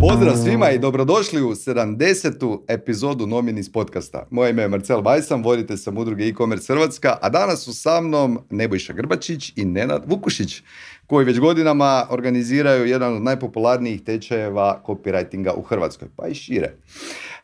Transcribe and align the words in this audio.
Pozdrav 0.00 0.36
svima 0.44 0.70
i 0.70 0.78
dobrodošli 0.78 1.42
u 1.42 1.50
70. 1.50 2.58
epizodu 2.68 3.26
Nominis 3.26 3.72
podcasta. 3.72 4.26
Moje 4.30 4.50
ime 4.50 4.62
je 4.62 4.68
Marcel 4.68 5.02
Bajsam, 5.02 5.42
vodite 5.42 5.76
sam 5.76 5.98
udruge 5.98 6.24
e-commerce 6.24 6.72
Hrvatska, 6.72 7.18
a 7.22 7.28
danas 7.28 7.64
su 7.64 7.74
sa 7.74 8.00
mnom 8.00 8.38
Nebojša 8.50 8.92
Grbačić 8.92 9.52
i 9.56 9.64
Nenad 9.64 10.02
Vukušić, 10.06 10.62
koji 11.06 11.24
već 11.24 11.38
godinama 11.38 12.06
organiziraju 12.10 12.86
jedan 12.86 13.16
od 13.16 13.22
najpopularnijih 13.22 14.02
tečajeva 14.02 14.82
copywritinga 14.86 15.52
u 15.56 15.62
Hrvatskoj, 15.62 16.08
pa 16.16 16.28
i 16.28 16.34
šire. 16.34 16.72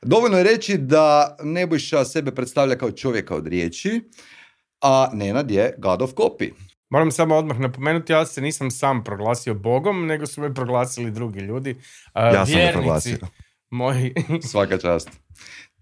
Dovoljno 0.02 0.38
je 0.38 0.44
reći 0.44 0.78
da 0.78 1.36
Nebojša 1.42 2.04
sebe 2.04 2.30
predstavlja 2.30 2.76
kao 2.78 2.90
čovjeka 2.90 3.34
od 3.34 3.46
riječi, 3.46 4.00
a 4.80 5.10
Nenad 5.12 5.50
je 5.50 5.74
God 5.78 6.02
of 6.02 6.14
Copy. 6.14 6.71
Moram 6.92 7.10
samo 7.10 7.36
odmah 7.36 7.58
napomenuti, 7.58 8.12
ja 8.12 8.26
se 8.26 8.40
nisam 8.40 8.70
sam 8.70 9.04
proglasio 9.04 9.54
Bogom, 9.54 10.06
nego 10.06 10.26
su 10.26 10.40
me 10.40 10.54
proglasili 10.54 11.10
drugi 11.10 11.40
ljudi. 11.40 11.76
Ja 12.14 12.46
sam 12.46 12.54
me 12.54 12.72
proglasio. 12.72 13.18
Moji. 13.70 14.14
Svaka 14.50 14.78
čast. 14.78 15.10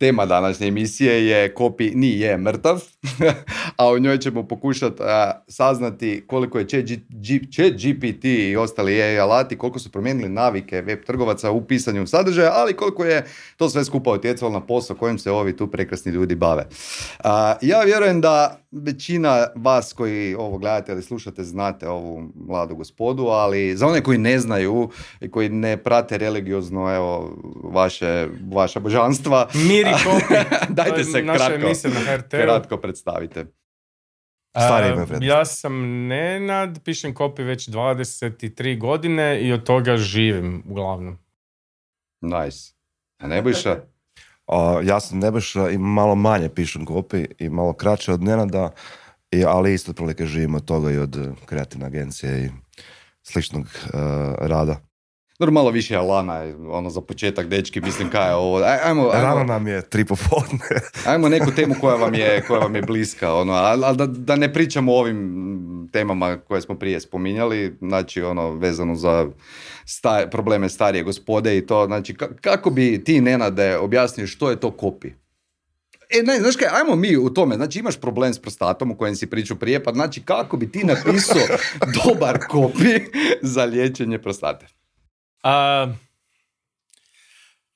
Tema 0.00 0.27
današnje 0.27 0.66
emisije 0.66 1.27
je 1.27 1.55
Kopi 1.55 1.91
nije 1.95 2.38
mrtav, 2.38 2.82
a 3.77 3.91
u 3.91 3.98
njoj 3.98 4.18
ćemo 4.18 4.48
pokušati 4.48 5.02
saznati 5.48 6.24
koliko 6.27 6.59
je 6.59 6.68
chat 6.68 7.73
GPT 7.73 8.24
i 8.24 8.56
ostali 8.56 9.02
AI 9.02 9.18
alati, 9.18 9.59
koliko 9.59 9.78
su 9.78 9.92
promijenili 9.92 10.28
navike 10.28 10.80
web 10.80 11.04
trgovaca 11.06 11.51
u 11.51 11.66
pisanju 11.66 12.06
sadržaja, 12.06 12.52
ali 12.54 12.77
koliko 12.77 13.04
je 13.04 13.24
to 13.56 13.68
sve 13.68 13.84
skupa 13.84 14.10
utjecalo 14.10 14.51
na 14.51 14.66
posao 14.66 14.96
kojim 14.96 15.18
se 15.18 15.30
ovi 15.30 15.56
tu 15.56 15.66
prekrasni 15.70 16.12
ljudi 16.12 16.34
bave. 16.34 16.66
ja 17.62 17.82
vjerujem 17.84 18.20
da 18.20 18.60
većina 18.73 19.46
vas 19.56 19.92
koji 19.92 20.34
ovo 20.34 20.59
gledate 20.59 20.92
ili 20.92 21.02
slušate 21.02 21.45
znate 21.45 21.88
ovu 21.88 22.29
mladu 22.34 22.74
gospodu, 22.74 23.27
ali 23.27 23.77
za 23.77 23.87
one 23.87 24.02
koji 24.02 24.18
ne 24.18 24.38
znaju 24.38 24.90
i 25.20 25.30
koji 25.30 25.48
ne 25.48 25.76
prate 25.76 26.18
religiozno 26.18 26.95
evo, 26.95 27.37
vaše, 27.65 28.29
vaša 28.52 28.80
božanstva, 28.80 29.48
Miri 29.54 29.90
Kopi, 30.04 30.34
dajte 30.79 31.04
se 31.04 31.23
kratko, 31.23 31.88
na 31.88 32.29
kratko 32.30 32.76
predstavite. 32.76 33.46
Stari 34.51 35.26
Ja 35.26 35.45
sam 35.45 36.07
Nenad, 36.07 36.80
pišem 36.84 37.15
kopi 37.15 37.42
već 37.42 37.68
23 37.68 38.79
godine 38.79 39.40
i 39.40 39.52
od 39.52 39.65
toga 39.65 39.96
živim 39.96 40.62
uglavnom. 40.68 41.18
Nice. 42.20 42.73
A 43.18 43.26
Nebojša? 43.26 43.76
ja 44.82 45.01
sam 45.01 45.18
Nebojša 45.18 45.70
i 45.70 45.79
malo 45.79 46.14
manje 46.14 46.48
pišem 46.48 46.85
kopi 46.87 47.26
i 47.38 47.48
malo 47.48 47.73
kraće 47.73 48.12
od 48.12 48.23
Nenada, 48.23 48.70
i, 49.30 49.45
ali 49.45 49.74
isto 49.74 49.92
prilike 49.92 50.26
živim 50.26 50.54
od 50.54 50.64
toga 50.64 50.90
i 50.90 50.98
od 50.98 51.29
kreativne 51.46 51.87
agencije 51.87 52.45
i 52.45 52.51
sličnog 53.23 53.62
uh, 53.64 53.90
rada. 54.38 54.76
Dobro, 55.41 55.52
malo 55.52 55.71
više 55.71 55.96
Alana, 55.96 56.45
ono 56.69 56.91
za 56.91 57.01
početak, 57.01 57.49
dečki, 57.49 57.80
mislim 57.80 58.10
kaj 58.10 58.29
je 58.29 58.35
ovo. 58.35 58.57
Ajmo, 58.57 58.85
ajmo, 58.85 59.10
Rano 59.13 59.45
nam 59.45 59.66
je 59.66 59.82
tri 59.82 60.05
popodne. 60.05 60.80
ajmo 61.07 61.29
neku 61.29 61.51
temu 61.51 61.74
koja 61.80 61.97
vam 61.97 62.15
je, 62.15 62.45
koja 62.49 62.60
vam 62.60 62.77
je 62.77 62.82
bliska, 62.82 63.35
ono, 63.35 63.52
ali 63.52 63.97
da, 63.97 64.06
da 64.06 64.37
ne 64.37 64.53
pričamo 64.53 64.93
o 64.93 64.99
ovim 64.99 65.88
temama 65.93 66.37
koje 66.37 66.60
smo 66.60 66.75
prije 66.75 67.00
spominjali, 67.00 67.77
znači 67.81 68.22
ono, 68.22 68.50
vezano 68.50 68.94
za 68.94 69.27
sta, 69.84 70.27
probleme 70.31 70.69
starije 70.69 71.03
gospode 71.03 71.56
i 71.56 71.66
to, 71.66 71.87
znači 71.87 72.15
kako 72.41 72.71
bi 72.71 73.04
ti, 73.04 73.21
Nenade, 73.21 73.77
objasnio 73.77 74.27
što 74.27 74.50
je 74.50 74.60
to 74.60 74.71
kopi? 74.71 75.09
E, 76.10 76.22
ne, 76.22 76.38
znaš 76.41 76.56
kaj, 76.56 76.69
ajmo 76.72 76.97
mi 76.97 77.16
u 77.16 77.31
tome, 77.31 77.56
znači 77.56 77.78
imaš 77.78 78.00
problem 78.00 78.34
s 78.34 78.38
prostatom 78.38 78.91
u 78.91 78.97
kojem 78.97 79.16
si 79.16 79.27
pričao 79.27 79.56
prije, 79.56 79.84
pa 79.84 79.93
znači 79.93 80.22
kako 80.22 80.56
bi 80.56 80.72
ti 80.72 80.84
napisao 80.84 81.43
dobar 82.04 82.38
kopi 82.49 83.00
za 83.43 83.65
liječenje 83.65 84.19
prostate? 84.19 84.79
A, 85.43 85.87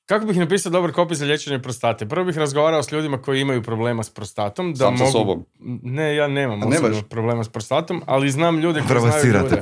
kako 0.05 0.25
bih 0.25 0.37
napisao 0.37 0.71
dobar 0.71 0.91
kopij 0.91 1.15
za 1.15 1.25
liječenje 1.25 1.59
prostate? 1.59 2.07
Prvo 2.07 2.25
bih 2.25 2.37
razgovarao 2.37 2.83
s 2.83 2.91
ljudima 2.91 3.21
koji 3.21 3.41
imaju 3.41 3.63
problema 3.63 4.03
s 4.03 4.09
prostatom. 4.09 4.73
Da 4.73 4.77
Sam 4.77 4.93
mogu... 4.93 5.05
sa 5.05 5.11
sobom? 5.11 5.45
Ne, 5.83 6.15
ja 6.15 6.27
nemam 6.27 6.63
osobno 6.63 7.01
problema 7.09 7.43
s 7.43 7.49
prostatom, 7.49 8.03
ali 8.05 8.31
znam 8.31 8.59
ljude 8.59 8.83
koji 8.87 8.99
znaju 8.99 9.25
ljude. 9.25 9.61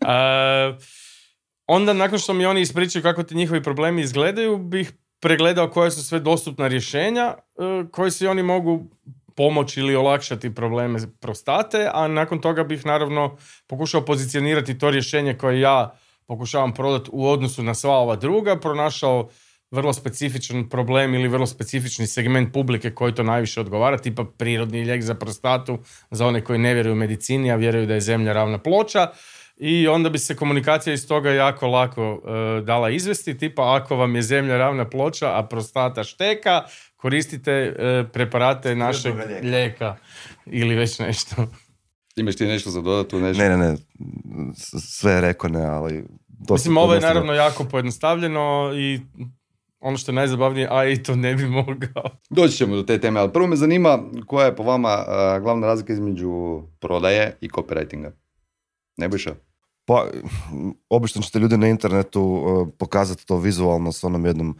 A, 0.00 0.76
onda 1.66 1.92
nakon 1.92 2.18
što 2.18 2.32
mi 2.32 2.46
oni 2.46 2.60
ispričaju 2.60 3.02
kako 3.02 3.22
ti 3.22 3.34
njihovi 3.34 3.62
problemi 3.62 4.02
izgledaju, 4.02 4.58
bih 4.58 4.92
pregledao 5.20 5.70
koje 5.70 5.90
su 5.90 6.04
sve 6.04 6.20
dostupna 6.20 6.68
rješenja 6.68 7.34
e, 7.34 7.36
koji 7.92 8.10
si 8.10 8.26
oni 8.26 8.42
mogu 8.42 8.86
pomoći 9.36 9.80
ili 9.80 9.96
olakšati 9.96 10.54
probleme 10.54 10.98
prostate, 11.20 11.90
a 11.92 12.08
nakon 12.08 12.40
toga 12.40 12.64
bih 12.64 12.86
naravno 12.86 13.36
pokušao 13.66 14.04
pozicionirati 14.04 14.78
to 14.78 14.90
rješenje 14.90 15.34
koje 15.34 15.60
ja 15.60 15.98
pokušavam 16.26 16.74
prodati 16.74 17.10
u 17.12 17.28
odnosu 17.28 17.62
na 17.62 17.74
sva 17.74 17.94
ova 17.94 18.16
druga, 18.16 18.56
pronašao 18.60 19.28
vrlo 19.70 19.92
specifičan 19.92 20.68
problem 20.68 21.14
ili 21.14 21.28
vrlo 21.28 21.46
specifični 21.46 22.06
segment 22.06 22.52
publike 22.52 22.90
koji 22.94 23.14
to 23.14 23.22
najviše 23.22 23.60
odgovara, 23.60 23.98
tipa 23.98 24.24
prirodni 24.38 24.84
lijek 24.84 25.02
za 25.02 25.14
prostatu, 25.14 25.78
za 26.10 26.26
one 26.26 26.44
koji 26.44 26.58
ne 26.58 26.74
vjeruju 26.74 26.94
medicini, 26.94 27.50
a 27.50 27.56
vjeruju 27.56 27.86
da 27.86 27.94
je 27.94 28.00
zemlja 28.00 28.32
ravna 28.32 28.58
ploča. 28.58 29.10
I 29.56 29.88
onda 29.88 30.10
bi 30.10 30.18
se 30.18 30.36
komunikacija 30.36 30.94
iz 30.94 31.08
toga 31.08 31.30
jako 31.30 31.66
lako 31.66 32.22
e, 32.26 32.60
dala 32.60 32.90
izvesti, 32.90 33.38
tipa 33.38 33.76
ako 33.76 33.96
vam 33.96 34.16
je 34.16 34.22
zemlja 34.22 34.56
ravna 34.56 34.88
ploča, 34.88 35.38
a 35.38 35.42
prostata 35.42 36.04
šteka, 36.04 36.62
koristite 36.96 37.52
e, 37.52 38.04
preparate 38.12 38.74
našeg 38.74 39.14
lijeka 39.42 39.96
ili 40.46 40.74
već 40.74 40.98
nešto. 40.98 41.46
Imaš 42.16 42.36
ti 42.36 42.46
nešto 42.46 42.70
za 42.70 42.80
dodatu? 42.80 43.20
Nešto? 43.20 43.42
Ne, 43.42 43.48
ne, 43.48 43.56
ne. 43.56 43.76
Sve 44.80 45.12
je 45.12 45.20
rekao 45.20 45.50
ne, 45.50 45.64
ali... 45.64 46.04
Mislim, 46.50 46.76
ovo 46.76 46.94
je 46.94 47.00
naravno 47.00 47.32
jako 47.32 47.64
pojednostavljeno 47.64 48.72
i 48.74 49.00
ono 49.80 49.96
što 49.96 50.12
je 50.12 50.14
najzabavnije, 50.14 50.68
a 50.70 50.84
i 50.84 51.02
to 51.02 51.16
ne 51.16 51.34
bi 51.34 51.46
mogao. 51.46 52.04
Doći 52.30 52.56
ćemo 52.56 52.76
do 52.76 52.82
te 52.82 53.00
teme, 53.00 53.20
ali 53.20 53.32
prvo 53.32 53.46
me 53.46 53.56
zanima 53.56 53.98
koja 54.26 54.46
je 54.46 54.56
po 54.56 54.62
vama 54.62 55.04
glavna 55.42 55.66
razlika 55.66 55.92
između 55.92 56.62
prodaje 56.80 57.36
i 57.40 57.48
copywritinga. 57.48 58.10
Ne 58.96 59.08
biša? 59.08 59.34
Pa, 59.84 60.06
obično 60.88 61.22
ćete 61.22 61.38
ljudi 61.38 61.56
na 61.56 61.68
internetu 61.68 62.22
uh, 62.22 62.68
pokazati 62.78 63.26
to 63.26 63.38
vizualno 63.38 63.92
s 63.92 64.04
onom 64.04 64.26
jednom 64.26 64.58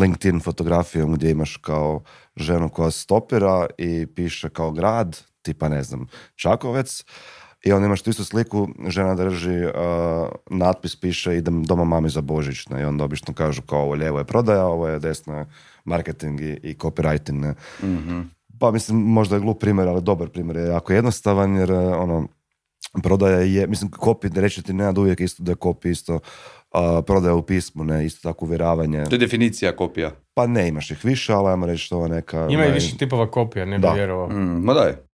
LinkedIn 0.00 0.40
fotografijom 0.40 1.12
gdje 1.12 1.30
imaš 1.30 1.56
kao 1.56 2.02
ženu 2.36 2.68
koja 2.68 2.90
stopira 2.90 3.66
i 3.78 4.06
piše 4.06 4.48
kao 4.48 4.70
grad, 4.70 5.20
tipa 5.42 5.68
ne 5.68 5.82
znam, 5.82 6.06
Čakovec 6.34 7.04
i 7.64 7.72
onda 7.72 7.86
imaš 7.86 8.02
tu 8.02 8.10
istu 8.10 8.24
sliku, 8.24 8.68
žena 8.88 9.14
drži 9.14 9.64
uh, 9.64 9.72
natpis, 10.50 10.96
piše 10.96 11.36
idem 11.36 11.64
doma 11.64 11.84
mami 11.84 12.08
za 12.08 12.20
Božić 12.20 12.68
ne? 12.68 12.80
i 12.80 12.84
onda 12.84 13.04
obično 13.04 13.34
kažu 13.34 13.62
kao 13.62 13.82
ovo 13.82 13.94
lijevo 13.94 14.18
je 14.18 14.24
prodaja, 14.24 14.66
ovo 14.66 14.88
je 14.88 14.98
desno 14.98 15.38
je 15.38 15.46
marketing 15.84 16.40
i, 16.40 16.60
i 16.62 16.74
copywriting. 16.74 17.40
Ne? 17.40 17.54
Mm-hmm. 17.82 18.30
Pa 18.58 18.70
mislim, 18.70 18.98
možda 18.98 19.36
je 19.36 19.40
glup 19.40 19.60
primjer, 19.60 19.88
ali 19.88 20.02
dobar 20.02 20.28
primjer 20.28 20.56
je 20.56 20.66
jako 20.66 20.92
jednostavan 20.92 21.56
jer 21.56 21.72
uh, 21.72 21.78
ono, 21.98 22.28
prodaja 23.02 23.40
je, 23.40 23.66
mislim, 23.66 23.90
kopi, 23.90 24.28
reći 24.34 24.62
ti 24.62 24.72
nenad 24.72 24.98
uvijek 24.98 25.20
isto 25.20 25.42
da 25.42 25.52
je 25.52 25.56
kopi 25.56 25.90
isto 25.90 26.14
uh, 26.14 26.20
prodaja 27.06 27.34
u 27.34 27.42
pismu, 27.42 27.84
ne, 27.84 28.06
isto 28.06 28.28
tako 28.28 28.44
uvjeravanje. 28.44 29.04
To 29.04 29.14
je 29.14 29.18
definicija 29.18 29.76
kopija. 29.76 30.10
Pa 30.34 30.46
ne, 30.46 30.68
imaš 30.68 30.90
ih 30.90 31.04
više, 31.04 31.32
ali 31.32 31.48
ajmo 31.48 31.66
reći 31.66 31.84
što 31.84 32.02
je 32.02 32.08
neka... 32.08 32.46
Ima 32.50 32.66
i 32.66 32.72
više 32.72 32.96
tipova 32.96 33.30
kopija, 33.30 33.64
ne 33.64 33.78
bi 33.78 33.86
vjerovao. 33.94 34.28
Mm, 34.28 34.64
ma 34.64 34.74
daj. 34.74 35.09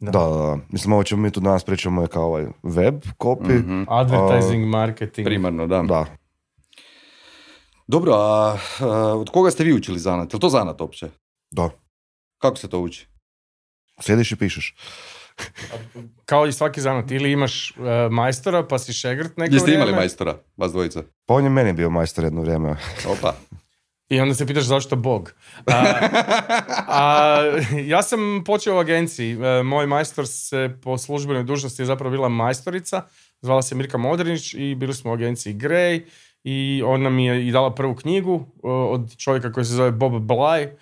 Da. 0.00 0.10
da, 0.10 0.18
da, 0.18 0.58
Mislim, 0.68 0.92
ovo 0.92 1.02
ćemo 1.02 1.22
mi 1.22 1.30
tu 1.30 1.40
danas 1.40 1.64
pričamo 1.64 2.02
je 2.02 2.08
kao 2.08 2.24
ovaj 2.24 2.46
web 2.62 3.02
copy. 3.18 3.58
Mm-hmm. 3.58 3.86
Advertising, 3.88 4.64
uh, 4.64 4.70
marketing. 4.70 5.26
Primarno, 5.26 5.66
da. 5.66 5.82
Da. 5.82 6.06
Dobro, 7.86 8.12
a, 8.14 8.56
od 9.14 9.30
koga 9.30 9.50
ste 9.50 9.64
vi 9.64 9.74
učili 9.74 9.98
zanat? 9.98 10.34
Je 10.34 10.40
to 10.40 10.48
zanat 10.48 10.80
uopće? 10.80 11.08
Da. 11.50 11.70
Kako 12.38 12.56
se 12.56 12.68
to 12.68 12.80
uči? 12.80 13.06
Sjediš 14.00 14.32
i 14.32 14.36
pišeš. 14.36 14.74
Kao 16.24 16.46
i 16.46 16.52
svaki 16.52 16.80
zanat, 16.80 17.10
ili 17.10 17.32
imaš 17.32 17.70
uh, 17.70 17.76
majstora 18.10 18.66
pa 18.66 18.78
si 18.78 18.92
šegrt 18.92 19.36
neko 19.36 19.54
Jeste 19.54 19.64
vrijeme. 19.64 19.82
imali 19.82 19.96
majstora, 19.96 20.38
vas 20.56 20.72
dvojica? 20.72 21.02
Pa 21.26 21.34
on 21.34 21.44
je 21.44 21.50
meni 21.50 21.72
bio 21.72 21.90
majstor 21.90 22.24
jedno 22.24 22.40
vrijeme. 22.40 22.76
Opa. 23.08 23.34
I 24.10 24.20
onda 24.20 24.34
se 24.34 24.46
pitaš 24.46 24.64
zašto 24.64 24.96
Bog. 24.96 25.34
A, 25.66 25.82
a, 26.88 27.42
ja 27.86 28.02
sam 28.02 28.42
počeo 28.46 28.76
u 28.76 28.78
agenciji. 28.78 29.32
E, 29.32 29.62
moj 29.62 29.86
majstor 29.86 30.26
se 30.26 30.76
po 30.82 30.98
službenoj 30.98 31.44
dužnosti 31.44 31.82
je 31.82 31.86
zapravo 31.86 32.10
bila 32.10 32.28
majstorica. 32.28 33.02
Zvala 33.40 33.62
se 33.62 33.74
Mirka 33.74 33.98
Modrinić 33.98 34.54
i 34.54 34.74
bili 34.74 34.94
smo 34.94 35.10
u 35.10 35.14
agenciji 35.14 35.54
Grey. 35.54 36.02
I 36.44 36.82
ona 36.86 37.10
mi 37.10 37.26
je 37.26 37.46
i 37.46 37.52
dala 37.52 37.74
prvu 37.74 37.94
knjigu 37.94 38.46
od 38.62 39.16
čovjeka 39.16 39.52
koji 39.52 39.64
se 39.64 39.72
zove 39.72 39.90
Bob 39.90 40.12
Bly. 40.12 40.62
E, 40.62 40.72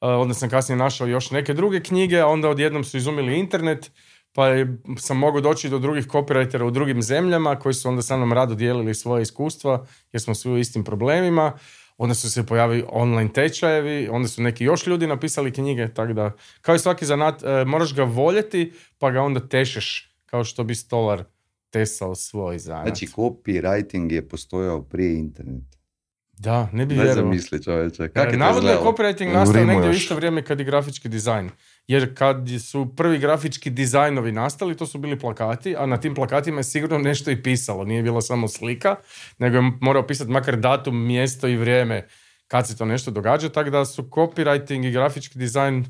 onda 0.00 0.34
sam 0.34 0.50
kasnije 0.50 0.76
našao 0.76 1.06
još 1.06 1.30
neke 1.30 1.54
druge 1.54 1.80
knjige, 1.80 2.20
a 2.20 2.26
onda 2.26 2.48
odjednom 2.48 2.84
su 2.84 2.96
izumili 2.96 3.38
internet, 3.38 3.90
pa 4.32 4.46
sam 4.98 5.18
mogao 5.18 5.40
doći 5.40 5.68
do 5.68 5.78
drugih 5.78 6.06
copywritera 6.06 6.62
u 6.62 6.70
drugim 6.70 7.02
zemljama 7.02 7.58
koji 7.58 7.74
su 7.74 7.88
onda 7.88 8.02
sa 8.02 8.16
mnom 8.16 8.32
rado 8.32 8.54
dijelili 8.54 8.94
svoje 8.94 9.22
iskustva 9.22 9.86
jer 10.12 10.22
smo 10.22 10.34
svi 10.34 10.52
u 10.52 10.58
istim 10.58 10.84
problemima 10.84 11.52
onda 11.96 12.14
su 12.14 12.30
se 12.30 12.46
pojavili 12.46 12.84
online 12.88 13.32
tečajevi, 13.32 14.08
onda 14.08 14.28
su 14.28 14.42
neki 14.42 14.64
još 14.64 14.86
ljudi 14.86 15.06
napisali 15.06 15.52
knjige, 15.52 15.88
tako 15.94 16.12
da, 16.12 16.32
kao 16.60 16.74
i 16.74 16.78
svaki 16.78 17.06
zanat, 17.06 17.42
e, 17.42 17.64
moraš 17.64 17.94
ga 17.94 18.04
voljeti, 18.04 18.72
pa 18.98 19.10
ga 19.10 19.22
onda 19.22 19.48
tešeš, 19.48 20.14
kao 20.26 20.44
što 20.44 20.64
bi 20.64 20.74
stolar 20.74 21.24
tesao 21.70 22.14
svoj 22.14 22.58
zanat. 22.58 22.86
Znači, 22.86 23.06
copywriting 23.06 24.12
je 24.12 24.28
postojao 24.28 24.82
prije 24.82 25.18
interneta. 25.18 25.73
Da, 26.44 26.68
ne 26.72 26.86
bi 26.86 26.94
vjerovao. 26.94 27.14
zamisli 27.14 27.62
čovječe. 27.62 28.08
Kako 28.08 28.30
je 28.30 28.36
Navodno 28.36 28.70
je 28.70 28.76
copywriting 28.76 29.32
nastao 29.32 29.64
negdje 29.64 29.90
u 29.90 29.92
isto 29.92 30.14
vrijeme 30.14 30.42
kad 30.42 30.60
i 30.60 30.64
grafički 30.64 31.08
dizajn. 31.08 31.50
Jer 31.86 32.18
kad 32.18 32.36
su 32.70 32.92
prvi 32.96 33.18
grafički 33.18 33.70
dizajnovi 33.70 34.32
nastali, 34.32 34.76
to 34.76 34.86
su 34.86 34.98
bili 34.98 35.18
plakati, 35.18 35.76
a 35.76 35.86
na 35.86 35.96
tim 35.96 36.14
plakatima 36.14 36.60
je 36.60 36.64
sigurno 36.64 36.98
nešto 36.98 37.30
i 37.30 37.42
pisalo. 37.42 37.84
Nije 37.84 38.02
bilo 38.02 38.20
samo 38.20 38.48
slika, 38.48 38.96
nego 39.38 39.56
je 39.56 39.72
morao 39.80 40.06
pisati 40.06 40.30
makar 40.30 40.56
datum, 40.56 41.06
mjesto 41.06 41.48
i 41.48 41.56
vrijeme 41.56 42.08
kad 42.48 42.66
se 42.66 42.76
to 42.76 42.84
nešto 42.84 43.10
događa, 43.10 43.48
tako 43.48 43.70
da 43.70 43.84
su 43.84 44.02
copywriting 44.02 44.88
i 44.88 44.90
grafički 44.90 45.38
dizajn 45.38 45.84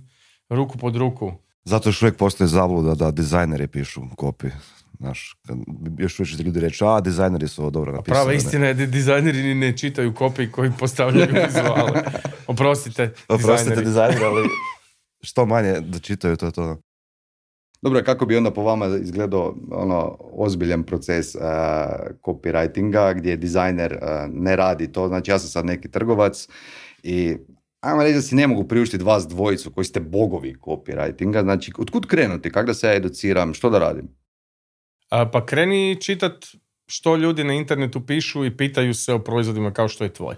ruku 0.49 0.79
pod 0.79 0.97
ruku. 0.97 1.33
Zato 1.65 1.89
još 1.89 2.03
uvijek 2.03 2.17
postoji 2.17 2.49
zabluda 2.49 2.95
da 2.95 3.11
dizajneri 3.11 3.67
pišu 3.67 4.01
kopi. 4.17 4.47
Znaš, 4.99 5.37
još 5.99 6.21
uvijek 6.21 6.39
ljudi 6.39 6.61
reći, 6.61 6.85
a 6.85 7.01
dizajneri 7.01 7.49
su 7.49 7.63
ovo 7.63 7.71
dobro 7.71 7.93
napisali. 7.93 8.15
Prava 8.15 8.33
istina 8.33 8.67
je 8.67 8.75
da 8.75 8.87
dizajneri 8.87 9.55
ne 9.55 9.77
čitaju 9.77 10.15
kopije 10.15 10.51
koji 10.51 10.71
postavljaju 10.79 11.35
vizuale. 11.47 12.03
Oprostite, 12.47 13.13
Oprostite 13.29 13.81
dizajneri, 13.81 14.25
ali 14.25 14.49
što 15.23 15.47
manje 15.47 15.81
da 15.81 15.99
čitaju 15.99 16.37
to 16.37 16.51
to. 16.51 16.77
Dobro, 17.83 18.03
kako 18.05 18.27
bi 18.27 18.37
onda 18.37 18.51
po 18.51 18.63
vama 18.63 18.87
izgledao 18.87 19.55
ono 19.71 20.17
ozbiljan 20.21 20.83
proces 20.83 21.35
uh, 21.35 21.41
copywritinga 22.23 23.15
gdje 23.15 23.37
dizajner 23.37 23.93
uh, 23.93 24.09
ne 24.33 24.57
radi 24.57 24.93
to, 24.93 25.09
znači 25.09 25.31
ja 25.31 25.39
sam 25.39 25.49
sad 25.49 25.67
neki 25.67 25.91
trgovac 25.91 26.49
i 27.03 27.37
ajmo 27.81 28.03
reći 28.03 28.15
da 28.15 28.23
si 28.23 28.35
ne 28.35 28.47
mogu 28.47 28.69
priuštiti 28.69 29.05
vas 29.05 29.29
dvojicu 29.29 29.71
koji 29.71 29.85
ste 29.85 30.01
bogovi 30.01 30.57
copywritinga, 30.61 31.43
znači 31.43 31.73
otkud 31.79 32.07
krenuti, 32.07 32.53
kako 32.53 32.67
da 32.67 32.75
se 32.75 32.87
ja 32.87 32.95
educiram, 32.95 33.55
što 33.55 33.71
da 33.71 33.79
radim? 33.79 34.09
A, 35.11 35.31
pa 35.31 35.47
kreni 35.47 36.01
čitat 36.01 36.45
što 36.87 37.17
ljudi 37.17 37.45
na 37.45 37.55
internetu 37.55 38.07
pišu 38.07 38.45
i 38.45 38.57
pitaju 38.57 38.95
se 38.95 39.13
o 39.13 39.19
proizvodima 39.19 39.73
kao 39.73 39.89
što 39.89 40.05
je 40.05 40.13
tvoj. 40.13 40.37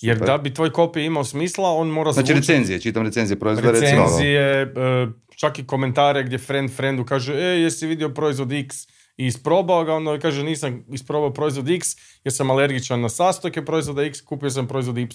Jer 0.00 0.18
da 0.18 0.38
bi 0.38 0.54
tvoj 0.54 0.72
kopij 0.72 1.04
imao 1.04 1.24
smisla, 1.24 1.70
on 1.70 1.88
mora 1.88 2.12
Znači 2.12 2.32
recenzije, 2.32 2.80
čitam 2.80 3.02
recenzije 3.02 3.38
proizvoda. 3.38 3.70
Recenzije, 3.70 4.62
e, 4.62 5.06
čak 5.36 5.58
i 5.58 5.66
komentare 5.66 6.22
gdje 6.22 6.38
friend 6.38 6.70
friendu 6.70 7.04
kaže, 7.04 7.34
e, 7.34 7.60
jesi 7.60 7.86
vidio 7.86 8.08
proizvod 8.08 8.52
X 8.52 8.76
i 9.16 9.26
isprobao 9.26 9.84
ga, 9.84 9.94
onda 9.94 10.18
kaže 10.18 10.44
nisam 10.44 10.84
isprobao 10.92 11.32
proizvod 11.32 11.70
X 11.70 11.88
jer 12.24 12.32
sam 12.32 12.50
alergičan 12.50 13.00
na 13.00 13.08
sastojke 13.08 13.64
proizvoda 13.64 14.02
X, 14.02 14.20
kupio 14.20 14.50
sam 14.50 14.68
proizvod 14.68 14.98
Y. 14.98 15.06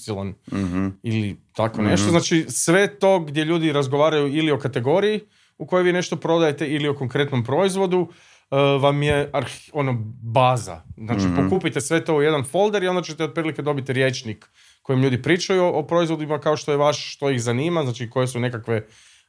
mm 0.52 1.00
Ili 1.04 1.38
tako 1.56 1.82
nešto. 1.82 2.08
mm 2.08 2.10
Znači 2.10 2.46
sve 2.50 3.00
to 3.00 3.20
gdje 3.20 3.46
ljudi 3.46 3.72
razgovaraju 3.72 4.28
ili 4.36 4.52
o 4.52 4.60
kategoriji 4.60 5.20
u 5.58 5.66
kojoj 5.66 5.84
vi 5.84 5.94
nešto 5.94 6.16
prodajete 6.16 6.68
ili 6.68 6.88
o 6.88 6.96
konkretnom 6.96 7.44
proizvodu, 7.44 8.08
vam 8.82 9.04
je 9.04 9.32
ono 9.74 9.94
baza. 10.22 10.82
Znači 10.98 11.26
mm 11.26 11.36
pokupite 11.50 11.82
sve 11.82 12.06
to 12.06 12.16
u 12.16 12.22
jedan 12.22 12.44
folder 12.44 12.84
i 12.84 12.88
onda 12.88 13.02
ćete 13.02 13.24
otprilike 13.24 13.62
dobiti 13.62 13.94
riječnik 13.94 14.50
kojim 14.82 15.04
ljudi 15.04 15.22
pričaju 15.22 15.64
o, 15.64 15.84
proizvodima 15.84 16.40
kao 16.40 16.58
što 16.58 16.72
je 16.72 16.78
vaš, 16.78 17.14
što 17.14 17.30
ih 17.30 17.42
zanima, 17.42 17.84
znači 17.84 18.10
koje 18.10 18.28
su 18.28 18.40
nekakve 18.40 18.86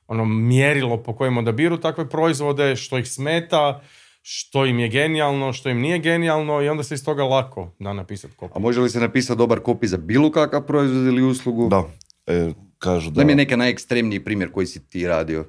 ono 0.06 0.24
mjerilo 0.24 1.02
po 1.02 1.16
kojem 1.16 1.38
odabiru 1.38 1.76
takve 1.76 2.08
proizvode, 2.08 2.76
što 2.76 2.98
ih 2.98 3.10
smeta, 3.10 3.80
što 4.22 4.66
im 4.66 4.78
je 4.78 4.88
genijalno, 4.88 5.52
što 5.52 5.68
im 5.68 5.80
nije 5.80 5.98
genijalno 5.98 6.62
i 6.62 6.68
onda 6.68 6.82
se 6.82 6.94
iz 6.94 7.04
toga 7.04 7.24
lako 7.24 7.70
da 7.78 7.92
napisati 7.92 8.36
kopiju. 8.36 8.56
A 8.56 8.58
može 8.58 8.80
li 8.80 8.90
se 8.90 9.00
napisati 9.00 9.38
dobar 9.38 9.60
kopij 9.60 9.86
za 9.86 9.96
bilo 9.96 10.30
kakav 10.30 10.62
proizvod 10.66 11.06
ili 11.06 11.22
uslugu? 11.22 11.68
Da, 11.68 11.84
e, 12.26 12.52
kažu 12.78 13.10
da... 13.10 13.20
Da 13.20 13.24
mi 13.24 13.32
je 13.32 13.36
neki 13.36 13.56
najekstremniji 13.56 14.24
primjer 14.24 14.52
koji 14.52 14.66
si 14.66 14.88
ti 14.88 15.08
radio. 15.08 15.44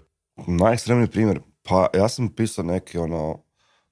Najekstremniji 0.47 1.07
primjer? 1.07 1.39
Pa 1.63 1.87
ja 1.93 2.09
sam 2.09 2.29
pisao 2.29 2.65
neki 2.65 2.97
ono 2.97 3.43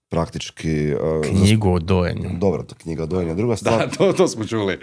praktički... 0.10 0.94
Uh, 0.94 1.26
knjigu 1.26 1.74
o 1.74 1.80
dojenju. 1.80 2.30
Dobro, 2.40 2.64
to 2.64 2.76
knjiga 2.76 3.04
o 3.04 3.06
dojenju. 3.06 3.36
Druga 3.36 3.56
stvar... 3.56 3.78
Da, 3.78 3.88
to, 3.88 4.14
to 4.14 4.28
smo 4.28 4.46
čuli. 4.46 4.80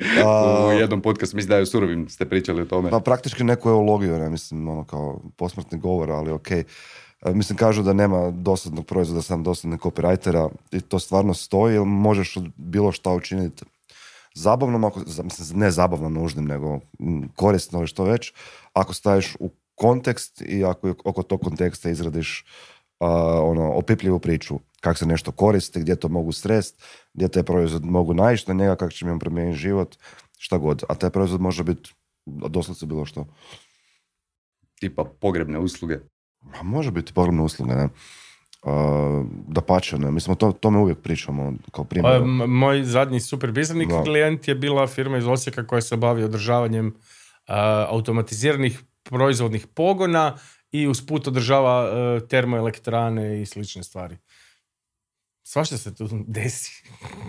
u 0.69 0.73
jednom 0.73 1.03
podcastu, 1.03 1.37
mislim 1.37 1.49
da 1.49 1.57
je 1.57 1.63
u 1.63 1.67
Surovim 1.67 2.09
ste 2.09 2.29
pričali 2.29 2.63
o 2.63 2.65
tome. 2.65 2.91
Pa 2.91 3.01
praktički 3.01 3.45
neku 3.45 3.69
eologiju, 3.69 4.19
ne 4.19 4.31
mislim, 4.31 4.69
ono 4.69 4.85
kao 4.85 5.21
posmrtni 5.37 5.79
govor, 5.79 6.11
ali 6.11 6.31
ok. 6.31 6.49
Mislim, 7.27 7.57
kažu 7.57 7.83
da 7.83 7.93
nema 7.93 8.31
dosadnog 8.31 8.87
proizvoda, 8.87 9.23
sam 9.23 9.43
dosadnog 9.43 9.81
copywritera 9.81 10.49
i 10.73 10.81
to 10.81 10.99
stvarno 10.99 11.35
stoji, 11.35 11.75
jer 11.75 11.85
možeš 11.85 12.39
bilo 12.57 12.93
šta 12.93 13.13
učiniti 13.13 13.65
zabavnom, 14.35 14.85
ako, 14.85 15.01
mislim, 15.01 15.59
ne 15.59 15.71
zabavno 15.71 16.09
nužnim, 16.09 16.45
nego 16.45 16.81
korisno 17.37 17.79
ili 17.79 17.89
što 17.89 18.05
već, 18.05 18.33
ako 18.73 18.95
staviš 18.95 19.37
u 19.41 19.51
kontekst 19.75 20.43
i 20.47 20.65
ako 20.65 20.95
oko 21.05 21.23
tog 21.23 21.41
konteksta 21.41 21.91
izradiš 21.91 22.41
uh, 22.41 22.74
ono, 23.43 23.73
opipljivu 23.73 24.19
priču 24.19 24.59
kako 24.85 24.99
se 24.99 25.07
nešto 25.07 25.33
koristi, 25.33 25.81
gdje 25.81 25.97
to 25.97 26.09
mogu 26.09 26.33
srest, 26.33 26.83
gdje 27.15 27.29
taj 27.29 27.43
proizvod 27.43 27.85
mogu 27.85 28.15
naići 28.15 28.45
na 28.49 28.55
njega, 28.55 28.77
kako 28.77 28.93
će 28.93 29.05
mi 29.05 29.11
on 29.11 29.19
promijeniti 29.19 29.59
život, 29.59 29.97
šta 30.39 30.59
god. 30.59 30.83
A 30.89 30.95
taj 30.95 31.11
proizvod 31.11 31.41
može 31.41 31.65
biti 31.65 31.95
doslovce 32.27 32.87
bilo 32.87 33.05
što. 33.05 33.27
Tipa 34.81 35.05
pogrebne 35.21 35.59
usluge. 35.59 35.99
A 36.61 36.63
može 36.63 36.91
biti 36.91 37.13
pogrebne 37.13 37.43
usluge, 37.43 37.75
ne. 37.75 37.85
Uh, 37.85 39.27
da 39.49 39.61
pače, 39.61 39.99
ne. 39.99 40.11
Mislim, 40.11 40.37
to, 40.37 40.53
to 40.53 40.71
me 40.71 40.79
uvijek 40.79 40.99
pričamo 40.99 41.53
kao 41.73 41.85
primjer. 41.85 42.21
Pa, 42.21 42.47
moj 42.47 42.85
zadnji 42.85 43.21
super 43.21 43.53
bizarni 43.53 43.89
klijent 44.05 44.49
je 44.49 44.55
bila 44.55 44.87
firma 44.87 45.19
iz 45.19 45.27
Osijeka 45.27 45.67
koja 45.67 45.81
se 45.81 45.97
bavi 45.97 46.25
održavanjem 46.25 46.87
uh, 46.87 46.95
automatiziranih 47.89 48.81
proizvodnih 49.03 49.67
pogona 49.67 50.37
i 50.75 50.87
usput 50.89 51.29
održava 51.29 51.85
uh, 51.85 52.29
termoelektrane 52.29 53.43
i 53.43 53.47
slične 53.47 53.83
stvari. 53.83 54.17
Svašta 55.43 55.79
se 55.79 55.95
tu 55.95 56.09
desi. 56.37 56.83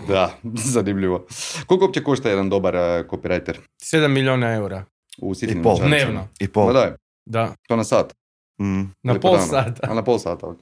da, 0.08 0.38
zanimljivo. 0.74 1.26
Koliko 1.66 1.84
uopće 1.84 2.02
košta 2.02 2.28
jedan 2.28 2.50
dobar 2.50 2.74
uh, 2.74 2.80
copywriter? 2.80 3.56
7 3.82 4.08
milijuna 4.08 4.54
eura. 4.54 4.84
U 5.18 5.32
I 5.42 5.62
pol. 5.62 5.76
Dnevno. 5.86 6.28
I 6.40 6.48
pol. 6.48 6.72
Da, 6.72 6.96
da. 7.26 7.54
To 7.68 7.76
na 7.76 7.84
sat? 7.84 8.14
Mm. 8.60 8.82
Na 9.02 9.20
pol 9.20 9.38
sata. 9.38 9.88
A 9.90 9.94
na 9.94 10.04
pol 10.04 10.18
sata, 10.18 10.46
ok. 10.46 10.60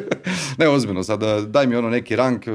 ne, 0.58 0.68
ozbiljno, 0.68 1.02
sad 1.02 1.22
uh, 1.22 1.44
daj 1.44 1.66
mi 1.66 1.76
ono 1.76 1.90
neki 1.90 2.16
rank. 2.16 2.46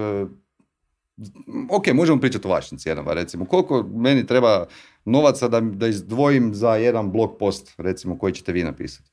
Ok, 1.70 1.88
možemo 1.94 2.22
pričati 2.22 2.48
o 2.48 2.52
vašim 2.52 2.78
cijenama, 2.78 3.14
recimo. 3.14 3.46
Koliko 3.46 3.84
meni 3.96 4.26
treba 4.28 4.66
novaca 5.06 5.48
da, 5.48 5.60
da 5.60 5.88
izdvojim 5.88 6.54
za 6.54 6.76
jedan 6.76 7.12
blog 7.12 7.38
post, 7.40 7.74
recimo, 7.78 8.18
koji 8.18 8.34
ćete 8.34 8.52
vi 8.52 8.64
napisati? 8.64 9.11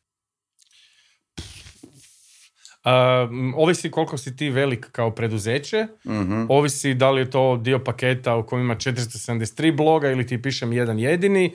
Ovisi 3.56 3.90
koliko 3.90 4.18
si 4.18 4.36
ti 4.36 4.50
velik 4.50 4.88
kao 4.92 5.10
preduzeće, 5.10 5.86
uh 6.04 6.12
ovisi 6.48 6.94
da 6.94 7.10
li 7.10 7.20
je 7.20 7.30
to 7.30 7.56
dio 7.56 7.78
paketa 7.78 8.36
u 8.36 8.46
kojem 8.46 8.64
ima 8.64 8.74
473 8.74 9.76
bloga 9.76 10.10
ili 10.10 10.26
ti 10.26 10.42
pišem 10.42 10.72
jedan 10.72 10.98
jedini, 10.98 11.54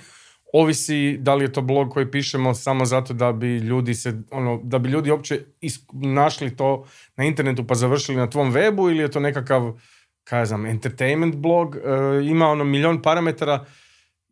ovisi 0.54 1.18
da 1.18 1.36
li 1.36 1.46
je 1.46 1.54
to 1.54 1.62
blog 1.62 1.90
koji 1.90 2.12
pišemo 2.12 2.54
samo 2.54 2.86
zato 2.86 3.14
da 3.14 3.32
bi 3.32 3.58
ljudi 3.58 3.94
se, 3.94 4.22
ono, 4.32 4.60
da 4.64 4.80
bi 4.80 4.90
ljudi 4.90 5.12
uopće 5.12 5.40
našli 5.94 6.56
to 6.56 6.86
na 7.16 7.24
internetu 7.24 7.68
pa 7.68 7.76
završili 7.76 8.18
na 8.18 8.30
tvom 8.30 8.54
webu 8.54 8.92
ili 8.92 9.00
je 9.00 9.12
to 9.12 9.20
nekakav, 9.20 9.80
kaj 10.24 10.46
znam, 10.46 10.66
entertainment 10.66 11.36
blog, 11.36 11.76
uh, 11.76 12.28
ima 12.28 12.48
ono 12.48 12.64
milion 12.64 13.02
parametara 13.02 13.66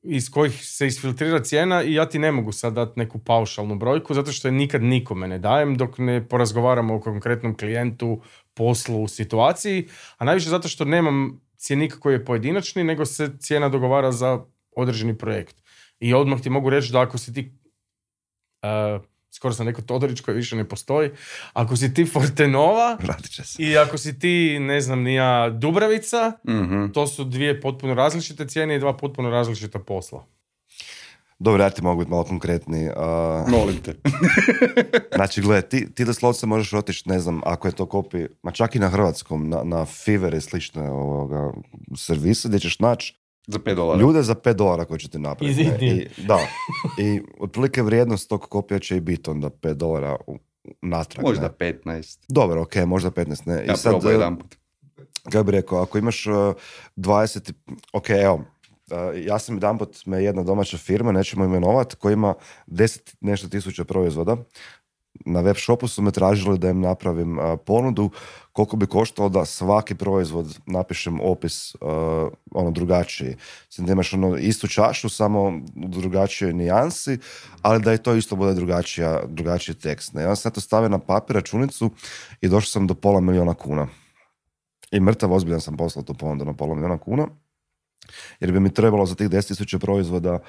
iz 0.03 0.29
kojih 0.29 0.65
se 0.65 0.87
isfiltrira 0.87 1.43
cijena 1.43 1.83
i 1.83 1.93
ja 1.93 2.09
ti 2.09 2.19
ne 2.19 2.31
mogu 2.31 2.51
sad 2.51 2.73
dati 2.73 2.99
neku 2.99 3.19
paušalnu 3.19 3.75
brojku 3.75 4.13
zato 4.13 4.31
što 4.31 4.47
je 4.47 4.51
nikad 4.51 4.83
nikome 4.83 5.27
ne 5.27 5.39
dajem 5.39 5.77
dok 5.77 5.97
ne 5.97 6.27
porazgovaramo 6.27 6.95
o 6.95 6.99
konkretnom 6.99 7.57
klijentu, 7.57 8.21
poslu, 8.53 9.07
situaciji, 9.07 9.87
a 10.17 10.25
najviše 10.25 10.49
zato 10.49 10.67
što 10.67 10.85
nemam 10.85 11.41
cijenika 11.57 11.99
koji 11.99 12.13
je 12.13 12.25
pojedinačni, 12.25 12.83
nego 12.83 13.05
se 13.05 13.31
cijena 13.39 13.69
dogovara 13.69 14.11
za 14.11 14.45
određeni 14.75 15.17
projekt. 15.17 15.61
I 15.99 16.13
odmah 16.13 16.41
ti 16.41 16.49
mogu 16.49 16.69
reći 16.69 16.91
da 16.91 17.01
ako 17.01 17.17
si 17.17 17.33
ti 17.33 17.51
uh, 18.63 19.01
skoro 19.31 19.53
sam 19.53 19.67
rekao 19.67 19.83
Todorić 19.83 20.21
koji 20.21 20.35
više 20.35 20.55
ne 20.55 20.69
postoji. 20.69 21.09
Ako 21.53 21.75
si 21.75 21.93
ti 21.93 22.05
Fortenova 22.05 22.97
i 23.57 23.77
ako 23.77 23.97
si 23.97 24.19
ti, 24.19 24.57
ne 24.59 24.81
znam, 24.81 25.03
nija 25.03 25.49
Dubravica, 25.49 26.31
mm 26.47 26.91
to 26.93 27.07
su 27.07 27.23
dvije 27.23 27.61
potpuno 27.61 27.93
različite 27.93 28.47
cijene 28.47 28.75
i 28.75 28.79
dva 28.79 28.97
potpuno 28.97 29.29
različita 29.29 29.79
posla. 29.79 30.25
Dobro, 31.39 31.63
ja 31.63 31.69
ti 31.69 31.81
mogu 31.81 31.99
biti 31.99 32.11
malo 32.11 32.23
konkretni. 32.23 32.87
Uh... 32.87 33.49
Molim 33.49 33.77
te. 33.77 33.95
znači, 35.15 35.41
gledaj, 35.41 35.61
ti, 35.61 35.93
ti 35.93 36.05
doslovce 36.05 36.45
možeš 36.45 36.73
otići, 36.73 37.09
ne 37.09 37.19
znam, 37.19 37.41
ako 37.45 37.67
je 37.67 37.71
to 37.71 37.85
kopi, 37.85 38.25
ma 38.43 38.51
čak 38.51 38.75
i 38.75 38.79
na 38.79 38.89
hrvatskom, 38.89 39.49
na, 39.49 39.63
na 39.63 39.85
Fiverr 39.85 40.35
i 40.35 40.41
slične 40.41 40.89
ovoga, 40.89 41.51
servise, 41.97 42.47
gdje 42.47 42.59
ćeš 42.59 42.79
naći 42.79 43.20
za 43.47 43.59
5 43.59 43.75
dolara. 43.75 44.01
Ljude 44.01 44.23
za 44.23 44.35
5 44.35 44.53
dolara 44.53 44.85
koji 44.85 44.99
ćete 44.99 45.19
napraviti. 45.19 45.61
I, 45.81 46.07
da. 46.27 46.39
I 46.97 47.21
otprilike 47.39 47.81
vrijednost 47.81 48.29
tog 48.29 48.41
kopija 48.41 48.79
će 48.79 48.97
i 48.97 49.01
biti 49.01 49.29
onda 49.29 49.49
5 49.49 49.73
dolara 49.73 50.17
natrag. 50.81 51.25
Možda 51.25 51.55
ne. 51.59 51.73
15. 51.85 52.19
Dobro, 52.27 52.61
ok, 52.61 52.75
možda 52.75 53.11
15. 53.11 53.47
Ne. 53.47 53.65
Ja 53.65 53.73
I 53.73 53.77
sad, 53.77 53.91
probaj 53.91 54.13
jedan 54.13 54.37
put. 54.37 54.55
Kako 55.31 55.43
bi 55.43 55.51
rekao, 55.51 55.81
ako 55.81 55.97
imaš 55.97 56.27
uh, 56.27 56.33
20, 56.95 57.53
ok, 57.93 58.09
evo, 58.09 58.33
uh, 58.33 58.97
ja 59.25 59.39
sam 59.39 59.55
jedan 59.55 59.77
put 59.77 60.05
me 60.05 60.23
jedna 60.23 60.43
domaća 60.43 60.77
firma, 60.77 61.11
nećemo 61.11 61.45
imenovati, 61.45 61.95
koja 61.95 62.13
ima 62.13 62.33
10 62.67 63.15
nešto 63.21 63.49
tisuća 63.49 63.83
proizvoda, 63.83 64.37
na 65.25 65.41
web 65.41 65.55
shopu 65.55 65.87
su 65.87 66.01
me 66.01 66.11
tražili 66.11 66.59
da 66.59 66.69
im 66.69 66.81
napravim 66.81 67.37
ponudu 67.65 68.09
koliko 68.51 68.77
bi 68.77 68.85
koštalo 68.85 69.29
da 69.29 69.45
svaki 69.45 69.95
proizvod 69.95 70.59
napišem 70.65 71.19
opis 71.21 71.75
ono 72.51 72.71
drugačiji. 72.71 73.35
Znači 73.69 73.87
da 73.87 73.91
imaš 73.91 74.13
ono 74.13 74.37
istu 74.37 74.67
čašu, 74.67 75.09
samo 75.09 75.41
u 75.75 75.87
drugačijoj 75.87 76.53
nijansi, 76.53 77.17
ali 77.61 77.83
da 77.83 77.93
i 77.93 77.97
to 77.97 78.15
isto 78.15 78.35
bude 78.35 78.53
drugačija, 78.53 79.21
drugačiji 79.27 79.75
tekst. 79.75 80.13
Ne? 80.13 80.21
Ja 80.21 80.35
sam 80.35 80.51
to 80.51 80.61
stavio 80.61 80.89
na 80.89 80.99
papir 80.99 81.35
računicu 81.35 81.91
i 82.41 82.47
došao 82.47 82.69
sam 82.69 82.87
do 82.87 82.93
pola 82.93 83.19
milijuna 83.19 83.53
kuna. 83.53 83.87
I 84.91 84.99
mrtav 84.99 85.33
ozbiljan 85.33 85.61
sam 85.61 85.77
poslao 85.77 86.03
tu 86.03 86.13
ponudu 86.13 86.45
na 86.45 86.53
pola 86.53 86.75
milijuna 86.75 86.97
kuna 86.97 87.27
jer 88.39 88.51
bi 88.51 88.59
mi 88.59 88.73
trebalo 88.73 89.05
za 89.05 89.15
tih 89.15 89.29
10.000 89.29 89.79
proizvoda 89.79 90.39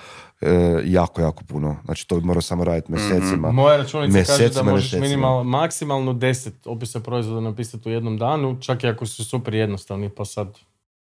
e, 0.41 0.81
jako, 0.85 1.21
jako 1.21 1.45
puno. 1.45 1.77
Znači 1.85 2.09
to 2.09 2.21
bi 2.21 2.27
morao 2.27 2.43
samo 2.43 2.65
raditi 2.65 2.93
mhm. 2.93 3.01
mjesecima. 3.01 3.49
Mm-hmm. 3.49 3.55
Moja 3.55 3.77
računica 3.77 4.25
kaže 4.25 4.49
da 4.49 4.63
možeš 4.63 4.93
minimal, 4.93 5.45
maksimalno 5.45 6.13
10 6.13 6.51
opisa 6.65 7.01
proizvoda 7.01 7.41
napisati 7.41 7.89
u 7.89 7.93
jednom 7.93 8.19
danu, 8.19 8.61
čak 8.61 8.85
i 8.85 8.89
ako 8.89 9.07
su 9.07 9.25
super 9.25 9.55
jednostavni, 9.55 10.09
pa 10.09 10.25
sad... 10.25 10.59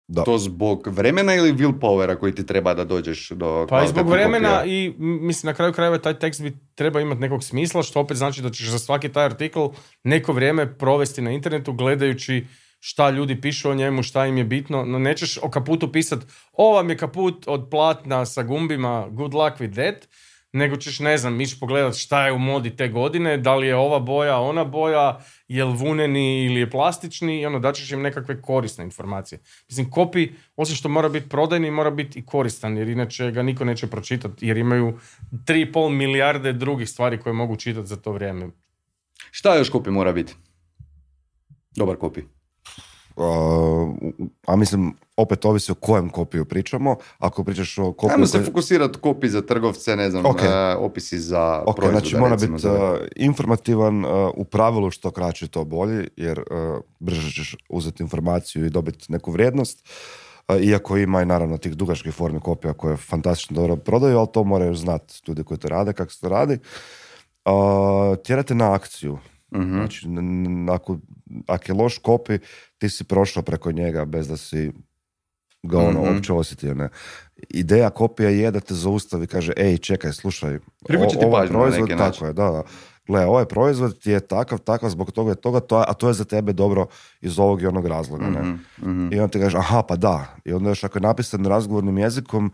Da. 0.08 0.24
To 0.24 0.38
zbog 0.38 0.88
vremena 0.88 1.36
ili 1.36 1.54
willpowera 1.54 2.16
koji 2.16 2.36
ti 2.36 2.46
treba 2.46 2.74
da 2.74 2.84
dođeš 2.84 3.30
do... 3.30 3.68
Pa 3.70 3.84
i 3.84 3.88
zbog 3.88 4.10
vremena 4.10 4.66
i 4.66 4.94
mislim 5.00 5.48
na 5.48 5.54
kraju 5.54 5.74
krajeva 5.74 5.98
taj 5.98 6.20
tekst 6.20 6.42
bi 6.42 6.58
treba 6.76 7.02
imati 7.02 7.22
nekog 7.22 7.44
smisla, 7.44 7.84
što 7.84 8.00
opet 8.00 8.18
znači 8.18 8.42
da 8.42 8.50
ćeš 8.50 8.70
za 8.70 8.80
svaki 8.80 9.10
taj 9.10 9.26
artikl 9.26 9.60
neko 10.04 10.34
vrijeme 10.34 10.78
provesti 10.78 11.22
na 11.22 11.32
internetu 11.32 11.74
gledajući 11.74 12.46
šta 12.80 13.10
ljudi 13.10 13.42
pišu 13.42 13.70
o 13.70 13.76
njemu, 13.76 14.04
šta 14.04 14.26
im 14.26 14.38
je 14.38 14.44
bitno. 14.44 14.86
No, 14.86 15.00
nećeš 15.00 15.38
o 15.38 15.50
kaputu 15.50 15.92
pisat, 15.92 16.20
ovo 16.54 16.76
vam 16.76 16.90
je 16.90 16.98
kaput 16.98 17.44
od 17.48 17.68
platna 17.72 18.26
sa 18.26 18.44
gumbima, 18.44 19.08
good 19.12 19.34
luck 19.34 19.58
with 19.58 19.74
that, 19.74 20.08
nego 20.54 20.78
ćeš, 20.78 21.00
ne 21.00 21.18
znam, 21.18 21.36
miš 21.36 21.60
pogledat 21.60 21.96
šta 21.96 22.26
je 22.26 22.32
u 22.32 22.40
modi 22.40 22.76
te 22.76 22.88
godine, 22.88 23.38
da 23.38 23.56
li 23.56 23.68
je 23.68 23.76
ova 23.76 24.00
boja, 24.00 24.38
ona 24.40 24.64
boja, 24.64 25.20
je 25.48 25.66
li 25.66 25.74
vuneni 25.78 26.46
ili 26.46 26.60
je 26.60 26.70
plastični 26.70 27.42
i 27.42 27.46
ono, 27.46 27.60
daćeš 27.60 27.92
im 27.92 28.02
nekakve 28.02 28.42
korisne 28.42 28.84
informacije. 28.84 29.40
Mislim, 29.70 29.92
kopi, 29.92 30.30
osim 30.56 30.76
što 30.76 30.90
mora 30.90 31.10
biti 31.10 31.30
prodajni, 31.30 31.72
mora 31.72 31.92
biti 31.92 32.20
i 32.20 32.26
koristan, 32.26 32.78
jer 32.78 32.90
inače 32.90 33.32
ga 33.32 33.44
niko 33.44 33.66
neće 33.66 33.88
pročitati, 33.88 34.48
jer 34.48 34.58
imaju 34.58 35.00
3,5 35.32 35.90
milijarde 35.90 36.54
drugih 36.54 36.90
stvari 36.90 37.20
koje 37.20 37.34
mogu 37.34 37.56
čitati 37.56 37.88
za 37.88 37.96
to 37.96 38.12
vrijeme. 38.12 38.50
Šta 39.32 39.56
još 39.56 39.70
kopi 39.70 39.90
mora 39.90 40.14
biti? 40.14 40.36
Dobar 41.76 41.96
kopi 41.96 42.39
a 44.48 44.56
mislim, 44.56 44.94
opet 45.18 45.46
ovisi 45.46 45.72
o 45.72 45.76
kojem 45.76 46.10
kopiju 46.10 46.46
pričamo. 46.46 46.96
Ako 47.18 47.44
pričaš 47.44 47.78
o 47.78 47.92
kopiju... 47.94 48.16
Ajmo 48.16 48.28
se 48.28 48.44
fokusirati 48.44 49.00
kopiji 49.00 49.30
za 49.30 49.42
trgovce, 49.42 49.96
ne 49.96 50.10
znam, 50.10 50.24
okay. 50.24 50.76
uh, 50.76 50.84
opisi 50.84 51.20
za 51.20 51.64
okay, 51.66 51.76
proizvode. 51.76 52.00
Znači 52.00 52.18
mora 52.18 52.36
biti 52.36 52.68
uh, 52.68 52.74
informativan, 53.16 54.06
uh, 54.06 54.12
u 54.36 54.44
pravilu 54.44 54.92
što 54.92 55.12
kraće 55.12 55.48
to 55.48 55.66
bolje, 55.66 56.08
jer 56.16 56.44
brže 57.00 57.32
ćeš 57.32 57.56
uzeti 57.70 58.04
informaciju 58.04 58.66
i 58.66 58.70
dobiti 58.70 59.12
neku 59.12 59.32
vrijednost. 59.32 59.90
Iako 60.62 60.98
ima 60.98 61.22
i 61.22 61.26
naravno 61.26 61.58
tih 61.58 61.74
dugačkih 61.74 62.14
formi 62.14 62.40
kopija 62.40 62.74
koje 62.74 62.98
fantastično 62.98 63.56
dobro 63.56 63.76
prodaju, 63.76 64.18
ali 64.18 64.28
to 64.34 64.44
moraju 64.44 64.76
znati 64.76 65.22
ljudi 65.28 65.44
koji 65.44 65.58
to 65.58 65.68
rade, 65.68 65.94
kako 65.94 66.12
se 66.12 66.22
to 66.22 66.30
radi. 66.30 66.58
Tjerate 68.24 68.56
na 68.56 68.74
akciju. 68.74 69.18
mm 69.56 69.74
Znači, 69.74 70.08
ako, 70.72 70.98
ako 71.48 71.64
je 71.68 71.74
loš 71.76 71.98
kopi, 71.98 72.40
ti 72.78 72.90
si 72.90 73.04
prošao 73.04 73.44
preko 73.44 73.72
njega 73.72 74.06
bez 74.06 74.28
da 74.28 74.38
si 74.38 74.72
ga 75.64 75.78
ono 75.78 76.02
mm 76.02 76.16
uopće 76.16 76.34
osjetio. 76.34 76.74
Ne? 76.74 76.90
Ideja 77.50 77.90
kopija 77.90 78.30
je 78.30 78.52
da 78.52 78.60
te 78.60 78.74
zaustavi 78.74 79.28
kaže, 79.28 79.54
ej, 79.58 79.78
čekaj, 79.78 80.14
slušaj, 80.14 80.60
Privući 80.88 81.20
ti 81.20 81.26
ovaj 81.26 81.48
proizvod, 81.48 81.90
tako 81.98 82.26
je, 82.26 82.34
da, 82.34 82.52
da. 82.52 82.64
Gle, 83.08 83.26
ovaj 83.26 83.46
proizvod 83.46 84.00
ti 84.00 84.12
je 84.12 84.20
takav, 84.20 84.60
takav, 84.60 84.90
zbog 84.90 85.12
toga 85.12 85.32
je 85.32 85.36
toga, 85.36 85.60
to, 85.60 85.84
a 85.88 85.94
to 85.94 86.08
je 86.08 86.14
za 86.14 86.26
tebe 86.26 86.54
dobro 86.54 86.88
iz 87.22 87.40
ovog 87.40 87.62
i 87.62 87.68
onog 87.68 87.86
razloga. 87.86 88.30
Ne? 88.30 88.42
mm 88.42 89.14
I 89.14 89.20
on 89.20 89.30
ti 89.30 89.40
kaže, 89.40 89.58
aha, 89.58 89.84
pa 89.84 89.96
da. 89.96 90.36
I 90.46 90.54
onda 90.54 90.70
još 90.70 90.84
ako 90.84 90.98
je 90.98 91.02
napisan 91.02 91.46
razgovornim 91.46 91.98
jezikom, 91.98 92.52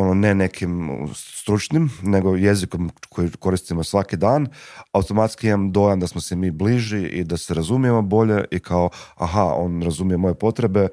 ono 0.00 0.14
ne 0.14 0.34
nekim 0.34 1.08
stručnim, 1.14 1.90
nego 2.02 2.36
jezikom 2.36 2.90
koji 3.08 3.30
koristimo 3.38 3.84
svaki 3.84 4.16
dan, 4.16 4.48
automatski 4.92 5.46
imam 5.46 5.72
dojam 5.72 6.00
da 6.00 6.06
smo 6.06 6.20
se 6.20 6.36
mi 6.36 6.50
bliži 6.50 7.02
i 7.02 7.24
da 7.24 7.36
se 7.36 7.54
razumijemo 7.54 8.02
bolje 8.02 8.44
i 8.50 8.58
kao, 8.58 8.90
aha, 9.16 9.44
on 9.44 9.82
razumije 9.82 10.16
moje 10.16 10.34
potrebe, 10.34 10.88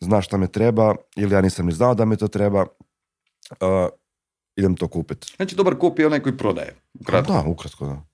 zna 0.00 0.22
šta 0.22 0.36
me 0.36 0.46
treba 0.46 0.94
ili 1.16 1.34
ja 1.34 1.40
nisam 1.40 1.66
ni 1.66 1.72
znao 1.72 1.94
da 1.94 2.04
mi 2.04 2.16
to 2.16 2.28
treba, 2.28 2.62
uh, 2.62 3.88
idem 4.56 4.76
to 4.76 4.88
kupiti. 4.88 5.32
Znači 5.36 5.56
dobar 5.56 5.78
kup 5.78 5.98
je 5.98 6.06
onaj 6.06 6.20
koji 6.20 6.36
prodaje. 6.36 6.74
Ukratko. 7.00 7.32
Da, 7.32 7.44
ukratko, 7.46 7.86
da. 7.86 8.08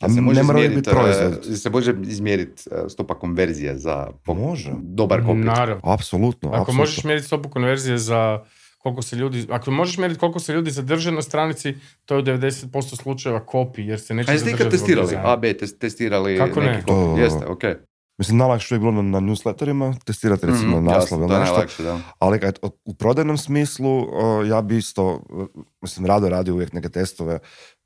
A 0.00 0.08
se 0.08 0.20
može 0.20 0.40
izmjeriti 0.40 0.90
uh, 0.90 1.56
se 1.56 1.70
može 1.70 1.94
izmjeriti 2.02 2.62
stopa 2.88 3.18
konverzije 3.18 3.78
za 3.78 4.08
može. 4.26 4.70
dobar 4.82 5.20
kopij. 5.20 5.34
Naravno. 5.34 5.80
Apsolutno. 5.84 6.50
Ako 6.52 6.72
možeš 6.72 7.04
mjeriti 7.04 7.26
stopu 7.26 7.48
konverzije 7.48 7.98
za 7.98 8.44
koliko 8.84 9.02
se 9.02 9.16
ljudi, 9.16 9.46
ako 9.50 9.70
možeš 9.70 9.98
mjeriti 9.98 10.20
koliko 10.20 10.40
se 10.40 10.52
ljudi 10.52 10.70
zadrže 10.70 11.10
na 11.10 11.22
stranici, 11.22 11.74
to 12.04 12.14
je 12.14 12.20
u 12.20 12.22
90% 12.22 12.96
slučajeva 13.02 13.46
kopi, 13.46 13.82
jer 13.82 14.00
se 14.00 14.14
neće 14.14 14.38
zadržati. 14.38 14.62
A 14.62 14.64
jeste 14.64 14.70
testirali? 14.70 15.16
A, 15.24 15.36
B, 15.36 15.54
testirali 15.80 16.38
Kako 16.38 16.60
neki 16.60 16.92
ne? 16.92 17.22
Jeste, 17.22 17.46
ok. 17.46 17.62
Mislim, 18.18 18.38
najlakše 18.38 18.74
je 18.74 18.78
bilo 18.78 18.92
na, 18.92 19.02
na 19.02 19.20
newsletterima, 19.20 20.04
testirati 20.04 20.46
recimo 20.46 20.80
mm, 20.80 20.84
naslov 20.84 21.20
ili 21.20 21.38
nešto. 21.38 21.82
Da. 21.82 22.00
Ali 22.18 22.40
kad, 22.40 22.58
u 22.84 22.94
prodajnom 22.94 23.38
smislu, 23.38 24.06
ja 24.46 24.62
bi 24.62 24.76
isto, 24.76 25.22
mislim, 25.82 26.06
rado 26.06 26.28
radi 26.28 26.50
uvijek 26.50 26.72
neke 26.72 26.88
testove, 26.88 27.38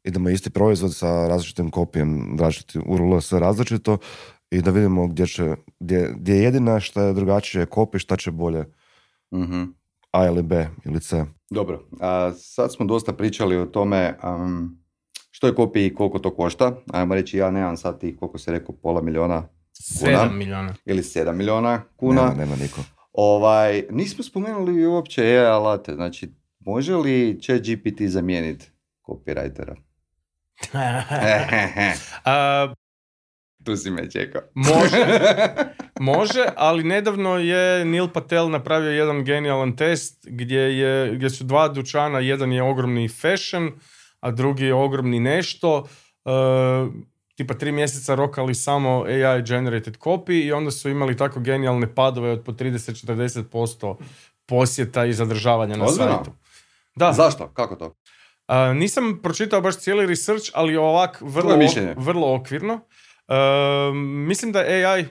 idemo 0.04 0.28
isti 0.28 0.50
proizvod 0.50 0.94
sa 0.94 1.28
različitim 1.28 1.70
kopijem, 1.70 2.36
različitim 2.40 2.82
URL, 2.86 3.20
sve 3.20 3.40
različito 3.40 3.98
i 4.50 4.62
da 4.62 4.70
vidimo 4.70 5.06
gdje 5.06 5.26
će, 5.26 5.56
gdje, 5.80 6.14
gdje 6.16 6.34
je 6.34 6.42
jedina 6.42 6.80
što 6.80 7.00
je 7.00 7.12
drugačije 7.12 7.66
kopi, 7.66 7.98
šta 7.98 8.16
će 8.16 8.30
bolje. 8.30 8.64
mm 9.32 9.77
a 10.10 10.26
ili 10.26 10.42
B 10.42 10.68
ili 10.84 11.00
C. 11.00 11.24
Dobro, 11.50 11.88
a 12.00 12.32
sad 12.36 12.72
smo 12.72 12.86
dosta 12.86 13.12
pričali 13.12 13.56
o 13.56 13.66
tome 13.66 14.18
um, 14.24 14.78
što 15.30 15.46
je 15.46 15.54
kopij 15.54 15.86
i 15.86 15.94
koliko 15.94 16.18
to 16.18 16.36
košta. 16.36 16.76
Ajmo 16.92 17.14
reći, 17.14 17.38
ja 17.38 17.50
nemam 17.50 17.76
sad 17.76 18.00
ti 18.00 18.16
koliko 18.16 18.38
se 18.38 18.52
rekao, 18.52 18.74
pola 18.74 19.02
miliona 19.02 19.48
kuna. 20.00 20.28
7 20.28 20.32
miliona. 20.32 20.74
Ili 20.84 21.02
7 21.02 21.32
miliona 21.32 21.82
kuna. 21.96 22.22
Nema, 22.22 22.34
nema 22.34 22.56
niko. 22.56 22.80
Ovaj, 23.12 23.84
nismo 23.90 24.24
spomenuli 24.24 24.86
uopće 24.86 25.22
AI 25.22 25.46
alate. 25.46 25.94
Znači, 25.94 26.28
može 26.60 26.96
li 26.96 27.40
chat 27.42 27.60
GPT 27.60 28.02
zamijeniti 28.02 28.70
copywritera? 29.06 29.74
uh, 32.26 32.74
tu 33.68 33.76
si 33.76 33.90
me 33.90 34.10
čekao. 34.10 34.42
Može, 34.54 35.06
može, 36.10 36.44
ali 36.56 36.84
nedavno 36.84 37.38
je 37.38 37.84
Neil 37.84 38.08
Patel 38.08 38.50
napravio 38.50 38.90
jedan 38.90 39.24
genijalan 39.24 39.76
test 39.76 40.26
gdje, 40.28 40.78
je, 40.78 41.14
gdje 41.14 41.30
su 41.30 41.44
dva 41.44 41.68
dućana, 41.68 42.18
jedan 42.20 42.52
je 42.52 42.62
ogromni 42.62 43.08
fashion, 43.08 43.72
a 44.20 44.30
drugi 44.30 44.64
je 44.64 44.74
ogromni 44.74 45.20
nešto. 45.20 45.88
Uh, 46.24 46.94
tipa 47.34 47.54
tri 47.54 47.72
mjeseca 47.72 48.14
rokali 48.14 48.54
samo 48.54 49.04
AI 49.04 49.42
generated 49.42 49.98
copy 49.98 50.44
i 50.44 50.52
onda 50.52 50.70
su 50.70 50.88
imali 50.88 51.16
tako 51.16 51.40
genijalne 51.40 51.94
padove 51.94 52.30
od 52.30 52.44
po 52.44 52.52
30-40% 52.52 53.96
posjeta 54.46 55.04
i 55.04 55.12
zadržavanja 55.12 55.76
na 55.76 55.88
sajtu. 55.88 56.30
Da. 56.94 57.12
Zašto? 57.12 57.48
Kako 57.48 57.76
to? 57.76 57.86
Uh, 57.86 58.76
nisam 58.76 59.20
pročitao 59.22 59.60
baš 59.60 59.78
cijeli 59.78 60.06
research, 60.06 60.50
ali 60.54 60.76
ovak 60.76 61.18
vrlo, 61.20 61.58
vrlo 61.96 62.34
okvirno. 62.34 62.80
Ehm, 63.28 63.98
mislim 64.26 64.52
da 64.52 64.58
AI 64.58 65.06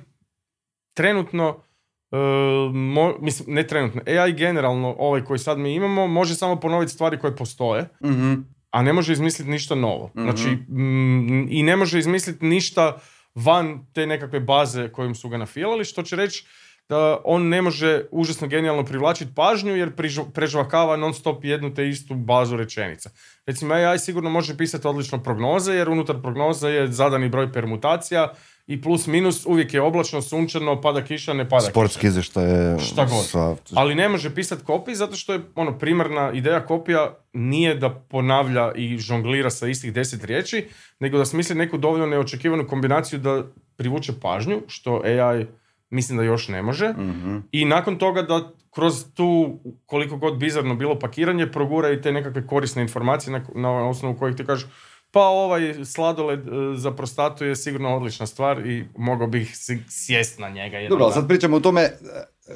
trenutno, 0.94 1.64
uh, 2.12 3.20
mislim, 3.22 3.56
ne 3.56 3.68
trenutno, 3.68 4.02
AI 4.08 4.34
generalno, 4.34 4.96
ovaj 5.00 5.24
koji 5.24 5.40
sad 5.40 5.60
mi 5.60 5.74
imamo, 5.74 6.08
može 6.08 6.36
samo 6.36 6.60
ponoviti 6.60 6.92
stvari 6.92 7.20
koje 7.20 7.36
postoje, 7.36 7.90
mm 8.04 8.58
a 8.72 8.82
ne 8.82 8.94
može 8.94 9.14
izmisliti 9.14 9.52
ništa 9.52 9.76
novo. 9.76 10.12
mm 10.16 10.22
Znači, 10.22 10.50
mm, 10.50 11.48
i 11.50 11.64
ne 11.64 11.76
može 11.76 12.00
izmisliti 12.00 12.46
ništa 12.46 12.98
van 13.36 13.86
te 13.94 14.08
nekakve 14.08 14.40
baze 14.40 14.92
kojim 14.92 15.16
su 15.16 15.30
ga 15.30 15.38
nafilali, 15.38 15.86
što 15.86 16.04
će 16.04 16.16
reći 16.16 16.46
da 16.90 17.18
on 17.26 17.48
ne 17.48 17.62
može 17.62 18.04
užasno 18.12 18.48
genijalno 18.48 18.86
privlačiti 18.86 19.32
pažnju 19.36 19.76
jer 19.76 19.92
prežvakava 20.34 20.98
non 20.98 21.14
stop 21.14 21.44
jednu 21.44 21.74
te 21.74 21.90
istu 21.90 22.14
bazu 22.14 22.58
rečenica. 22.58 23.10
Recimo 23.46 23.74
AI 23.74 24.00
sigurno 24.00 24.30
može 24.30 24.58
pisati 24.58 24.88
odlično 24.88 25.24
prognoze 25.24 25.74
jer 25.74 25.90
unutar 25.90 26.22
prognoze 26.22 26.70
je 26.70 26.88
zadani 26.88 27.30
broj 27.30 27.54
permutacija 27.54 28.34
i 28.68 28.82
plus 28.82 29.08
minus 29.08 29.46
uvijek 29.46 29.74
je 29.74 29.82
oblačno, 29.82 30.22
sunčano, 30.22 30.82
pada 30.82 31.04
kiša, 31.04 31.34
ne 31.34 31.50
pada 31.50 31.66
Sportski 31.66 32.08
kiša. 32.08 32.42
je... 32.42 32.80
Šta 32.80 33.06
god. 33.06 33.60
Ali 33.74 33.96
ne 33.96 34.10
može 34.10 34.36
pisati 34.36 34.64
kopij 34.64 34.96
zato 34.96 35.16
što 35.16 35.34
je 35.34 35.42
ono 35.56 35.78
primarna 35.78 36.32
ideja 36.34 36.66
kopija 36.66 37.14
nije 37.34 37.76
da 37.76 37.90
ponavlja 37.90 38.72
i 38.76 38.98
žonglira 38.98 39.50
sa 39.50 39.68
istih 39.68 39.94
deset 39.94 40.24
riječi, 40.24 40.68
nego 41.00 41.18
da 41.18 41.26
smisli 41.26 41.56
neku 41.56 41.78
dovoljno 41.78 42.06
neočekivanu 42.06 42.68
kombinaciju 42.68 43.20
da 43.20 43.44
privuče 43.76 44.14
pažnju, 44.22 44.62
što 44.68 45.02
AI 45.06 45.46
mislim 45.90 46.18
da 46.18 46.24
još 46.24 46.48
ne 46.48 46.62
može. 46.62 46.90
Mhm. 46.90 47.38
I 47.52 47.66
nakon 47.66 47.98
toga 47.98 48.22
da 48.22 48.52
kroz 48.70 49.06
tu, 49.14 49.60
koliko 49.86 50.18
god 50.18 50.38
bizarno 50.38 50.76
bilo 50.76 51.00
pakiranje, 51.00 51.52
progura 51.52 51.92
i 51.92 52.02
te 52.02 52.12
nekakve 52.12 52.48
korisne 52.48 52.82
informacije 52.82 53.32
na, 53.34 53.46
na 53.56 53.90
osnovu 53.90 54.16
kojih 54.16 54.36
ti 54.36 54.46
kažeš, 54.46 54.68
pa 55.12 55.22
ovaj 55.22 55.86
sladoled 55.86 56.40
e, 56.40 56.52
za 56.76 56.92
prostatu 56.92 57.46
je 57.46 57.56
sigurno 57.56 57.96
odlična 57.96 58.26
stvar 58.26 58.68
i 58.68 58.86
mogao 58.98 59.28
bih 59.28 59.58
sjest 59.90 60.40
na 60.40 60.50
njega. 60.50 60.78
Dobro, 60.90 61.06
ali 61.06 61.14
sad 61.14 61.28
pričamo 61.28 61.58
o 61.58 61.60
tome 61.60 61.82
e, 61.82 61.96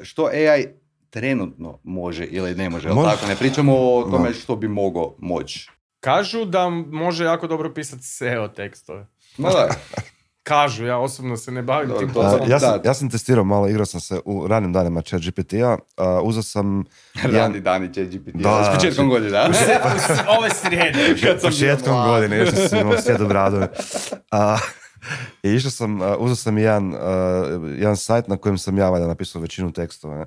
što 0.02 0.24
AI 0.24 0.66
trenutno 1.10 1.78
može 1.82 2.24
ili 2.24 2.54
ne 2.54 2.70
može, 2.70 2.88
može. 2.88 3.10
tako? 3.10 3.26
Ne 3.26 3.36
pričamo 3.36 3.72
o 3.76 4.08
tome 4.10 4.32
što 4.32 4.56
bi 4.56 4.68
mogao 4.68 5.14
moći. 5.18 5.70
Kažu 6.00 6.44
da 6.44 6.68
može 6.90 7.24
jako 7.24 7.46
dobro 7.46 7.74
pisati 7.74 8.02
SEO 8.02 8.48
tekstove. 8.48 9.06
Ma 9.38 9.50
da. 9.50 9.68
Kažu, 10.42 10.86
ja 10.86 10.98
osobno 10.98 11.36
se 11.36 11.52
ne 11.52 11.62
bavim 11.62 11.90
tim 11.98 12.10
ja, 12.48 12.60
sam, 12.60 12.80
ja 12.84 12.94
sam 12.94 13.10
testirao 13.10 13.44
malo, 13.44 13.68
igrao 13.68 13.86
sam 13.86 14.00
se 14.00 14.20
u 14.24 14.46
ranim 14.48 14.72
danima 14.72 15.02
chat 15.02 15.20
GPT-a, 15.20 15.72
uh, 15.72 16.28
uzao 16.28 16.42
sam... 16.42 16.84
Rani 17.32 17.60
dani 17.60 17.94
chat 17.94 18.06
GPT-a, 18.06 18.64
s 18.64 18.74
početkom 18.74 19.08
godine, 19.08 19.30
da? 19.30 19.50
Ove 20.38 20.50
srijede. 20.50 21.16
S 21.38 21.42
početkom 21.42 22.06
godine, 22.06 22.38
još 22.38 22.50
sam 22.68 22.78
imao 22.78 23.00
sjedu 23.02 23.28
bradove. 23.28 23.68
I 25.42 25.50
išao 25.50 25.70
sam, 25.70 26.00
uh, 26.00 26.08
uzao 26.18 26.36
sam 26.36 26.58
jedan, 26.58 26.94
uh, 26.94 26.98
jedan 27.78 27.96
sajt 27.96 28.28
na 28.28 28.36
kojem 28.36 28.58
sam 28.58 28.78
ja 28.78 28.90
valjda 28.90 29.06
napisao 29.06 29.42
većinu 29.42 29.72
tekstova. 29.72 30.26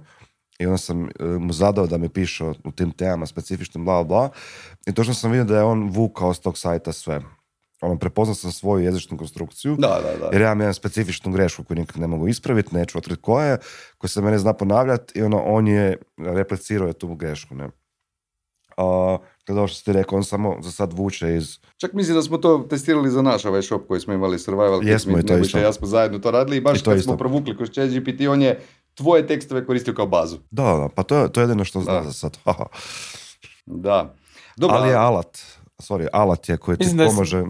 I 0.60 0.66
onda 0.66 0.78
sam 0.78 1.10
mu 1.40 1.54
zadao 1.54 1.88
da 1.88 1.98
mi 1.98 2.10
piše 2.10 2.44
u 2.44 2.72
tim 2.76 2.92
temama 2.92 3.26
specifičnim 3.26 3.86
bla 3.86 4.04
bla. 4.04 4.30
I 4.86 4.94
točno 4.94 5.14
sam 5.14 5.32
vidio 5.32 5.46
da 5.46 5.58
je 5.58 5.64
on 5.64 5.90
vukao 5.90 6.34
s 6.34 6.40
tog 6.40 6.58
sajta 6.58 6.94
sve 6.94 7.22
ono, 7.86 8.00
prepoznao 8.00 8.36
sam 8.36 8.52
svoju 8.52 8.84
jezičnu 8.84 9.18
konstrukciju, 9.18 9.76
da, 9.80 9.88
da, 9.88 10.20
da. 10.20 10.30
jer 10.32 10.42
ja 10.42 10.48
imam 10.48 10.60
jedan 10.60 10.74
specifičnu 10.74 11.32
grešku 11.32 11.64
koju 11.64 11.78
nikad 11.78 12.02
ne 12.02 12.08
mogu 12.08 12.28
ispraviti, 12.28 12.76
neću 12.76 12.98
otkriti 12.98 13.22
koja 13.22 13.46
je, 13.46 13.58
koja 13.98 14.10
se 14.10 14.22
mene 14.22 14.38
zna 14.40 14.54
ponavljati 14.54 15.20
i 15.20 15.24
ono, 15.24 15.44
on 15.44 15.68
je 15.68 15.98
replicirao 16.18 16.88
je 16.88 16.94
tu 16.94 17.16
grešku, 17.16 17.56
ne. 17.56 17.70
A, 18.78 19.18
kada 19.44 19.68
što 19.68 19.78
ste 19.78 19.94
rekao, 19.94 20.18
on 20.18 20.24
samo 20.24 20.58
za 20.62 20.72
sad 20.72 20.94
vuče 20.94 21.36
iz... 21.36 21.60
Čak 21.78 21.94
mislim 21.94 22.16
da 22.16 22.22
smo 22.22 22.38
to 22.38 22.66
testirali 22.70 23.10
za 23.10 23.22
naš 23.22 23.46
ovaj 23.46 23.62
shop 23.62 23.88
koji 23.88 24.00
smo 24.00 24.14
imali 24.14 24.40
Survival. 24.40 24.84
Jesmo 24.84 25.20
i 25.20 25.26
to 25.26 25.38
isto. 25.38 25.58
Ja 25.58 25.74
smo 25.74 25.88
zajedno 25.88 26.20
to 26.20 26.32
radili 26.32 26.58
i 26.58 26.62
baš 26.62 26.82
kad 26.82 27.04
smo 27.04 27.18
provukli 27.18 27.58
kroz 27.58 27.70
ChatGPT, 27.70 28.22
on 28.30 28.42
je 28.42 28.62
tvoje 28.96 29.28
tekstove 29.28 29.66
koristio 29.66 29.94
kao 29.94 30.08
bazu. 30.08 30.38
Da, 30.52 30.64
da, 30.64 30.90
pa 30.96 31.04
to 31.04 31.18
je, 31.18 31.32
to 31.32 31.42
je 31.42 31.44
jedino 31.44 31.66
što 31.66 31.82
zna 31.82 32.04
za 32.04 32.12
sad. 32.12 32.38
da. 33.66 34.16
Dobar, 34.58 34.78
Ali 34.78 34.90
je 34.90 34.96
alat 34.96 35.40
sorry, 35.82 36.08
alat 36.14 36.50
je 36.50 36.58
koji 36.58 36.78
ti 36.78 36.86
pomaže. 36.98 37.44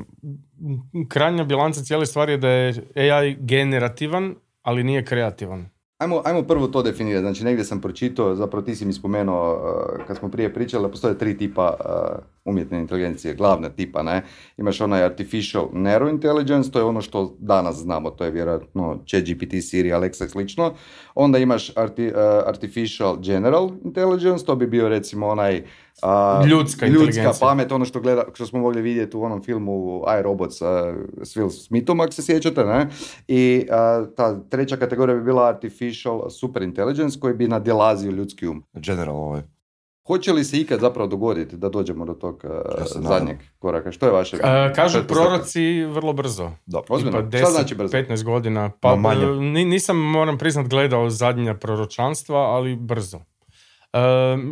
Krajnja 1.09 1.43
bilanca 1.43 1.83
cijele 1.83 2.05
stvari 2.05 2.31
je 2.31 2.37
da 2.37 2.49
je 2.49 2.83
AI 3.11 3.37
generativan, 3.39 4.35
ali 4.61 4.83
nije 4.83 5.05
kreativan. 5.05 5.69
Ajmo, 5.97 6.21
ajmo 6.25 6.43
prvo 6.43 6.67
to 6.67 6.81
definirati. 6.81 7.21
Znači, 7.21 7.43
negdje 7.43 7.65
sam 7.65 7.81
pročitao, 7.81 8.35
zapravo 8.35 8.65
ti 8.65 8.75
si 8.75 8.85
mi 8.85 8.93
spomenuo, 8.93 9.53
uh, 9.53 10.05
kad 10.07 10.17
smo 10.17 10.29
prije 10.29 10.53
pričali, 10.53 10.83
da 10.83 10.91
postoje 10.91 11.17
tri 11.17 11.37
tipa 11.37 11.77
uh, 11.79 12.25
umjetne 12.45 12.79
inteligencije, 12.79 13.33
glavne 13.33 13.69
tipa, 13.75 14.03
ne? 14.03 14.23
Imaš 14.57 14.81
onaj 14.81 15.03
artificial 15.03 15.69
narrow 15.73 16.09
intelligence, 16.09 16.71
to 16.71 16.79
je 16.79 16.85
ono 16.85 17.01
što 17.01 17.35
danas 17.39 17.75
znamo, 17.75 18.09
to 18.09 18.25
je 18.25 18.31
vjerojatno 18.31 18.99
ChatGPT, 19.07 19.53
Siri, 19.61 19.89
Alexa 19.89 20.25
i 20.25 20.29
slično. 20.29 20.73
Onda 21.15 21.37
imaš 21.37 21.77
arti, 21.77 22.07
uh, 22.07 22.13
artificial 22.47 23.17
general 23.21 23.71
intelligence, 23.83 24.45
to 24.45 24.55
bi 24.55 24.67
bio 24.67 24.89
recimo 24.89 25.27
onaj 25.27 25.63
Uh, 26.03 26.47
ljudska, 26.47 26.87
ljudska 26.87 27.31
pamet, 27.39 27.71
ono 27.71 27.85
što, 27.85 27.99
gleda, 27.99 28.23
što 28.33 28.45
smo 28.45 28.59
mogli 28.59 28.81
vidjeti 28.81 29.17
u 29.17 29.23
onom 29.23 29.43
filmu 29.43 30.03
iRobot 30.19 30.53
sa 30.53 30.93
s 31.23 31.35
Will 31.35 31.49
Smithom, 31.49 31.99
ako 31.99 32.11
se 32.11 32.21
sjećate, 32.21 32.63
ne? 32.63 32.87
I 33.27 33.67
ta 34.15 34.39
treća 34.49 34.77
kategorija 34.77 35.15
bi 35.17 35.23
bila 35.23 35.47
artificial 35.47 36.29
super 36.29 36.63
intelligence 36.63 37.19
koji 37.19 37.33
bi 37.33 37.47
nadjelazio 37.47 38.11
ljudski 38.11 38.47
um. 38.47 38.63
General 38.73 39.15
ovaj. 39.15 39.54
Hoće 40.07 40.33
li 40.33 40.43
se 40.43 40.59
ikad 40.59 40.79
zapravo 40.79 41.07
dogoditi 41.07 41.57
da 41.57 41.69
dođemo 41.69 42.05
do 42.05 42.13
tog 42.13 42.41
ja 42.79 42.85
zadnjeg 42.85 43.37
koraka? 43.59 43.91
Što 43.91 44.05
je 44.05 44.11
vaše? 44.11 44.37
kažu 44.75 44.99
proroci 45.07 45.83
vrlo 45.83 46.13
brzo. 46.13 46.51
Dobro, 46.65 46.95
ozbiljno. 46.95 47.21
10, 47.21 47.51
znači 47.51 47.75
brzo? 47.75 47.97
15 47.97 48.23
godina. 48.23 48.71
Pa, 48.79 48.95
nisam, 49.65 49.97
moram 49.97 50.37
priznat, 50.37 50.67
gledao 50.67 51.09
zadnja 51.09 51.53
proročanstva, 51.53 52.39
ali 52.39 52.75
brzo 52.75 53.19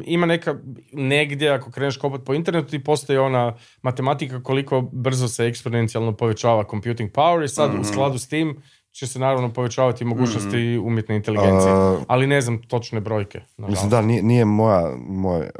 ima 0.05 0.25
neka, 0.25 0.55
negdje 0.93 1.49
ako 1.49 1.71
kreneš 1.71 1.97
kopat 1.97 2.21
po 2.25 2.33
internetu 2.33 2.69
ti 2.69 2.83
postoji 2.83 3.19
ona 3.19 3.55
matematika 3.81 4.43
koliko 4.43 4.81
brzo 4.81 5.27
se 5.27 5.45
eksponencijalno 5.45 6.11
povećava 6.11 6.63
computing 6.69 7.11
power 7.11 7.43
i 7.43 7.47
sad 7.47 7.69
u 7.69 7.73
mhm. 7.73 7.83
skladu 7.83 8.17
s 8.17 8.27
tim 8.27 8.61
će 8.93 9.07
se 9.07 9.19
naravno 9.19 9.53
povećavati 9.53 10.05
mogućnosti 10.05 10.77
mm 10.77 10.85
umjetne 10.85 11.15
inteligencije. 11.15 11.73
ali 12.07 12.27
ne 12.27 12.41
znam 12.41 12.61
točne 12.61 13.01
brojke. 13.01 13.41
Mislim 13.57 13.89
da, 13.89 14.01
nije, 14.01 14.23
nije 14.23 14.45
moja, 14.45 14.95
moje 15.07 15.51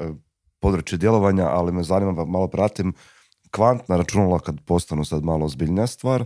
područje 0.60 0.98
djelovanja, 0.98 1.48
ali 1.48 1.72
me 1.72 1.84
zanima, 1.84 2.15
pa 2.15 2.26
malo 2.26 2.48
pratim 2.48 2.93
kvantna 3.52 3.98
računala 3.98 4.39
kad 4.39 4.56
postanu 4.65 5.06
sad 5.06 5.24
malo 5.24 5.46
ozbiljnija 5.46 5.88
stvar, 5.88 6.26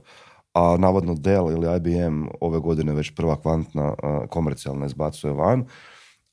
a 0.53 0.77
navodno 0.79 1.13
Dell 1.13 1.51
ili 1.51 1.77
IBM 1.77 2.25
ove 2.41 2.59
godine 2.59 2.93
već 2.93 3.15
prva 3.15 3.41
kvantna 3.41 3.95
komercijalna 4.29 4.85
izbacuje 4.85 5.33
van 5.33 5.65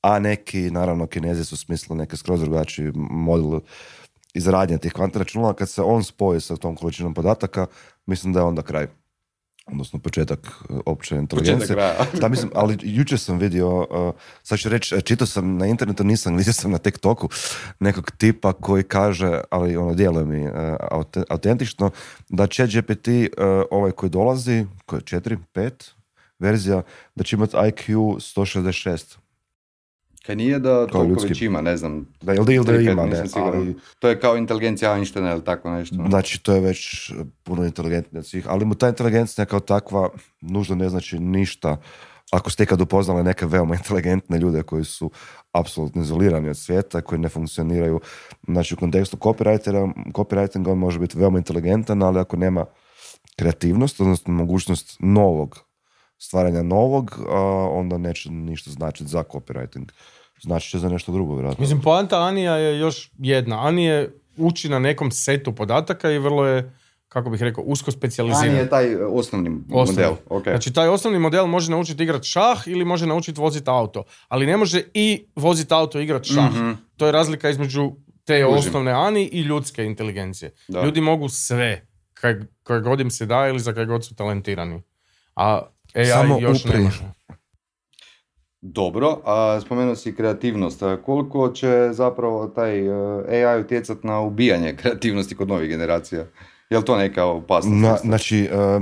a 0.04 0.18
neki, 0.18 0.70
naravno, 0.70 1.06
kinezi 1.06 1.44
su 1.44 1.56
smislili 1.56 1.98
neke 1.98 2.16
skroz 2.16 2.40
drugačiji 2.40 2.92
model 2.94 3.60
izradnje 4.34 4.78
tih 4.78 4.92
kvantnih 4.92 5.20
računala. 5.20 5.54
Kad 5.54 5.68
se 5.68 5.82
on 5.82 6.04
spoji 6.04 6.40
sa 6.40 6.56
tom 6.56 6.76
količinom 6.76 7.14
podataka, 7.14 7.66
mislim 8.06 8.32
da 8.32 8.40
je 8.40 8.44
onda 8.44 8.62
kraj 8.62 8.86
odnosno 9.66 9.98
početak 9.98 10.38
e, 10.70 10.74
opće 10.86 11.16
inteligencije. 11.16 11.76
da, 12.20 12.28
mislim, 12.28 12.50
ali 12.54 12.78
jučer 12.82 13.18
sam 13.18 13.38
vidio, 13.38 13.80
uh, 13.80 14.14
sad 14.42 14.58
ću 14.58 14.68
reći, 14.68 15.02
čitao 15.02 15.26
sam 15.26 15.56
na 15.56 15.66
internetu, 15.66 16.04
nisam, 16.04 16.36
vidio 16.38 16.52
sam 16.52 16.70
na 16.70 16.78
TikToku 16.78 17.28
nekog 17.80 18.10
tipa 18.10 18.52
koji 18.52 18.82
kaže, 18.82 19.40
ali 19.50 19.76
ono 19.76 19.94
djeluje 19.94 20.24
mi 20.24 20.46
uh, 20.46 20.52
autentično, 21.28 21.90
da 22.28 22.46
će 22.46 22.66
GPT, 22.66 23.08
uh, 23.08 23.44
ovaj 23.70 23.92
koji 23.92 24.10
dolazi, 24.10 24.66
koji 24.86 24.98
je 24.98 25.20
4, 25.20 25.36
5 25.54 25.70
verzija, 26.38 26.82
da 27.14 27.24
će 27.24 27.36
imati 27.36 27.56
IQ 27.56 27.94
166. 27.94 29.23
Kaj 30.26 30.36
nije 30.36 30.58
da 30.58 30.86
toliko 30.86 31.22
već 31.22 31.42
ima, 31.42 31.60
ne 31.60 31.76
znam. 31.76 32.06
Da, 32.22 32.34
ili 32.34 32.56
da, 32.56 32.72
da 32.72 32.80
ima, 32.80 33.06
ne, 33.06 33.24
ali... 33.34 33.76
To 33.98 34.08
je 34.08 34.20
kao 34.20 34.36
inteligencija 34.36 34.96
Einsteina 34.96 35.32
ili 35.32 35.44
tako 35.44 35.70
nešto. 35.70 35.96
Znači, 36.08 36.42
to 36.42 36.54
je 36.54 36.60
već 36.60 37.12
puno 37.42 37.64
inteligentnije 37.64 38.18
od 38.18 38.26
svih, 38.26 38.48
ali 38.48 38.64
mu 38.64 38.74
ta 38.74 38.88
inteligencija 38.88 39.44
kao 39.44 39.60
takva 39.60 40.08
nužno 40.40 40.76
ne 40.76 40.88
znači 40.88 41.18
ništa. 41.18 41.76
Ako 42.30 42.50
ste 42.50 42.62
ikad 42.62 42.80
upoznali 42.80 43.24
neke 43.24 43.46
veoma 43.46 43.74
inteligentne 43.74 44.38
ljude 44.38 44.62
koji 44.62 44.84
su 44.84 45.10
apsolutno 45.52 46.02
izolirani 46.02 46.48
od 46.48 46.56
svijeta, 46.56 47.00
koji 47.00 47.18
ne 47.18 47.28
funkcioniraju, 47.28 48.00
znači 48.48 48.74
u 48.74 48.76
kontekstu 48.76 49.16
copywritera, 49.16 49.92
copywriting 50.12 50.72
on 50.72 50.78
može 50.78 50.98
biti 50.98 51.18
veoma 51.18 51.38
inteligentan, 51.38 52.02
ali 52.02 52.20
ako 52.20 52.36
nema 52.36 52.64
kreativnost, 53.36 54.00
odnosno 54.00 54.34
mogućnost 54.34 54.96
novog 55.00 55.63
stvaranja 56.24 56.62
novog, 56.62 57.18
onda 57.70 57.98
neće 57.98 58.30
ništa 58.30 58.70
značiti 58.70 59.10
za 59.10 59.22
copywriting. 59.22 59.90
Znači 60.42 60.70
će 60.70 60.78
za 60.78 60.88
nešto 60.88 61.12
drugo, 61.12 61.34
vjerojatno. 61.34 61.62
Mislim, 61.62 61.80
poanta 61.80 62.22
Anija 62.22 62.56
je 62.56 62.78
još 62.78 63.10
jedna. 63.18 63.66
Ani 63.66 63.84
je 63.84 64.18
uči 64.36 64.68
na 64.68 64.78
nekom 64.78 65.10
setu 65.10 65.54
podataka 65.54 66.10
i 66.10 66.18
vrlo 66.18 66.46
je 66.46 66.74
kako 67.08 67.30
bih 67.30 67.42
rekao, 67.42 67.64
usko 67.64 67.90
specijaliziran. 67.90 68.48
Ani 68.48 68.58
je 68.58 68.68
taj 68.68 68.94
osnovni, 68.96 69.50
model. 69.68 70.12
Okay. 70.28 70.50
Znači, 70.50 70.72
taj 70.72 70.88
osnovni 70.88 71.18
model 71.18 71.46
može 71.46 71.70
naučiti 71.70 72.02
igrati 72.02 72.26
šah 72.26 72.62
ili 72.66 72.84
može 72.84 73.06
naučiti 73.06 73.40
voziti 73.40 73.70
auto. 73.70 74.04
Ali 74.28 74.46
ne 74.46 74.56
može 74.56 74.82
i 74.94 75.26
voziti 75.36 75.74
auto 75.74 76.00
i 76.00 76.04
igrati 76.04 76.28
šah. 76.28 76.54
mm 76.54 76.76
To 76.96 77.06
je 77.06 77.12
razlika 77.12 77.50
između 77.50 77.92
te 78.24 78.46
osnovne 78.46 78.92
Ani 78.92 79.24
i 79.32 79.40
ljudske 79.40 79.84
inteligencije. 79.84 80.54
Ljudi 80.84 81.00
mogu 81.00 81.28
sve, 81.28 81.86
kaj, 82.14 82.34
god 82.84 83.00
im 83.00 83.10
se 83.10 83.26
daje 83.26 83.50
ili 83.50 83.60
za 83.60 83.72
kaj 83.72 83.84
god 83.84 84.04
su 84.04 84.14
talentirani. 84.14 84.82
A 85.36 85.60
AI 85.94 86.06
Samo 86.06 86.38
još 86.40 86.64
upri. 86.64 86.78
ne. 86.78 86.90
Dobro, 88.60 89.18
a 89.24 89.60
spomenuo 89.60 89.96
si 89.96 90.14
kreativnost. 90.16 90.82
Koliko 91.04 91.48
će 91.48 91.88
zapravo 91.92 92.46
taj 92.46 92.86
e, 92.86 93.46
AI 93.46 93.60
utjecati 93.60 94.06
na 94.06 94.20
ubijanje 94.20 94.76
kreativnosti 94.76 95.36
kod 95.36 95.48
novih 95.48 95.68
generacija? 95.68 96.26
Je 96.70 96.78
li 96.78 96.84
to 96.84 96.96
neka 96.96 97.24
opasnost? 97.24 97.82
Na, 97.82 97.96
znači, 97.96 98.38
e, 98.38 98.80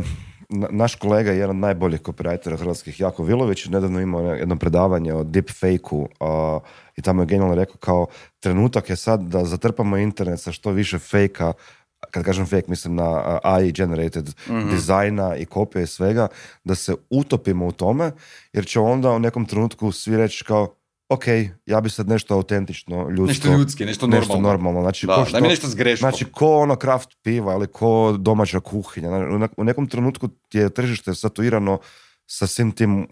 naš 0.70 0.94
kolega, 0.94 1.30
jedan 1.30 1.50
od 1.50 1.56
najboljih 1.56 2.00
copywritera 2.00 2.58
hrvatskih, 2.58 3.00
Jako 3.00 3.22
Vilović, 3.22 3.66
nedavno 3.66 4.00
imao 4.00 4.20
jedno 4.22 4.56
predavanje 4.56 5.14
o 5.14 5.24
deepfake-u 5.24 6.08
i 6.96 7.02
tamo 7.02 7.22
je 7.22 7.26
genijalno 7.26 7.54
rekao 7.54 7.76
kao 7.76 8.06
trenutak 8.40 8.90
je 8.90 8.96
sad 8.96 9.20
da 9.20 9.44
zatrpamo 9.44 9.96
internet 9.96 10.40
sa 10.40 10.52
što 10.52 10.70
više 10.70 10.98
fejka 10.98 11.52
kad 12.10 12.24
kažem 12.24 12.46
fake, 12.46 12.66
mislim 12.68 12.94
na 12.94 13.38
AI 13.42 13.72
generated 13.72 14.34
mm 14.48 14.70
dizajna 14.70 15.36
i 15.36 15.44
kopije 15.44 15.82
i 15.82 15.86
svega, 15.86 16.28
da 16.64 16.74
se 16.74 16.94
utopimo 17.10 17.66
u 17.66 17.72
tome, 17.72 18.12
jer 18.52 18.66
će 18.66 18.80
onda 18.80 19.10
u 19.10 19.18
nekom 19.18 19.46
trenutku 19.46 19.92
svi 19.92 20.16
reći 20.16 20.44
kao, 20.44 20.74
ok, 21.08 21.24
ja 21.66 21.80
bi 21.80 21.90
sad 21.90 22.08
nešto 22.08 22.34
autentično, 22.34 23.08
ljudsko. 23.10 23.26
Nešto 23.26 23.52
ljudski, 23.52 23.84
nešto 23.84 24.06
normalno. 24.06 24.34
Nešto 24.34 24.40
normalno. 24.40 24.80
Znači, 24.80 25.06
da, 25.06 25.14
ko 25.14 25.24
što, 25.24 25.40
nešto 25.40 25.66
s 25.66 25.74
greškom. 25.74 26.10
Znači, 26.10 26.24
ko 26.24 26.58
ono 26.58 26.76
kraft 26.76 27.08
piva 27.22 27.54
ili 27.54 27.66
ko 27.66 28.16
domaća 28.18 28.60
kuhinja. 28.60 29.10
U 29.56 29.64
nekom 29.64 29.86
trenutku 29.86 30.28
je 30.52 30.70
tržište 30.70 31.14
satuirano 31.14 31.78
sa 32.26 32.46
svim 32.46 32.72
tim 32.72 33.06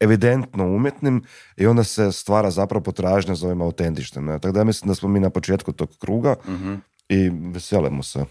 evidentno 0.00 0.64
umjetnim 0.64 1.24
i 1.56 1.66
onda 1.66 1.84
se 1.84 2.12
stvara 2.12 2.50
zapravo 2.50 2.82
potražnja 2.82 3.34
za 3.34 3.46
ovim 3.46 3.62
autentičnim. 3.62 4.26
Tako 4.26 4.52
da 4.52 4.60
ja 4.60 4.64
mislim 4.64 4.88
da 4.88 4.94
smo 4.94 5.08
mi 5.08 5.20
na 5.20 5.30
početku 5.30 5.72
tog 5.72 5.90
kruga, 5.98 6.34
mm 6.48 6.74
i 7.08 7.30
veselimo 7.30 8.02
se. 8.02 8.24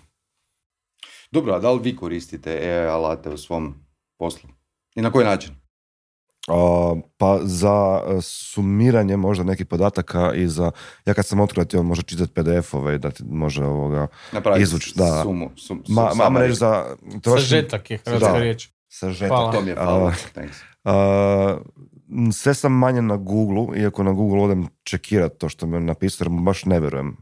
Dobro, 1.31 1.53
a 1.53 1.59
da 1.59 1.71
li 1.71 1.79
vi 1.83 1.95
koristite 1.95 2.51
AI 2.51 2.87
alate 2.87 3.29
u 3.29 3.37
svom 3.37 3.75
poslu? 4.17 4.49
I 4.95 5.01
na 5.01 5.11
koji 5.11 5.25
način? 5.25 5.55
pa 7.17 7.39
za 7.43 8.01
e, 8.07 8.21
sumiranje 8.21 9.17
možda 9.17 9.43
nekih 9.43 9.65
podataka 9.65 10.33
i 10.33 10.47
za, 10.47 10.71
ja 11.05 11.13
kad 11.13 11.25
sam 11.25 11.39
otkrio 11.39 11.65
ti 11.65 11.77
on 11.77 11.85
može 11.85 12.01
čitati 12.01 12.33
PDF-ove 12.33 12.95
i 12.95 12.97
da 12.97 13.11
ti 13.11 13.23
može 13.29 13.63
ovoga 13.63 14.07
izvući. 14.59 14.93
Da. 14.95 15.21
Sumu, 15.23 15.51
sum, 15.55 15.83
Ma, 15.87 16.11
mam 16.15 16.37
reći 16.37 16.53
za... 16.53 16.95
Sažetak 17.23 17.91
je 17.91 17.97
hrvatska 18.05 18.39
riječ. 18.39 18.69
Sažetak. 18.87 19.27
Hvala. 19.27 19.51
To 19.51 19.61
mi 19.61 19.69
je 19.69 19.75
hvala. 19.75 20.13
sve 22.33 22.53
sam 22.53 22.71
manje 22.71 23.01
na 23.01 23.17
Google, 23.17 23.79
iako 23.79 24.03
na 24.03 24.11
Google 24.11 24.41
odem 24.41 24.67
čekirati 24.83 25.37
to 25.37 25.49
što 25.49 25.67
mi 25.67 25.75
on 25.77 25.85
napisao, 25.85 26.25
jer 26.25 26.29
mu 26.29 26.41
baš 26.41 26.65
ne 26.65 26.79
vjerujem. 26.79 27.17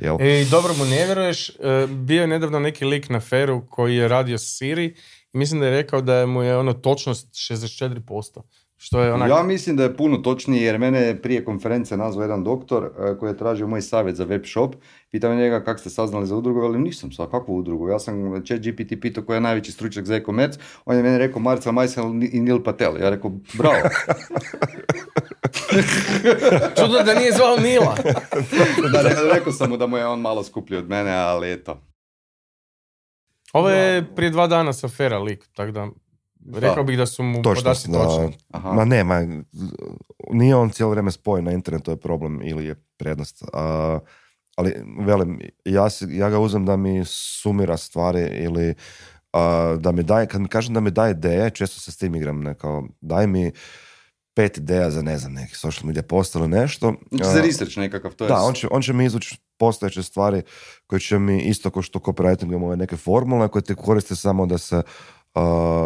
Jel? 0.00 0.16
I 0.20 0.44
dobro 0.50 0.74
mu 0.74 0.84
ne 0.84 1.04
vjeruješ, 1.06 1.48
e, 1.48 1.52
bio 1.88 2.20
je 2.20 2.26
nedavno 2.26 2.58
neki 2.58 2.84
lik 2.84 3.08
na 3.08 3.20
feru 3.20 3.66
koji 3.70 3.96
je 3.96 4.08
radio 4.08 4.38
Siri 4.38 4.94
mislim 5.32 5.60
da 5.60 5.66
je 5.66 5.72
rekao 5.72 6.00
da 6.00 6.26
mu 6.26 6.42
je 6.42 6.56
ono 6.56 6.72
točnost 6.72 7.28
64%. 7.32 8.42
Što 8.82 9.02
je 9.02 9.28
Ja 9.28 9.42
mislim 9.42 9.76
da 9.76 9.82
je 9.82 9.96
puno 9.96 10.16
točnije 10.16 10.64
jer 10.64 10.78
mene 10.78 11.00
je 11.00 11.22
prije 11.22 11.44
konferencije 11.44 11.98
nazvao 11.98 12.22
jedan 12.22 12.44
doktor 12.44 12.84
e, 12.84 13.18
koji 13.18 13.30
je 13.30 13.36
tražio 13.36 13.66
moj 13.66 13.82
savjet 13.82 14.16
za 14.16 14.24
web 14.24 14.42
shop. 14.44 14.74
Pitao 15.10 15.34
njega 15.34 15.64
kako 15.64 15.80
ste 15.80 15.90
saznali 15.90 16.26
za 16.26 16.36
udrugu, 16.36 16.60
ali 16.60 16.78
nisam 16.78 17.12
sa 17.12 17.26
kakvu 17.26 17.56
udrugu. 17.56 17.88
Ja 17.88 17.98
sam 17.98 18.44
chat 18.46 18.60
GPT 18.60 19.00
pitao 19.00 19.24
koji 19.24 19.36
je 19.36 19.40
najveći 19.40 19.72
stručnjak 19.72 20.04
za 20.04 20.14
e-commerce. 20.14 20.58
On 20.84 20.96
je 20.96 21.02
meni 21.02 21.18
rekao 21.18 21.42
Marcel 21.42 21.72
Majsel 21.72 22.04
i 22.32 22.40
Nil 22.40 22.62
Patel. 22.62 22.96
Ja 23.00 23.10
rekao 23.10 23.32
bravo. 23.54 23.76
Čudno 26.80 27.02
da 27.04 27.14
nije 27.14 27.32
zvao 27.32 27.56
Nila. 27.56 27.96
da, 28.92 29.02
rekao 29.34 29.52
sam 29.52 29.70
mu 29.70 29.76
da 29.76 29.86
mu 29.86 29.96
je 29.96 30.06
on 30.06 30.20
malo 30.20 30.42
skuplji 30.44 30.78
od 30.78 30.88
mene, 30.88 31.12
ali 31.12 31.52
eto. 31.52 31.80
Ovo 33.52 33.70
je 33.70 34.14
prije 34.16 34.30
dva 34.30 34.46
dana 34.46 34.72
sa 34.72 34.88
Fera 34.88 35.18
lik, 35.18 35.48
tako 35.54 35.72
da 35.72 35.88
Rekao 36.54 36.84
bih 36.84 36.98
da 36.98 37.06
su 37.06 37.22
mu 37.22 37.42
Točno, 37.42 37.62
podaci 37.62 37.92
točni. 37.92 38.38
Ma 38.64 38.84
ne, 38.84 39.04
ma, 39.04 39.26
nije 40.30 40.56
on 40.56 40.70
cijelo 40.70 40.90
vrijeme 40.90 41.10
spoj 41.10 41.42
na 41.42 41.52
internet, 41.52 41.82
to 41.82 41.90
je 41.90 41.96
problem 41.96 42.40
ili 42.44 42.64
je 42.64 42.74
prednost. 42.96 43.44
A, 43.52 43.98
ali, 44.56 44.74
velim, 44.98 45.40
ja, 45.64 45.88
ja 46.08 46.30
ga 46.30 46.38
uzem 46.38 46.66
da 46.66 46.76
mi 46.76 47.02
sumira 47.06 47.76
stvari 47.76 48.20
ili 48.20 48.74
da 49.78 49.92
mi 49.92 50.02
daje, 50.02 50.26
kad 50.26 50.40
mi 50.40 50.48
kažem 50.48 50.74
da 50.74 50.80
mi 50.80 50.90
daje 50.90 51.10
ideje, 51.10 51.50
često 51.50 51.80
se 51.80 51.92
s 51.92 51.96
tim 51.96 52.14
igram, 52.14 52.42
ne, 52.42 52.54
kao, 52.54 52.84
daj 53.00 53.26
mi 53.26 53.52
pet 54.34 54.58
ideja 54.58 54.90
za, 54.90 55.02
ne 55.02 55.18
znam, 55.18 55.32
neki 55.32 55.54
social 55.54 55.86
media 55.86 56.02
post 56.02 56.34
ili 56.34 56.48
nešto. 56.48 56.94
Za 57.10 57.40
research 57.42 57.78
nekakav, 57.78 58.12
to 58.12 58.24
je... 58.24 58.28
Da, 58.28 58.36
on 58.36 58.54
će, 58.54 58.68
on 58.70 58.82
će 58.82 58.92
mi 58.92 59.04
izvući 59.04 59.38
postojeće 59.58 60.02
stvari 60.02 60.42
koje 60.86 61.00
će 61.00 61.18
mi 61.18 61.42
isto 61.42 61.70
kao 61.70 61.82
što 61.82 61.98
copywriting 61.98 62.48
imamo 62.48 62.76
neke 62.76 62.96
formule 62.96 63.48
koje 63.48 63.62
te 63.62 63.74
koriste 63.74 64.16
samo 64.16 64.46
da 64.46 64.58
se 64.58 64.82
uh, 65.34 65.42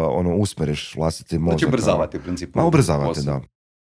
ono, 0.09 0.35
usmeriš 0.35 0.95
vlastiti 0.95 1.39
mozak. 1.39 1.59
Znači 1.59 1.65
ubrzavati 1.65 2.17
u 2.17 2.21
principu. 2.21 2.59
Ma 2.59 2.65
ubrzavati, 2.65 3.21
da. 3.25 3.41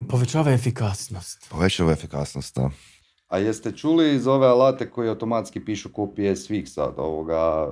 Povećava 0.09 0.51
efikasnost. 0.51 1.49
Povećava 1.49 1.91
efikasnost, 1.91 2.55
da. 2.55 2.69
A 3.27 3.37
jeste 3.37 3.71
čuli 3.71 4.15
iz 4.15 4.27
ove 4.27 4.47
alate 4.47 4.89
koji 4.89 5.09
automatski 5.09 5.59
pišu 5.59 5.89
kopije 5.89 6.35
svih 6.35 6.69
sad 6.69 6.93
ovoga 6.97 7.67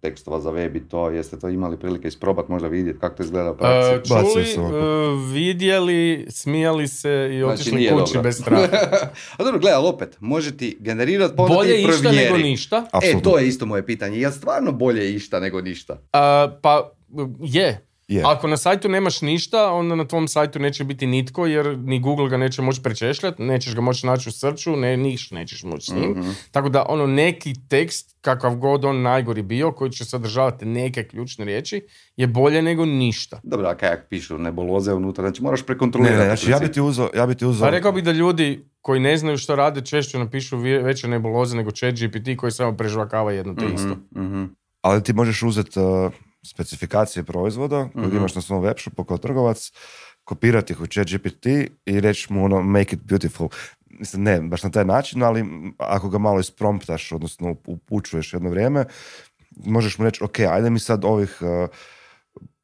tekstova 0.00 0.40
za 0.40 0.50
web 0.50 0.76
i 0.76 0.88
to, 0.88 1.10
jeste 1.10 1.38
to 1.38 1.48
imali 1.48 1.78
prilike 1.78 2.08
isprobat, 2.08 2.48
možda 2.48 2.68
vidjeti 2.68 2.98
kako 2.98 3.16
to 3.16 3.22
izgleda 3.22 3.50
u 3.50 3.56
praksi? 3.56 4.14
Uh, 4.14 4.22
čuli, 4.22 4.66
uh, 4.66 5.32
vidjeli, 5.32 6.26
smijali 6.30 6.88
se 6.88 7.30
i 7.32 7.40
znači, 7.40 7.60
otišli 7.60 7.90
kući 7.98 8.18
bez 8.22 8.36
straha. 8.36 8.66
A 9.38 9.44
dobro, 9.44 9.60
gledaj, 9.60 9.80
opet, 9.80 10.16
može 10.20 10.56
ti 10.56 10.76
generirati, 10.80 11.36
pa 11.36 11.42
bolje 11.42 11.82
išta 11.82 12.12
nego 12.12 12.36
ništa. 12.36 12.86
E, 13.02 13.22
to 13.22 13.38
je 13.38 13.48
isto 13.48 13.66
moje 13.66 13.86
pitanje. 13.86 14.18
Je 14.18 14.32
stvarno 14.32 14.72
bolje 14.72 15.14
išta 15.14 15.40
nego 15.40 15.60
ništa? 15.60 15.92
Uh, 15.92 16.58
pa 16.62 16.90
je. 17.40 17.90
Ako 18.24 18.48
na 18.48 18.56
sajtu 18.56 18.88
nemaš 18.88 19.22
ništa, 19.22 19.72
onda 19.72 19.94
na 19.94 20.04
tvom 20.04 20.28
sajtu 20.28 20.58
neće 20.58 20.84
biti 20.84 21.06
nitko, 21.06 21.46
jer 21.46 21.78
ni 21.78 22.00
Google 22.00 22.28
ga 22.28 22.36
neće 22.36 22.62
moći 22.62 22.82
prečešljati, 22.82 23.42
nećeš 23.42 23.74
ga 23.74 23.80
moći 23.80 24.06
naći 24.06 24.28
u 24.28 24.32
srču, 24.32 24.76
ne, 24.76 24.96
niš 24.96 25.30
nećeš 25.30 25.62
moći 25.62 25.86
s 25.90 25.94
njim. 25.94 26.10
Mhm. 26.10 26.30
Tako 26.50 26.68
da 26.68 26.86
ono 26.88 27.06
neki 27.06 27.54
tekst, 27.68 28.16
kakav 28.20 28.54
god 28.54 28.84
on 28.84 29.02
najgori 29.02 29.42
bio, 29.42 29.72
koji 29.72 29.90
će 29.90 30.04
sadržavati 30.04 30.64
neke 30.64 31.04
ključne 31.04 31.44
riječi, 31.44 31.82
je 32.16 32.26
bolje 32.26 32.62
nego 32.62 32.84
ništa. 32.84 33.40
Dobro, 33.42 33.68
a 33.68 33.74
kajak 33.74 34.06
pišu 34.08 34.38
nebuloze 34.38 34.92
unutra, 34.94 35.24
znači 35.24 35.42
moraš 35.42 35.62
prekontrolirati. 35.62 36.18
Ne, 36.18 36.28
ne, 36.28 36.36
znači 36.36 36.50
ja 36.50 36.58
bi 36.58 36.72
ti 36.72 36.80
uzao... 36.80 37.10
Ja 37.16 37.26
bi 37.26 37.34
ti 37.34 37.46
uzao... 37.46 37.66
Pa 37.66 37.70
rekao 37.70 37.92
bih 37.92 38.04
da 38.04 38.12
ljudi 38.12 38.64
koji 38.80 39.00
ne 39.00 39.16
znaju 39.16 39.38
što 39.38 39.56
rade 39.56 39.80
češće 39.80 40.18
napišu 40.18 40.58
veće 40.58 41.08
nebuloze 41.08 41.56
nego 41.56 41.70
chat 41.70 41.94
GPT 41.94 42.36
koji 42.36 42.52
samo 42.52 42.76
prežvakava 42.76 43.32
jedno 43.32 43.54
te 43.54 43.64
mhm, 43.64 43.74
isto. 43.74 43.94
Mm-hmm. 44.20 44.56
Ali 44.82 45.02
ti 45.02 45.12
možeš 45.12 45.42
uzeti 45.42 45.80
uh, 45.80 46.12
specifikacije 46.46 47.24
proizvoda 47.24 47.88
koje 47.94 48.06
mm 48.06 48.16
imaš 48.16 48.34
na 48.34 48.42
svom 48.42 48.62
webshopu 48.62 49.04
kao 49.04 49.18
trgovac, 49.18 49.72
kopirati 50.24 50.72
ih 50.72 50.80
u 50.80 50.86
chat 50.86 51.06
GPT 51.06 51.46
i 51.86 52.00
reći 52.00 52.32
mu 52.32 52.44
ono 52.44 52.62
make 52.62 52.96
it 52.96 53.02
beautiful. 53.02 53.48
Mislim, 53.86 54.22
ne, 54.22 54.40
baš 54.40 54.62
na 54.62 54.70
taj 54.70 54.84
način, 54.84 55.22
ali 55.22 55.44
ako 55.78 56.08
ga 56.08 56.18
malo 56.18 56.40
ispromptaš, 56.40 57.12
odnosno 57.12 57.56
upućuješ 57.66 58.32
jedno 58.32 58.50
vrijeme, 58.50 58.84
možeš 59.50 59.98
mu 59.98 60.04
reći, 60.04 60.24
ok, 60.24 60.38
ajde 60.40 60.70
mi 60.70 60.78
sad 60.78 61.04
ovih 61.04 61.38
uh, 61.40 61.68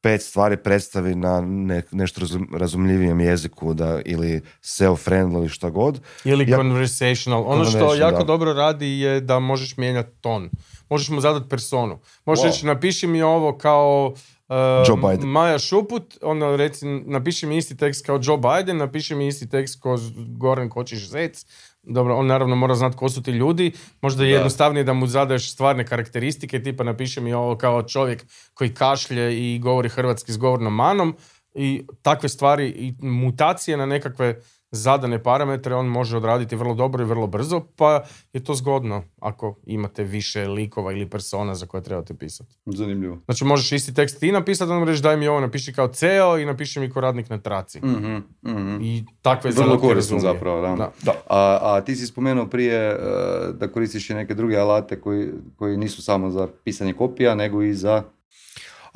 pet 0.06 0.22
stvari 0.22 0.56
predstavi 0.56 1.14
na 1.14 1.40
ne, 1.40 1.82
nešto 1.90 2.20
razumljivijem 2.52 3.20
jeziku 3.20 3.74
da, 3.74 4.00
ili 4.04 4.40
SEO-friendly 4.62 5.36
ili 5.36 5.48
šta 5.48 5.70
god. 5.70 6.00
Ili 6.24 6.50
ja, 6.50 6.56
conversational. 6.56 7.44
Ono 7.46 7.64
što 7.64 7.94
jako 7.94 8.24
dobro 8.24 8.52
radi 8.52 9.00
je 9.00 9.20
da 9.20 9.38
možeš 9.38 9.76
mijenjati 9.76 10.10
ton 10.20 10.50
možeš 10.88 11.08
mu 11.08 11.20
zadati 11.20 11.48
personu. 11.48 11.98
Možeš 12.24 12.44
wow. 12.44 12.46
reći, 12.46 12.66
napiši 12.66 13.06
mi 13.06 13.22
ovo 13.22 13.58
kao 13.58 14.14
uh, 14.48 15.24
Maja 15.24 15.58
Šuput, 15.58 16.18
onda 16.22 16.56
reci, 16.56 16.86
napiši 16.86 17.46
mi 17.46 17.56
isti 17.56 17.76
tekst 17.76 18.06
kao 18.06 18.20
Joe 18.22 18.38
Biden, 18.38 18.76
napiši 18.76 19.14
mi 19.14 19.26
isti 19.26 19.48
tekst 19.48 19.82
kao 19.82 19.98
Goran 20.38 20.68
Kočiš 20.68 21.08
Zec. 21.08 21.46
Dobro, 21.86 22.16
on 22.16 22.26
naravno 22.26 22.56
mora 22.56 22.74
znati 22.74 22.96
ko 22.96 23.08
su 23.08 23.22
ti 23.22 23.30
ljudi. 23.30 23.72
Možda 24.00 24.24
je 24.24 24.30
jednostavnije 24.30 24.84
da 24.84 24.92
mu 24.92 25.06
zadaješ 25.06 25.52
stvarne 25.52 25.86
karakteristike, 25.86 26.62
tipa 26.62 26.84
napiši 26.84 27.20
mi 27.20 27.32
ovo 27.32 27.56
kao 27.56 27.82
čovjek 27.82 28.24
koji 28.54 28.74
kašlje 28.74 29.54
i 29.54 29.58
govori 29.58 29.88
hrvatski 29.88 30.32
s 30.32 30.38
govornom 30.38 30.74
manom 30.74 31.16
i 31.54 31.86
takve 32.02 32.28
stvari 32.28 32.68
i 32.68 32.94
mutacije 33.06 33.76
na 33.76 33.86
nekakve 33.86 34.40
zadane 34.70 35.22
parametre 35.22 35.74
on 35.74 35.86
može 35.86 36.16
odraditi 36.16 36.56
vrlo 36.56 36.74
dobro 36.74 37.02
i 37.04 37.06
vrlo 37.06 37.26
brzo, 37.26 37.60
pa 37.76 38.04
je 38.32 38.44
to 38.44 38.54
zgodno 38.54 39.02
ako 39.20 39.56
imate 39.66 40.04
više 40.04 40.48
likova 40.48 40.92
ili 40.92 41.10
persona 41.10 41.54
za 41.54 41.66
koje 41.66 41.82
trebate 41.82 42.14
pisati. 42.14 42.56
Zanimljivo. 42.66 43.18
Znači 43.24 43.44
možeš 43.44 43.72
isti 43.72 43.94
tekst 43.94 44.20
ti 44.20 44.32
napisati, 44.32 44.70
onda 44.70 44.90
reći 44.90 45.02
daj 45.02 45.16
mi 45.16 45.28
ovo, 45.28 45.40
napiši 45.40 45.72
kao 45.72 45.88
CEO 45.88 46.38
i 46.38 46.44
napiši 46.44 46.80
mi 46.80 46.90
ko 46.90 47.00
radnik 47.00 47.30
na 47.30 47.38
traci. 47.38 47.80
mm 47.80 48.22
mm 48.50 48.82
I 48.82 49.04
takve 49.22 49.50
Vrlo 49.50 49.78
korisno 49.78 50.18
zapravo, 50.18 50.60
da. 50.60 50.90
da. 51.02 51.12
A, 51.30 51.58
a, 51.62 51.80
ti 51.80 51.96
si 51.96 52.06
spomenuo 52.06 52.46
prije 52.46 52.94
uh, 52.94 53.56
da 53.56 53.72
koristiš 53.72 54.10
i 54.10 54.14
neke 54.14 54.34
druge 54.34 54.56
alate 54.56 55.00
koji, 55.00 55.28
koji 55.56 55.76
nisu 55.76 56.02
samo 56.02 56.30
za 56.30 56.48
pisanje 56.64 56.92
kopija, 56.92 57.34
nego 57.34 57.62
i 57.62 57.74
za 57.74 58.02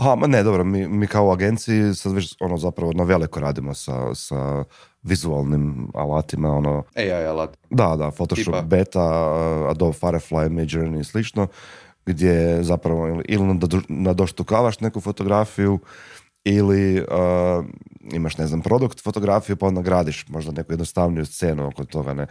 Aha, 0.01 0.15
ma 0.15 0.27
ne, 0.27 0.43
dobro, 0.43 0.65
mi, 0.65 0.89
mi 0.89 1.07
kao 1.07 1.27
u 1.27 1.31
agenciji 1.31 1.95
sad 1.95 2.13
već 2.13 2.37
ono 2.41 2.57
zapravo 2.57 2.93
na 2.93 3.05
veliko 3.05 3.41
radimo 3.41 3.75
sa, 3.75 4.15
sa 4.15 4.65
vizualnim 5.03 5.89
alatima, 5.95 6.53
ono... 6.53 6.83
AI 6.97 7.27
alat. 7.27 7.59
Da, 7.71 7.97
da, 7.97 8.11
Photoshop 8.11 8.45
Tipa. 8.45 8.63
Beta, 8.63 9.35
Adobe 9.69 9.99
Firefly, 10.01 10.49
Midjourney 10.49 11.01
i 11.01 11.05
slično, 11.05 11.47
gdje 12.07 12.63
zapravo 12.63 13.23
ili 13.29 13.59
nadoštukavaš 13.89 14.81
neku 14.81 15.01
fotografiju 15.01 15.79
ili 16.45 17.01
uh, 17.01 17.65
imaš, 18.13 18.39
ne 18.39 18.47
znam, 18.47 18.63
produkt 18.63 19.03
fotografiju 19.03 19.57
pa 19.57 19.67
onda 19.67 19.83
gradiš 19.83 20.29
možda 20.29 20.53
neku 20.53 20.73
jednostavniju 20.73 21.27
scenu 21.27 21.67
oko 21.67 21.85
toga, 21.85 22.15
ne. 22.15 22.27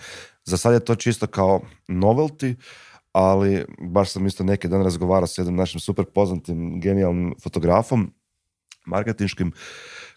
Za 0.46 0.58
sad 0.58 0.74
je 0.74 0.80
to 0.80 0.96
čisto 0.96 1.28
kao 1.28 1.62
novelty, 1.88 2.56
ali 3.12 3.66
baš 3.82 4.12
sam 4.12 4.26
isto 4.26 4.44
neki 4.44 4.68
dan 4.68 4.84
razgovarao 4.84 5.28
s 5.28 5.38
jednim 5.38 5.56
našim 5.56 5.80
super 5.80 6.06
poznatim, 6.06 6.82
genijalnim 6.82 7.36
fotografom, 7.44 8.14
marketinškim, 8.86 9.52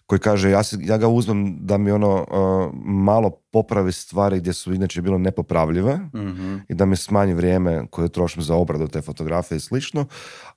koji 0.05 0.19
kaže 0.19 0.49
ja, 0.49 0.63
se, 0.63 0.77
ja 0.81 0.97
ga 0.97 1.07
uzmem 1.07 1.57
da 1.59 1.77
mi 1.77 1.91
ono 1.91 2.15
uh, 2.15 2.73
malo 2.85 3.29
popravi 3.51 3.91
stvari 3.91 4.39
gdje 4.39 4.53
su 4.53 4.73
inače 4.73 5.01
bile 5.01 5.19
nepopravljive 5.19 5.97
mm 5.97 6.53
i 6.69 6.73
da 6.73 6.85
mi 6.85 6.95
smanji 6.95 7.33
vrijeme 7.33 7.87
koje 7.89 8.09
trošim 8.09 8.43
za 8.43 8.55
obradu 8.55 8.87
te 8.87 9.01
fotografije 9.01 9.55
i 9.55 9.59
slično, 9.59 10.05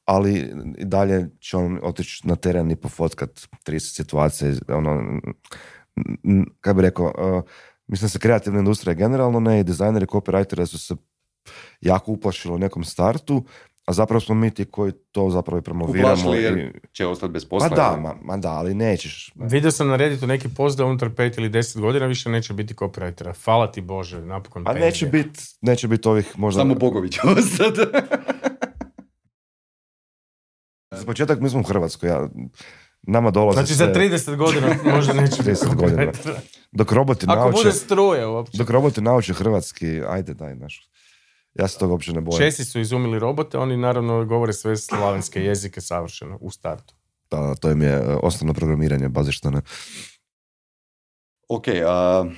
ali 0.04 0.52
i 0.78 0.84
dalje 0.84 1.30
će 1.40 1.56
on 1.56 1.78
otići 1.82 2.28
na 2.28 2.36
teren 2.36 2.70
i 2.70 2.76
pofotkat 2.76 3.30
30 3.66 3.78
situacije, 3.96 4.54
ono, 4.68 5.20
kako 6.60 6.76
bi 6.76 6.82
rekao, 6.82 7.06
uh, 7.06 7.42
mislim 7.86 8.08
se 8.08 8.18
kreativna 8.18 8.58
industrija 8.58 8.94
generalno 8.94 9.40
ne 9.40 9.60
i 9.60 9.64
dizajneri, 9.64 10.06
copywriteri 10.06 10.66
su 10.66 10.78
se 10.78 10.94
jako 11.80 12.12
uplašili 12.12 12.54
u 12.54 12.58
nekom 12.58 12.84
startu, 12.84 13.44
a 13.86 13.92
zapravo 13.92 14.20
smo 14.20 14.34
mi 14.34 14.50
ti 14.50 14.64
koji 14.64 14.92
to 15.12 15.30
zapravo 15.30 15.58
i 15.58 15.62
promoviramo. 15.62 16.34
jer 16.34 16.58
i... 16.58 16.72
će 16.92 17.06
ostati 17.06 17.32
bez 17.32 17.44
posla. 17.44 17.68
Pa 17.68 17.74
da, 17.74 17.96
ma, 17.96 18.14
ma, 18.22 18.36
da, 18.36 18.50
ali 18.50 18.74
nećeš. 18.74 19.32
Ne. 19.34 19.46
Vidio 19.48 19.70
sam 19.70 19.88
na 19.88 19.96
Redditu 19.96 20.26
neki 20.26 20.48
post 20.48 20.78
da 20.78 20.84
unutar 20.84 21.10
pet 21.10 21.38
ili 21.38 21.48
deset 21.48 21.80
godina 21.80 22.06
više 22.06 22.28
neće 22.28 22.54
biti 22.54 22.74
copywritera. 22.74 23.44
Hvala 23.44 23.72
ti 23.72 23.80
Bože, 23.80 24.20
napokon 24.20 24.68
A 24.68 24.72
neće 24.74 25.06
biti 25.06 25.40
neće 25.60 25.88
bit 25.88 26.06
ovih 26.06 26.38
možda... 26.38 26.60
Samo 26.60 26.74
Bogović 26.74 27.18
ostati. 27.24 27.80
Za 30.96 31.04
početak 31.06 31.40
mi 31.40 31.50
smo 31.50 31.60
u 31.60 31.62
Hrvatskoj, 31.62 32.08
ja, 32.08 32.28
nama 33.02 33.30
dolazi 33.30 33.56
Znači 33.56 33.74
za 33.74 33.94
30 33.94 34.36
godina 34.36 34.76
možda 34.84 35.12
neće 35.22 35.42
30 35.42 35.74
godina. 35.74 36.12
Dok 36.72 36.92
roboti 36.92 37.26
Ako 37.28 37.40
nauče... 37.40 37.56
bude 37.56 37.72
struje 37.72 38.26
uopće. 38.26 38.58
Dok 38.58 38.70
roboti 38.70 39.00
nauče 39.00 39.32
hrvatski, 39.32 40.02
ajde 40.08 40.34
daj, 40.34 40.54
naš. 40.54 40.88
Ja 41.58 41.68
se 41.68 41.78
toga 41.78 41.92
uopće 41.92 42.12
ne 42.12 42.20
bojim. 42.20 42.38
Česi 42.38 42.64
su 42.64 42.80
izumili 42.80 43.18
robote, 43.18 43.58
oni 43.58 43.76
naravno 43.76 44.24
govore 44.24 44.52
sve 44.52 44.76
slavenske 44.76 45.42
jezike 45.44 45.80
savršeno 45.80 46.38
u 46.40 46.50
startu. 46.50 46.94
Da, 47.30 47.54
to 47.54 47.70
im 47.70 47.82
je 47.82 47.92
e, 47.92 48.16
osnovno 48.22 48.54
programiranje, 48.54 49.08
bazištane. 49.08 49.60
Ok, 51.48 51.66
uh, 51.66 52.32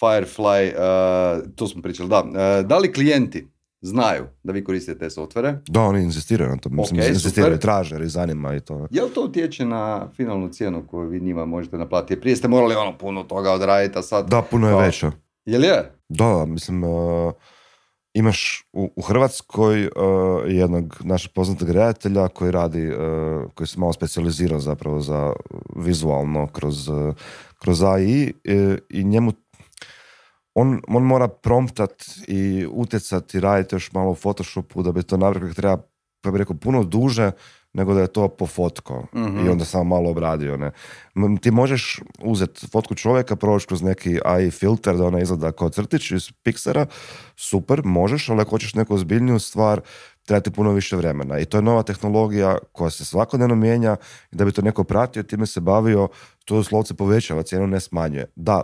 Firefly, 0.00 0.72
uh, 0.72 1.54
to 1.56 1.68
smo 1.68 1.82
pričali, 1.82 2.08
da. 2.08 2.20
Uh, 2.20 2.66
da 2.66 2.78
li 2.78 2.92
klijenti 2.92 3.48
znaju 3.80 4.26
da 4.42 4.52
vi 4.52 4.64
koristite 4.64 4.98
te 4.98 5.10
softvere? 5.10 5.58
Da, 5.68 5.80
oni 5.80 6.02
insistiraju 6.02 6.50
na 6.50 6.56
to. 6.56 6.68
Mislim, 6.68 7.00
Ok, 7.00 7.08
insistiraju, 7.08 7.54
super. 7.54 7.62
traže 7.62 7.94
jer 7.94 8.08
zanima 8.08 8.54
i 8.54 8.60
to. 8.60 8.88
Je 8.90 9.02
li 9.02 9.10
to 9.10 9.24
utječe 9.24 9.64
na 9.64 10.08
finalnu 10.16 10.48
cijenu 10.48 10.86
koju 10.86 11.08
vi 11.08 11.20
njima 11.20 11.44
možete 11.44 11.78
naplatiti? 11.78 12.20
Prije 12.20 12.36
ste 12.36 12.48
morali 12.48 12.74
ono 12.74 12.98
puno 12.98 13.22
toga 13.22 13.52
odraditi, 13.52 13.98
a 13.98 14.02
sad... 14.02 14.28
Da, 14.28 14.42
puno 14.42 14.68
je 14.68 14.86
veća. 14.86 15.12
Jel 15.44 15.64
je? 15.64 15.92
Da, 16.08 16.44
mislim, 16.46 16.84
uh, 16.84 17.32
imaš 18.14 18.64
u, 18.72 18.90
u 18.96 19.02
Hrvatskoj 19.02 19.84
uh, 19.84 19.92
jednog 20.46 20.96
našeg 21.00 21.32
poznatog 21.32 21.70
redatelja 21.70 22.28
koji 22.28 22.50
radi, 22.50 22.88
uh, 22.88 23.52
koji 23.54 23.66
se 23.66 23.80
malo 23.80 23.92
specijalizirao 23.92 24.60
zapravo 24.60 25.00
za 25.00 25.32
vizualno 25.76 26.46
kroz, 26.46 26.88
uh, 26.88 27.14
kroz 27.58 27.82
AI 27.82 28.32
i, 28.90 29.04
njemu 29.04 29.32
on, 30.54 30.80
on 30.88 31.02
mora 31.02 31.28
promptat 31.28 32.04
i 32.28 32.66
utjecat 32.70 33.34
i 33.34 33.40
raditi 33.40 33.74
još 33.74 33.92
malo 33.92 34.10
u 34.10 34.14
Photoshopu 34.14 34.82
da 34.82 34.92
bi 34.92 35.02
to 35.02 35.16
napravio 35.16 35.48
kako 35.48 35.60
treba, 35.60 35.82
pa 36.20 36.30
bi 36.30 36.38
rekao, 36.38 36.56
puno 36.56 36.84
duže 36.84 37.30
nego 37.72 37.94
da 37.94 38.00
je 38.00 38.06
to 38.06 38.28
pofotko 38.28 39.06
Mhm. 39.14 39.46
i 39.46 39.48
onda 39.48 39.64
samo 39.64 39.84
malo 39.84 40.10
obradio. 40.10 40.56
Ne? 40.56 40.70
Ti 41.40 41.50
možeš 41.50 42.00
uzeti 42.22 42.66
fotku 42.66 42.94
čovjeka, 42.94 43.36
proći 43.36 43.66
kroz 43.66 43.82
neki 43.82 44.18
AI 44.24 44.50
filter 44.50 44.96
da 44.96 45.04
ona 45.04 45.20
izgleda 45.20 45.52
kao 45.52 45.68
crtić 45.70 46.10
iz 46.10 46.30
Pixara, 46.44 46.86
super, 47.36 47.80
možeš, 47.84 48.28
ali 48.28 48.40
ako 48.40 48.50
hoćeš 48.50 48.74
neku 48.74 48.94
ozbiljniju 48.94 49.38
stvar, 49.38 49.80
treba 50.24 50.40
ti 50.40 50.50
puno 50.50 50.72
više 50.72 50.96
vremena. 50.96 51.38
I 51.38 51.44
to 51.44 51.58
je 51.58 51.62
nova 51.62 51.82
tehnologija 51.82 52.58
koja 52.72 52.90
se 52.90 53.04
svakodnevno 53.04 53.54
mijenja 53.54 53.96
i 54.32 54.36
da 54.36 54.44
bi 54.44 54.52
to 54.52 54.62
neko 54.62 54.84
pratio, 54.84 55.22
time 55.22 55.46
se 55.46 55.60
bavio, 55.60 56.08
to 56.44 56.56
doslovce 56.56 56.94
povećava, 56.94 57.42
cijenu 57.42 57.66
ne 57.66 57.80
smanjuje. 57.80 58.26
Da, 58.36 58.62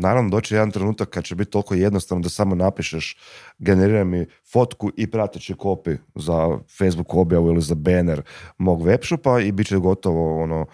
Naravno, 0.00 0.30
doći 0.30 0.54
jedan 0.54 0.70
trenutak 0.70 1.08
kad 1.08 1.24
će 1.24 1.34
biti 1.34 1.50
toliko 1.50 1.74
jednostavno 1.74 2.22
da 2.22 2.28
samo 2.28 2.54
napišeš 2.54 3.16
generiraj 3.58 4.04
mi 4.04 4.26
fotku 4.52 4.90
i 4.96 5.10
prateći 5.10 5.54
kopi 5.54 5.90
za 6.14 6.58
Facebook 6.78 7.14
objavu 7.14 7.48
ili 7.48 7.60
za 7.62 7.74
banner 7.74 8.22
mog 8.58 8.82
webshopa 8.82 9.46
i 9.46 9.52
bit 9.52 9.66
će 9.66 9.76
gotovo 9.76 10.42
ono 10.42 10.66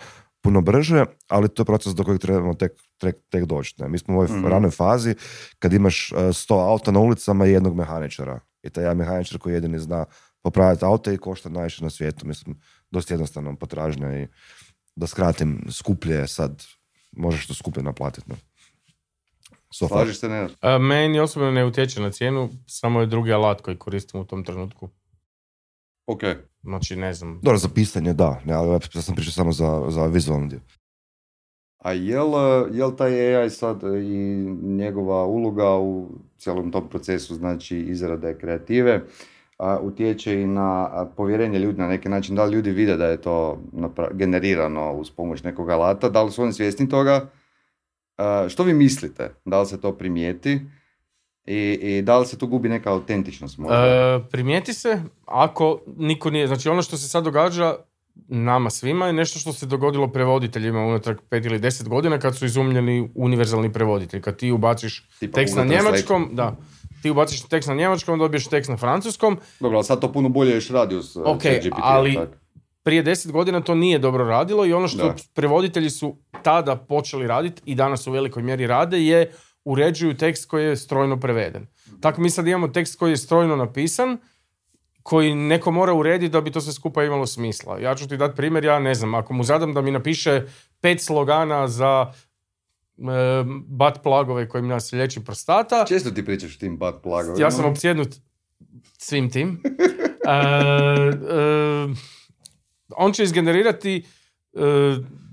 puno 0.42 0.60
brže, 0.60 1.04
ali 1.28 1.48
to 1.48 1.62
je 1.62 1.66
proces 1.66 1.94
do 1.94 2.04
kojeg 2.04 2.20
trebamo 2.20 2.54
tek, 2.54 2.72
tek, 2.98 3.16
tek 3.30 3.44
doći. 3.44 3.74
Ne? 3.78 3.88
Mi 3.88 3.98
smo 3.98 4.14
u 4.14 4.16
ovoj 4.16 4.36
Mhm. 4.36 4.46
ranoj 4.46 4.70
fazi 4.70 5.14
kad 5.58 5.72
imaš 5.72 6.12
uh, 6.12 6.18
100 6.18 6.70
auta 6.70 6.90
na 6.90 7.00
ulicama 7.00 7.46
i 7.46 7.50
jednog 7.52 7.76
mehaničara. 7.76 8.40
I 8.62 8.70
taj 8.70 8.84
jedan 8.84 8.96
mehaničar 8.96 9.38
koji 9.38 9.54
jedini 9.54 9.78
zna 9.78 10.04
popraviti 10.42 10.84
auto 10.84 11.12
i 11.12 11.18
košta 11.18 11.48
najviše 11.48 11.84
na 11.84 11.90
svijetu. 11.90 12.26
Mislim, 12.26 12.60
dosta 12.90 13.14
jednostavno 13.14 13.56
potražnja 13.56 14.20
i 14.20 14.26
da 14.96 15.06
skratim, 15.06 15.66
skuplje 15.70 16.14
je 16.14 16.28
sad, 16.28 16.62
možeš 17.12 17.46
to 17.46 17.54
skuplje 17.54 17.82
naplatiti. 17.82 18.30
Ne? 18.30 18.36
So. 19.74 19.88
Slažiš 19.88 20.18
se, 20.18 20.28
ne? 20.28 20.48
A, 20.60 20.78
meni 20.78 21.20
osobno 21.20 21.50
ne 21.50 21.64
utječe 21.64 22.00
na 22.00 22.10
cijenu, 22.10 22.48
samo 22.66 23.00
je 23.00 23.06
drugi 23.06 23.32
alat 23.32 23.60
koji 23.60 23.76
koristim 23.76 24.20
u 24.20 24.24
tom 24.24 24.44
trenutku. 24.44 24.88
Ok. 26.06 26.22
Znači, 26.62 26.96
ne 26.96 27.14
znam. 27.14 27.40
Dobro, 27.42 27.58
za 27.58 27.68
pisanje 27.74 28.12
da, 28.12 28.40
ne, 28.44 28.54
ali 28.54 28.68
ja 28.94 29.02
sam 29.02 29.14
pričao 29.14 29.32
samo 29.32 29.52
za, 29.52 29.84
za 29.88 30.06
vizualni 30.06 30.48
dio. 30.48 30.60
A 31.78 31.92
jel, 31.92 32.32
jel 32.72 32.96
taj 32.96 33.36
AI 33.36 33.50
sad 33.50 33.82
i 33.82 34.16
njegova 34.62 35.24
uloga 35.24 35.76
u 35.76 36.08
cijelom 36.38 36.72
tom 36.72 36.88
procesu, 36.88 37.34
znači 37.34 37.78
izrade 37.78 38.38
kreative, 38.38 39.02
a, 39.58 39.78
utječe 39.78 40.40
i 40.40 40.46
na 40.46 41.06
povjerenje 41.16 41.58
ljudi 41.58 41.78
na 41.78 41.88
neki 41.88 42.08
način, 42.08 42.34
da 42.36 42.44
li 42.44 42.52
ljudi 42.54 42.70
vide 42.70 42.96
da 42.96 43.06
je 43.06 43.20
to 43.20 43.58
napra- 43.72 44.12
generirano 44.12 44.92
uz 44.92 45.10
pomoć 45.10 45.42
nekog 45.42 45.70
alata, 45.70 46.08
da 46.08 46.22
li 46.22 46.30
su 46.32 46.42
oni 46.42 46.52
svjesni 46.52 46.88
toga? 46.88 47.28
A, 48.16 48.46
što 48.48 48.62
vi 48.62 48.74
mislite? 48.74 49.34
Da 49.44 49.60
li 49.60 49.66
se 49.66 49.80
to 49.80 49.92
primijeti? 49.92 50.60
I, 51.46 51.78
i 51.82 52.02
da 52.02 52.18
li 52.18 52.26
se 52.26 52.38
tu 52.38 52.46
gubi 52.46 52.68
neka 52.68 52.90
autentičnost 52.92 53.58
možda? 53.58 53.86
E, 53.86 54.20
primijeti 54.30 54.72
se, 54.72 55.02
ako 55.26 55.80
niko 55.96 56.30
nije, 56.30 56.46
znači 56.46 56.68
ono 56.68 56.82
što 56.82 56.96
se 56.96 57.08
sad 57.08 57.24
događa 57.24 57.76
nama 58.28 58.70
svima 58.70 59.06
je 59.06 59.12
nešto 59.12 59.38
što 59.38 59.52
se 59.52 59.66
dogodilo 59.66 60.08
prevoditeljima 60.08 60.80
unatrag 60.80 61.16
pet 61.28 61.44
ili 61.44 61.58
deset 61.58 61.88
godina 61.88 62.18
kad 62.18 62.36
su 62.36 62.46
izumljeni 62.46 63.10
univerzalni 63.14 63.72
prevoditelji. 63.72 64.22
Kad 64.22 64.36
ti 64.36 64.52
ubaciš 64.52 65.08
Tipa 65.18 65.34
tekst 65.34 65.56
na 65.56 65.64
njemačkom, 65.64 66.28
da, 66.32 66.56
ti 67.02 67.10
ubaciš 67.10 67.42
tekst 67.42 67.68
na 67.68 67.74
njemačkom, 67.74 68.18
dobiješ 68.18 68.46
tekst 68.46 68.70
na 68.70 68.76
francuskom, 68.76 69.38
Dobro, 69.60 69.76
ali 69.76 69.84
sad 69.84 70.00
to 70.00 70.12
puno 70.12 70.28
bolje 70.28 70.54
još 70.54 70.70
radi 70.70 70.94
uz 70.94 71.16
uh, 71.16 71.22
Ok, 71.26 71.42
ali- 71.72 72.14
tak? 72.14 72.45
Prije 72.86 73.02
deset 73.02 73.32
godina 73.32 73.60
to 73.60 73.74
nije 73.74 73.98
dobro 73.98 74.24
radilo 74.24 74.66
i 74.66 74.72
ono 74.72 74.88
što 74.88 75.06
Da. 75.06 75.14
prevoditelji 75.34 75.90
su 75.90 76.16
tada 76.42 76.76
počeli 76.76 77.26
raditi 77.26 77.62
i 77.64 77.74
danas 77.74 78.06
u 78.06 78.12
velikoj 78.12 78.42
mjeri 78.42 78.66
rade 78.66 79.02
je 79.06 79.32
uređuju 79.64 80.16
tekst 80.16 80.48
koji 80.48 80.64
je 80.64 80.76
strojno 80.76 81.20
preveden. 81.20 81.66
Tako 82.00 82.20
mi 82.20 82.30
sad 82.30 82.46
imamo 82.46 82.68
tekst 82.68 82.98
koji 82.98 83.10
je 83.10 83.16
strojno 83.16 83.56
napisan, 83.56 84.18
koji 85.02 85.34
neko 85.34 85.70
mora 85.70 85.94
urediti 85.94 86.32
da 86.32 86.40
bi 86.40 86.50
to 86.50 86.60
sve 86.60 86.72
skupa 86.72 87.04
imalo 87.04 87.26
smisla. 87.26 87.78
Ja 87.78 87.94
ću 87.94 88.08
ti 88.08 88.16
dati 88.16 88.36
primjer, 88.36 88.64
ja 88.64 88.78
ne 88.78 88.94
znam, 88.94 89.14
ako 89.14 89.32
mu 89.32 89.44
zadam 89.44 89.74
da 89.74 89.80
mi 89.80 89.90
napiše 89.90 90.42
pet 90.80 91.02
slogana 91.02 91.68
za 91.68 92.12
e, 92.98 93.02
bat 93.66 94.02
plagove 94.02 94.48
kojim 94.48 94.68
nas 94.68 94.92
liječi 94.92 95.24
prostata, 95.24 95.84
Često 95.88 96.10
ti 96.10 96.24
pričaš 96.24 96.58
tim 96.58 96.76
bad 96.78 97.02
plugovima. 97.02 97.44
ja 97.44 97.50
sam 97.50 97.64
opsjednut 97.64 98.08
svim 98.98 99.30
tim. 99.30 99.60
E, 100.28 100.30
e, 100.30 101.88
on 102.96 103.12
će 103.12 103.22
izgenerirati 103.22 104.04
e, 104.52 104.60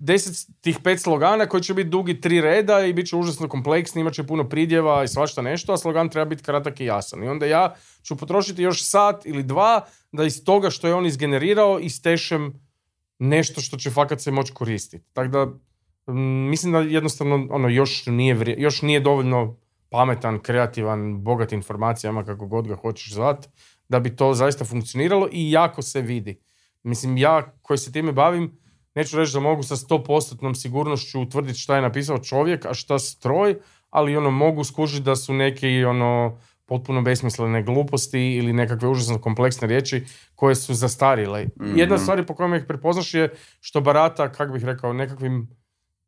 deset 0.01 0.47
tih 0.61 0.79
pet 0.83 1.01
slogana 1.01 1.45
koji 1.45 1.63
će 1.63 1.73
biti 1.73 1.89
dugi 1.89 2.21
tri 2.21 2.41
reda 2.41 2.85
i 2.85 2.93
bit 2.93 3.07
će 3.07 3.15
užasno 3.15 3.47
kompleksni, 3.47 4.01
imat 4.01 4.13
će 4.13 4.23
puno 4.27 4.49
pridjeva 4.49 5.03
i 5.03 5.07
svašta 5.07 5.41
nešto, 5.41 5.73
a 5.73 5.77
slogan 5.77 6.09
treba 6.09 6.25
biti 6.25 6.43
kratak 6.43 6.79
i 6.79 6.85
jasan. 6.85 7.23
I 7.23 7.27
onda 7.27 7.45
ja 7.45 7.75
ću 8.03 8.15
potrošiti 8.15 8.63
još 8.63 8.83
sat 8.83 9.25
ili 9.25 9.43
dva 9.43 9.85
da 10.11 10.23
iz 10.23 10.43
toga 10.43 10.69
što 10.69 10.87
je 10.87 10.93
on 10.93 11.05
izgenerirao 11.05 11.79
istešem 11.79 12.53
nešto 13.19 13.61
što 13.61 13.77
će 13.77 13.89
fakat 13.91 14.21
se 14.21 14.31
moći 14.31 14.53
koristiti. 14.53 15.05
Tako 15.13 15.27
da 15.29 15.47
mislim 16.49 16.71
da 16.71 16.79
jednostavno 16.79 17.47
ono 17.49 17.69
još 17.69 18.05
nije, 18.05 18.35
vrije- 18.35 18.59
još 18.59 18.81
nije 18.81 18.99
dovoljno 18.99 19.57
pametan, 19.89 20.39
kreativan, 20.39 21.23
bogat 21.23 21.51
informacijama, 21.51 22.25
kako 22.25 22.45
god 22.47 22.67
ga 22.67 22.75
hoćeš 22.75 23.13
zvat, 23.13 23.49
da 23.89 23.99
bi 23.99 24.15
to 24.15 24.33
zaista 24.33 24.65
funkcioniralo 24.65 25.29
i 25.31 25.51
jako 25.51 25.81
se 25.81 26.01
vidi. 26.01 26.39
Mislim, 26.83 27.17
ja 27.17 27.41
koji 27.61 27.77
se 27.77 27.91
time 27.91 28.11
bavim, 28.11 28.57
neću 28.95 29.17
reći 29.17 29.33
da 29.33 29.39
mogu 29.39 29.63
sa 29.63 29.75
100% 29.75 30.61
sigurnošću 30.61 31.21
utvrditi 31.21 31.59
šta 31.59 31.75
je 31.75 31.81
napisao 31.81 32.17
čovjek, 32.17 32.65
a 32.65 32.73
šta 32.73 32.99
stroj, 32.99 33.55
ali 33.89 34.17
ono 34.17 34.31
mogu 34.31 34.63
skužiti 34.63 35.03
da 35.03 35.15
su 35.15 35.33
neki 35.33 35.83
ono 35.85 36.37
potpuno 36.65 37.01
besmislene 37.01 37.63
gluposti 37.63 38.35
ili 38.35 38.53
nekakve 38.53 38.87
užasno 38.89 39.21
kompleksne 39.21 39.67
riječi 39.67 40.03
koje 40.35 40.55
su 40.55 40.73
zastarile. 40.73 41.45
Jedna 41.75 41.95
Mhm. 41.95 42.03
stvar 42.03 42.25
po 42.25 42.35
kojoj 42.35 42.57
ih 42.57 42.63
prepoznaš 42.67 43.13
je 43.13 43.33
što 43.59 43.81
barata, 43.81 44.31
kako 44.31 44.53
bih 44.53 44.65
rekao, 44.65 44.93
nekakvim 44.93 45.47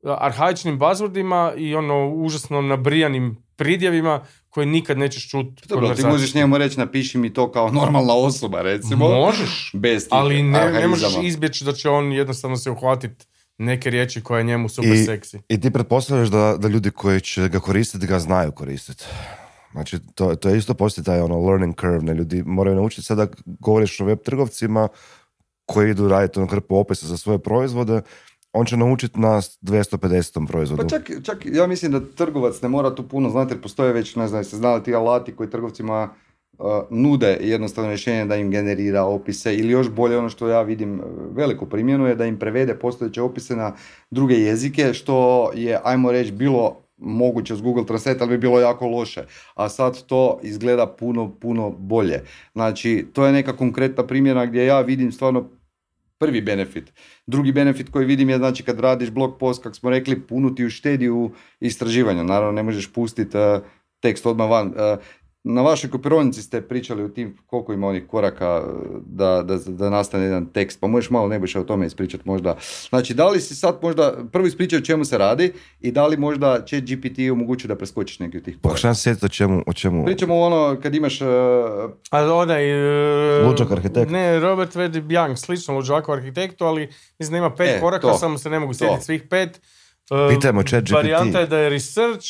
arhaičnim 0.04 0.80
buzzwordima 0.80 1.54
i 1.58 1.76
ono 1.76 2.08
užasno 2.10 2.62
nabrijanim 2.62 3.38
pridjevima 3.56 4.22
koje 4.56 4.66
nikad 4.66 4.98
nećeš 4.98 5.30
čuti. 5.30 5.68
Dobro, 5.68 5.96
ti 5.96 6.06
možeš 6.06 6.34
njemu 6.34 6.58
reći 6.58 6.80
napiši 6.80 7.18
mi 7.18 7.34
to 7.34 7.52
kao 7.52 7.72
normalna 7.72 8.14
osoba, 8.14 8.62
recimo. 8.62 9.08
Možeš, 9.08 9.72
Bez 9.74 10.04
tih 10.04 10.10
ali 10.12 10.44
ne, 10.44 10.72
ne 10.72 10.88
možeš 10.88 11.14
izbjeći 11.24 11.66
da 11.66 11.74
će 11.74 11.90
on 11.90 12.12
jednostavno 12.12 12.58
se 12.58 12.72
uhvatiti 12.72 13.26
neke 13.58 13.90
riječi 13.90 14.22
koje 14.22 14.40
je 14.40 14.44
njemu 14.44 14.70
super 14.70 14.94
I- 14.94 15.06
seksi. 15.06 15.40
I 15.50 15.62
ti 15.62 15.72
pretpostavljaš 15.72 16.30
da, 16.30 16.58
da 16.60 16.68
ljudi 16.68 16.92
koji 16.92 17.22
će 17.22 17.50
ga 17.50 17.60
koristiti 17.60 18.08
ga 18.08 18.20
znaju 18.20 18.52
koristiti. 18.52 19.04
Znači, 19.72 20.00
to, 20.16 20.36
to 20.36 20.50
je 20.50 20.58
isto 20.58 20.74
postoji 20.74 21.06
taj 21.06 21.22
ono 21.22 21.40
learning 21.40 21.80
curve, 21.80 22.00
ne? 22.02 22.14
Ljudi 22.14 22.44
moraju 22.46 22.76
naučiti 22.76 23.02
sada 23.02 23.28
govoriš 23.46 24.00
o 24.00 24.06
web 24.06 24.20
trgovcima 24.26 24.88
koji 25.66 25.92
idu 25.92 26.08
raditi 26.08 26.40
ono 26.40 26.48
hrpu 26.48 26.78
opisa 26.78 27.08
za 27.08 27.18
svoje 27.18 27.40
proizvode, 27.40 28.02
on 28.56 28.66
će 28.66 28.78
naučiti 28.78 29.20
na 29.20 29.42
250. 29.62 30.48
proizvodu. 30.48 30.84
Pa 30.84 30.90
čak, 30.90 31.12
čak 31.24 31.46
ja 31.46 31.68
mislim 31.68 31.92
da 31.92 32.00
trgovac 32.16 32.62
ne 32.62 32.70
mora 32.70 32.96
tu 32.96 33.08
puno 33.08 33.30
znati 33.30 33.54
jer 33.54 33.62
postoje 33.62 33.94
već, 33.94 34.16
ne 34.16 34.28
znam, 34.28 34.40
jeste 34.40 34.58
znali 34.58 34.84
ti 34.84 34.96
alati 34.96 35.36
koji 35.36 35.50
trgovcima 35.50 36.10
uh, 36.58 36.66
nude 36.90 37.38
jednostavno 37.42 37.90
rješenje 37.90 38.26
da 38.26 38.36
im 38.36 38.52
generira 38.52 39.04
opise 39.04 39.56
ili 39.56 39.74
još 39.74 39.90
bolje 39.90 40.18
ono 40.18 40.30
što 40.30 40.48
ja 40.48 40.62
vidim 40.62 41.00
uh, 41.00 41.06
veliku 41.36 41.66
primjenu 41.66 42.08
je 42.08 42.16
da 42.16 42.26
im 42.26 42.40
prevede 42.40 42.76
postojeće 42.76 43.22
opise 43.22 43.56
na 43.56 43.74
druge 44.12 44.36
jezike 44.36 44.94
što 44.94 45.52
je, 45.54 45.80
ajmo 45.84 46.12
reći, 46.12 46.32
bilo 46.32 46.86
moguće 46.98 47.56
s 47.56 47.62
Google 47.62 47.86
Translate, 47.86 48.20
ali 48.22 48.30
bi 48.30 48.38
bilo 48.38 48.60
jako 48.60 48.88
loše. 48.88 49.26
A 49.56 49.70
sad 49.70 50.06
to 50.06 50.40
izgleda 50.44 50.88
puno, 50.88 51.32
puno 51.40 51.70
bolje. 51.70 52.24
Znači, 52.54 53.06
to 53.14 53.26
je 53.26 53.32
neka 53.32 53.58
konkretna 53.58 54.08
primjera 54.08 54.46
gdje 54.46 54.66
ja 54.66 54.82
vidim 54.82 55.12
stvarno 55.12 55.50
prvi 56.26 56.42
benefit. 56.42 56.94
Drugi 57.28 57.52
benefit 57.52 57.90
koji 57.90 58.06
vidim 58.06 58.30
je 58.30 58.38
znači 58.38 58.64
kad 58.64 58.80
radiš 58.80 59.10
blog 59.10 59.38
post, 59.40 59.64
kako 59.64 59.76
smo 59.76 59.90
rekli, 59.90 60.22
puno 60.22 60.50
ti 60.50 60.66
uštedi 60.66 61.10
u 61.10 61.32
istraživanju. 61.60 62.24
Naravno 62.24 62.52
ne 62.52 62.64
možeš 62.64 62.94
pustiti 62.94 63.38
uh, 63.38 63.62
tekst 64.00 64.26
odmah 64.26 64.50
van. 64.50 64.68
Uh, 64.68 64.74
na 65.48 65.62
vašoj 65.62 65.90
kopironici 65.90 66.42
ste 66.42 66.62
pričali 66.62 67.04
o 67.04 67.08
tim 67.08 67.38
koliko 67.46 67.74
ima 67.74 67.88
onih 67.88 68.04
koraka 68.08 68.64
e, 68.66 68.72
da, 69.06 69.44
da, 69.44 69.58
da 69.58 69.90
nastane 69.90 70.24
jedan 70.24 70.46
tekst, 70.46 70.80
pa 70.80 70.88
možeš 70.88 71.10
malo 71.10 71.28
Nebojša 71.28 71.60
o 71.60 71.64
tome 71.64 71.86
ispričati 71.86 72.24
možda. 72.26 72.58
Znači, 72.90 73.14
da 73.14 73.30
li 73.30 73.42
si 73.42 73.56
sad 73.56 73.80
možda 73.82 74.14
prvo 74.32 74.48
ispričao 74.48 74.78
o 74.78 74.82
čemu 74.82 75.06
se 75.06 75.18
radi 75.18 75.54
i 75.82 75.92
da 75.92 76.08
li 76.08 76.18
možda 76.18 76.66
će 76.66 76.82
GPT 76.82 77.20
omogućiti 77.32 77.68
da 77.68 77.76
preskočiš 77.76 78.20
neki 78.20 78.38
od 78.38 78.44
tih 78.44 78.56
koraka? 78.56 78.70
Pokušam 78.70 78.96
se 78.96 79.16
o 79.22 79.28
čemu, 79.28 79.64
o 79.68 79.74
čemu... 79.74 80.06
Pričamo 80.06 80.40
ono 80.40 80.78
kad 80.84 80.96
imaš... 80.96 81.22
Uh... 81.22 81.28
A 82.12 82.34
onaj... 82.34 82.66
Uh, 83.42 83.48
Luđak 83.48 83.72
arhitekt. 83.72 84.12
Ne, 84.12 84.40
Robert 84.40 84.76
Vedi 84.76 85.02
Young, 85.02 85.36
slično 85.36 85.76
Luđaku 85.76 86.12
arhitektu, 86.12 86.66
ali 86.66 86.90
mislim 87.20 87.32
da 87.32 87.38
ima 87.38 87.56
pet 87.56 87.70
e, 87.70 87.80
koraka, 87.80 88.08
to, 88.08 88.18
samo 88.18 88.38
se 88.38 88.50
ne 88.50 88.60
mogu 88.60 88.74
sjetiti 88.74 89.06
svih 89.06 89.24
pet. 89.30 89.62
Uh, 90.10 90.36
Pitajmo 90.36 90.64
chat 90.64 90.84
GPT. 90.84 90.94
Varijanta 90.94 91.40
je 91.40 91.48
da 91.48 91.58
je 91.58 91.70
research, 91.70 92.26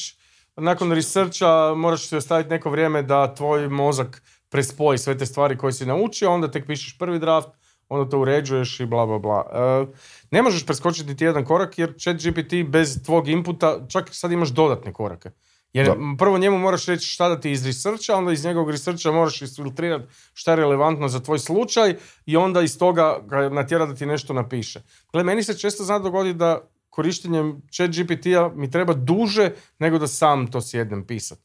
nakon 0.57 0.91
researcha 0.91 1.73
moraš 1.75 2.07
si 2.07 2.15
ostaviti 2.15 2.49
neko 2.49 2.69
vrijeme 2.69 3.03
da 3.03 3.33
tvoj 3.33 3.69
mozak 3.69 4.21
prespoji 4.49 4.97
sve 4.97 5.17
te 5.17 5.25
stvari 5.25 5.57
koje 5.57 5.73
si 5.73 5.85
naučio, 5.85 6.31
onda 6.31 6.51
tek 6.51 6.67
pišeš 6.67 6.97
prvi 6.97 7.19
draft, 7.19 7.49
onda 7.89 8.09
to 8.09 8.19
uređuješ 8.19 8.79
i 8.79 8.85
bla 8.85 9.05
bla 9.05 9.19
bla. 9.19 9.45
E, 9.53 9.85
ne 10.31 10.41
možeš 10.41 10.65
preskočiti 10.65 11.09
niti 11.09 11.23
jedan 11.23 11.45
korak 11.45 11.77
jer 11.79 11.93
chat 11.99 12.15
GPT 12.15 12.69
bez 12.69 13.03
tvog 13.03 13.27
inputa, 13.27 13.79
čak 13.87 14.09
sad 14.11 14.31
imaš 14.31 14.49
dodatne 14.49 14.93
korake. 14.93 15.29
Jer 15.73 15.91
prvo 16.17 16.37
njemu 16.37 16.57
moraš 16.57 16.85
reći 16.85 17.07
šta 17.07 17.29
da 17.29 17.39
ti 17.39 17.51
iz 17.51 17.65
researcha, 17.65 18.15
onda 18.15 18.31
iz 18.31 18.45
njegovog 18.45 18.71
researcha 18.71 19.11
moraš 19.11 19.41
isfiltrirati 19.41 20.05
šta 20.33 20.51
je 20.51 20.55
relevantno 20.55 21.07
za 21.07 21.19
tvoj 21.19 21.39
slučaj 21.39 21.95
i 22.25 22.37
onda 22.37 22.61
iz 22.61 22.77
toga 22.79 23.19
ga 23.25 23.49
natjera 23.49 23.85
da 23.85 23.95
ti 23.95 24.05
nešto 24.05 24.33
napiše. 24.33 24.81
Gle, 25.13 25.23
meni 25.23 25.43
se 25.43 25.57
često 25.57 25.83
zna 25.83 25.99
dogoditi 25.99 26.37
da 26.37 26.61
korištenjem 26.95 27.62
chat 27.71 27.91
GPT-a 27.91 28.49
mi 28.55 28.71
treba 28.71 28.93
duže 28.93 29.51
nego 29.79 29.99
da 29.99 30.08
sam 30.08 30.47
to 30.47 30.62
sjednem 30.62 31.03
pisat. 31.08 31.39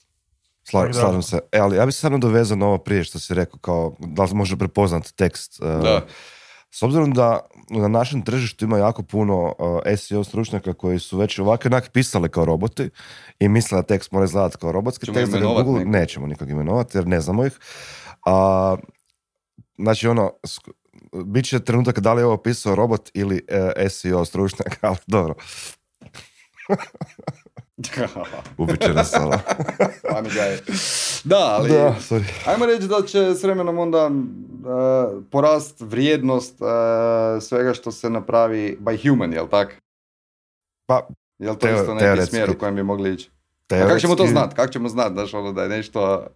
Slažem 0.70 1.22
se. 1.22 1.38
E, 1.52 1.58
ali 1.58 1.76
ja 1.76 1.86
bih 1.86 1.94
se 1.94 2.00
samo 2.00 2.18
dovezao 2.18 2.56
na 2.56 2.66
ovo 2.66 2.78
prije 2.78 3.04
što 3.04 3.18
si 3.18 3.34
rekao, 3.34 3.58
kao 3.58 3.96
da 3.98 4.24
li 4.24 4.34
može 4.34 4.56
prepoznat 4.56 5.12
tekst. 5.12 5.62
E, 5.62 5.66
da. 5.66 6.06
S 6.70 6.82
obzirom 6.82 7.12
da 7.12 7.40
na 7.70 7.88
našem 7.88 8.22
tržištu 8.22 8.64
ima 8.64 8.78
jako 8.78 9.02
puno 9.02 9.54
uh, 9.58 9.80
SEO 9.96 10.24
stručnjaka 10.24 10.74
koji 10.74 10.98
su 10.98 11.18
već 11.18 11.38
ovako 11.38 11.68
onak 11.68 11.90
pisali 11.92 12.28
kao 12.28 12.44
roboti 12.44 12.90
i 13.38 13.48
misle 13.48 13.76
da 13.76 13.82
tekst 13.82 14.12
mora 14.12 14.24
izgledati 14.24 14.56
kao 14.56 14.72
robotski 14.72 15.06
Čemo 15.06 15.18
tekst. 15.18 15.32
Google, 15.38 15.84
nećemo 15.84 16.26
nikog 16.26 16.50
imenovati 16.50 16.98
jer 16.98 17.06
ne 17.06 17.20
znamo 17.20 17.46
ih. 17.46 17.58
A, 18.26 18.76
znači 19.78 20.08
ono, 20.08 20.30
bit 21.12 21.44
će 21.44 21.60
trenutak 21.60 21.98
da 22.00 22.12
li 22.12 22.20
je 22.20 22.26
ovo 22.26 22.36
pisao 22.36 22.74
robot 22.74 23.10
ili 23.14 23.34
uh, 23.34 23.90
SEO 23.90 24.24
stručnjak, 24.24 24.78
ali 24.82 24.96
dobro. 25.06 25.34
Ubiće 28.58 28.94
nas 28.94 29.14
ono. 29.14 29.38
da, 31.24 31.56
ali 31.58 31.68
da, 31.68 31.96
ajmo 32.46 32.66
reći 32.66 32.88
da 32.88 33.02
će 33.06 33.34
s 33.34 33.42
vremenom 33.42 33.78
onda 33.78 34.06
uh, 34.06 35.24
porast 35.30 35.80
vrijednost 35.80 36.60
uh, 36.60 36.68
svega 37.42 37.74
što 37.74 37.92
se 37.92 38.10
napravi 38.10 38.78
by 38.80 39.08
human, 39.08 39.32
jel 39.32 39.48
tak? 39.48 39.78
Pa, 40.86 41.08
jel 41.38 41.54
to 41.54 41.68
isto 41.68 41.94
neki 41.94 42.26
smjer 42.26 42.50
u 42.50 42.58
kojem 42.58 42.74
bi 42.74 42.82
mogli 42.82 43.12
ići? 43.14 43.30
A 43.70 43.86
kako 43.86 43.98
ćemo 43.98 44.16
to 44.16 44.26
znati? 44.26 44.56
Kako 44.56 44.72
ćemo 44.72 44.88
znati, 44.88 45.12
znaš, 45.12 45.34
ono 45.34 45.52
da 45.52 45.62
je 45.62 45.68
nešto 45.68 46.26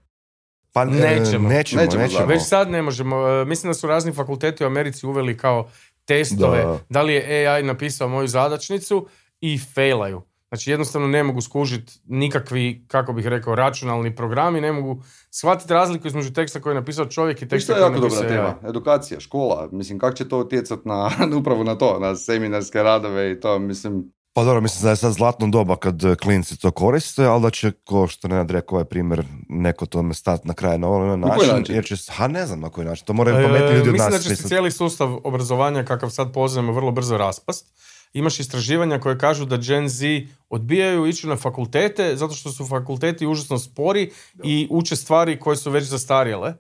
pa 0.74 0.84
nećemo. 0.84 1.48
Nećemo, 1.48 1.82
nećemo, 1.82 2.02
nećemo. 2.02 2.26
Već 2.26 2.42
sad 2.42 2.70
ne 2.70 2.82
možemo. 2.82 3.28
E, 3.28 3.44
mislim 3.44 3.70
da 3.70 3.74
su 3.74 3.87
razni 3.87 4.12
fakulteti 4.12 4.64
u 4.64 4.66
Americi 4.66 5.06
uveli 5.06 5.37
kao 5.37 5.68
testove. 6.04 6.62
Da, 6.64 6.78
da 6.88 7.02
li 7.02 7.14
je 7.14 7.48
AI 7.48 7.62
napisao 7.62 8.08
moju 8.08 8.28
zadačnicu 8.28 9.06
i 9.40 9.58
failaju. 9.74 10.22
Znači 10.48 10.70
jednostavno 10.70 11.08
ne 11.08 11.22
mogu 11.22 11.40
skužiti 11.40 11.92
nikakvi, 12.04 12.84
kako 12.88 13.12
bih 13.12 13.26
rekao, 13.26 13.54
računalni 13.54 14.16
programi, 14.16 14.60
ne 14.60 14.72
mogu 14.72 15.02
shvatiti 15.30 15.72
razliku 15.72 16.06
između 16.06 16.32
teksta 16.32 16.60
koji 16.60 16.70
je 16.70 16.80
napisao 16.80 17.06
čovjek 17.06 17.42
i 17.42 17.48
teksta 17.48 17.72
koji 17.72 17.82
je 17.82 17.90
napisao 17.90 18.22
dobra 18.22 18.28
tema. 18.28 18.68
Edukacija, 18.68 19.20
škola, 19.20 19.68
mislim 19.72 19.98
kako 19.98 20.16
će 20.16 20.28
to 20.28 20.38
utjecati 20.38 20.88
na, 20.88 21.10
upravo 21.40 21.64
na 21.64 21.78
to, 21.78 21.98
na 21.98 22.16
seminarske 22.16 22.82
radove 22.82 23.32
i 23.32 23.40
to, 23.40 23.58
mislim... 23.58 24.12
Pa 24.35 24.44
dobro, 24.44 24.61
mislim 24.61 24.83
da 24.83 24.90
je 24.90 24.97
sad 24.97 25.12
zlatno 25.12 25.47
doba 25.47 25.77
kad 25.77 26.05
e, 26.05 26.14
klinci 26.14 26.57
to 26.57 26.70
koriste, 26.70 27.25
ali 27.25 27.42
da 27.42 27.51
će, 27.51 27.70
ko 27.70 28.07
što 28.07 28.29
ne 28.29 28.47
rekao 28.49 28.77
ovaj 28.77 28.85
primjer, 28.85 29.25
neko 29.49 29.87
tome 29.87 30.14
stati 30.14 30.49
na 30.49 30.55
kraj 30.55 30.79
na 30.79 30.88
ovaj 30.88 31.16
način, 31.16 31.49
način, 31.49 31.75
jer 31.75 31.85
će, 31.85 31.97
ha 32.12 32.29
ne 32.29 32.47
znam 32.47 32.61
na 32.61 32.68
koji 32.70 32.87
način, 32.87 33.07
to 33.07 33.12
moraju 33.12 33.38
e, 33.38 33.42
pametni 33.42 33.77
ljudi 33.77 33.88
od 33.88 33.97
nas. 33.97 34.12
Mislim 34.12 34.23
da 34.23 34.37
će 34.37 34.42
se 34.42 34.49
cijeli 34.49 34.70
sustav 34.70 35.18
obrazovanja 35.25 35.85
kakav 35.85 36.11
sad 36.11 36.33
poznajemo 36.33 36.73
vrlo 36.73 36.90
brzo 36.90 37.16
raspast. 37.16 37.66
Imaš 38.12 38.40
istraživanja 38.40 39.01
koje 39.01 39.18
kažu 39.18 39.44
da 39.44 39.57
Gen 39.57 39.88
Z 39.88 40.07
odbijaju 40.51 41.07
ići 41.07 41.27
na 41.27 41.37
fakultete 41.37 42.16
zato 42.16 42.35
što 42.35 42.51
su 42.51 42.66
fakulteti 42.66 43.27
užasno 43.27 43.59
spori 43.59 44.12
i 44.44 44.68
uče 44.70 44.97
stvari 44.97 45.40
koje 45.40 45.57
su 45.57 45.70
već 45.70 45.85
zastarjele. 45.85 46.55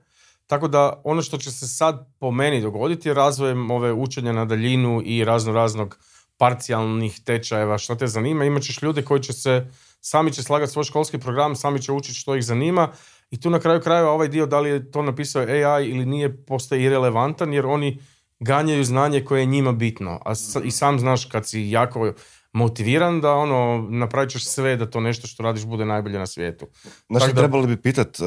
Tako 0.46 0.68
da 0.68 1.00
ono 1.04 1.22
što 1.22 1.38
će 1.38 1.50
se 1.50 1.68
sad 1.68 2.06
po 2.18 2.30
meni 2.30 2.60
dogoditi 2.60 3.08
je 3.08 3.14
razvojem 3.14 3.70
ove 3.70 3.92
učenja 3.92 4.32
na 4.32 4.44
daljinu 4.44 5.02
i 5.04 5.24
razno 5.24 5.52
raznog 5.52 5.98
parcijalnih 6.36 7.20
tečajeva, 7.24 7.78
što 7.78 7.94
te 7.94 8.06
zanima. 8.06 8.44
Imaćeš 8.44 8.82
ljude 8.82 9.02
koji 9.02 9.22
će 9.22 9.32
se, 9.32 9.70
sami 10.00 10.32
će 10.32 10.42
slagati 10.42 10.72
svoj 10.72 10.84
školski 10.84 11.18
program, 11.18 11.56
sami 11.56 11.82
će 11.82 11.92
učiti 11.92 12.18
što 12.18 12.36
ih 12.36 12.44
zanima 12.44 12.88
i 13.30 13.40
tu 13.40 13.50
na 13.50 13.60
kraju 13.60 13.80
krajeva 13.80 14.10
ovaj 14.10 14.28
dio 14.28 14.46
da 14.46 14.60
li 14.60 14.70
je 14.70 14.90
to 14.90 15.02
napisao 15.02 15.42
AI 15.42 15.88
ili 15.88 16.06
nije 16.06 16.44
postaje 16.46 16.82
irelevantan 16.82 17.52
jer 17.52 17.66
oni 17.66 17.98
ganjaju 18.40 18.84
znanje 18.84 19.24
koje 19.24 19.40
je 19.40 19.46
njima 19.46 19.72
bitno. 19.72 20.20
A 20.24 20.32
i 20.64 20.70
sam 20.70 20.98
znaš 20.98 21.24
kad 21.24 21.48
si 21.48 21.70
jako 21.70 22.12
motiviran 22.52 23.20
da 23.20 23.32
ono 23.32 23.86
napravit 23.90 24.30
ćeš 24.30 24.46
sve 24.46 24.76
da 24.76 24.90
to 24.90 25.00
nešto 25.00 25.26
što 25.26 25.42
radiš 25.42 25.64
bude 25.64 25.84
najbolje 25.84 26.18
na 26.18 26.26
svijetu. 26.26 26.66
Znači 27.08 27.32
da... 27.32 27.40
trebali 27.40 27.66
bi 27.66 27.82
pitat 27.82 28.20
uh, 28.20 28.26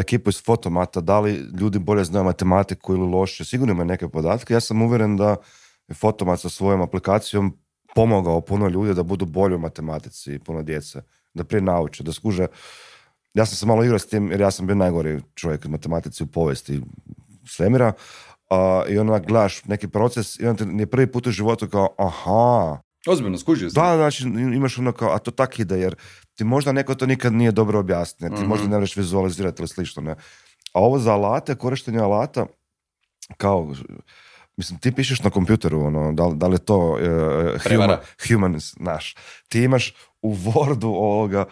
ekipu 0.00 0.30
iz 0.30 0.42
Fotomata 0.44 1.00
da 1.00 1.20
li 1.20 1.32
ljudi 1.60 1.78
bolje 1.78 2.04
znaju 2.04 2.24
matematiku 2.24 2.94
ili 2.94 3.06
loše. 3.06 3.44
Sigurno 3.44 3.72
imaju 3.72 3.86
neke 3.86 4.08
podatke. 4.08 4.54
Ja 4.54 4.60
sam 4.60 4.82
uvjeren 4.82 5.16
da 5.16 5.36
Fotomat 5.94 6.40
sa 6.40 6.48
svojom 6.48 6.82
aplikacijom 6.82 7.56
pomogao 7.94 8.40
puno 8.40 8.68
ljudi 8.68 8.94
da 8.94 9.02
budu 9.02 9.26
bolji 9.26 9.54
u 9.54 9.58
matematici 9.58 10.34
i 10.34 10.38
puno 10.38 10.62
djece. 10.62 11.02
Da 11.34 11.44
prije 11.44 11.62
nauče, 11.62 12.02
da 12.02 12.12
skuže. 12.12 12.46
Ja 13.34 13.46
sam 13.46 13.56
se 13.56 13.66
malo 13.66 13.84
igrao 13.84 13.98
s 13.98 14.06
tim 14.06 14.30
jer 14.30 14.40
ja 14.40 14.50
sam 14.50 14.66
bio 14.66 14.76
najgori 14.76 15.20
čovjek 15.34 15.64
u 15.64 15.68
matematici 15.68 16.22
u 16.22 16.26
povijesti 16.26 16.80
svemira. 17.46 17.92
Uh, 18.50 18.92
I 18.92 18.98
onda 18.98 19.18
gledaš 19.18 19.64
neki 19.64 19.88
proces 19.88 20.40
i 20.40 20.46
onda 20.46 20.64
ti 20.64 20.70
je 20.78 20.86
prvi 20.86 21.06
put 21.06 21.26
u 21.26 21.30
životu 21.30 21.68
kao 21.68 21.94
aha, 21.98 22.80
Ozbiljno, 23.06 23.38
skužio 23.38 23.68
Da, 23.68 23.96
znači 23.96 24.24
imaš 24.54 24.78
ono 24.78 24.92
kao, 24.92 25.14
a 25.14 25.18
to 25.18 25.30
tak 25.30 25.58
ide, 25.58 25.80
jer 25.80 25.94
ti 26.34 26.44
možda 26.44 26.72
neko 26.72 26.94
to 26.94 27.06
nikad 27.06 27.32
nije 27.32 27.52
dobro 27.52 27.78
objasnio, 27.78 28.30
ti 28.30 28.44
možda 28.44 28.64
mhm. 28.64 28.72
ne 28.72 28.78
možeš 28.78 28.96
vizualizirati 28.96 29.62
ili 29.62 29.68
slično, 29.68 30.02
ne. 30.02 30.10
A 30.72 30.80
ovo 30.80 30.98
za 30.98 31.12
alate, 31.12 31.54
korištenje 31.54 31.98
alata, 31.98 32.46
kao, 33.36 33.74
Mislim, 34.58 34.78
ti 34.78 34.92
pišeš 34.92 35.22
na 35.22 35.30
kompjuteru, 35.30 35.80
ono, 35.80 36.12
da, 36.12 36.30
da 36.34 36.46
li 36.46 36.54
je 36.54 36.58
to 36.58 36.78
uh, 36.78 36.98
human, 37.62 37.96
human, 38.28 38.58
naš. 38.76 39.14
Ti 39.48 39.62
imaš 39.62 39.94
u 40.22 40.34
Wordu 40.34 40.86
ovoga, 40.86 41.44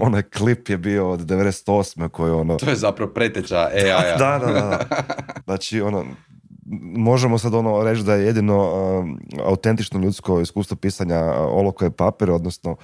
onaj 0.00 0.22
klip 0.22 0.68
je 0.68 0.78
bio 0.78 1.10
od 1.10 1.20
98. 1.20 2.08
koji 2.08 2.32
ono... 2.32 2.56
To 2.56 2.70
je 2.70 2.76
zapravo 2.76 3.12
preteča 3.12 3.56
AI-a. 3.56 4.16
da, 4.22 4.38
da, 4.46 4.52
da. 4.52 4.86
Znači, 5.44 5.80
ono, 5.80 6.04
možemo 6.96 7.38
sad 7.38 7.54
ono 7.54 7.82
reći 7.84 8.02
da 8.02 8.14
je 8.14 8.26
jedino 8.26 8.58
uh, 8.58 9.06
autentično 9.46 10.00
ljudsko 10.00 10.40
iskustvo 10.40 10.76
pisanja 10.76 11.20
uh, 11.20 11.32
oloko 11.36 11.84
je 11.84 11.90
papir, 11.90 12.30
odnosno 12.30 12.76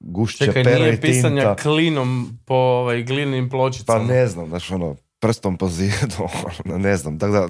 gušće 0.00 0.44
Čekaj, 0.44 0.64
pera 0.64 0.78
nije 0.78 1.00
pisanja 1.00 1.54
klinom 1.54 2.38
po 2.44 2.54
ovaj, 2.54 3.02
glinim 3.02 3.50
pločicama. 3.50 3.98
Pa 3.98 4.04
ne 4.04 4.26
znam, 4.26 4.48
znači 4.48 4.74
ono, 4.74 4.96
prstom 5.20 5.56
po 5.56 5.68
zidu, 5.68 6.16
ono, 6.64 6.78
ne 6.78 6.96
znam. 6.96 7.18
Tako 7.18 7.32
da, 7.32 7.48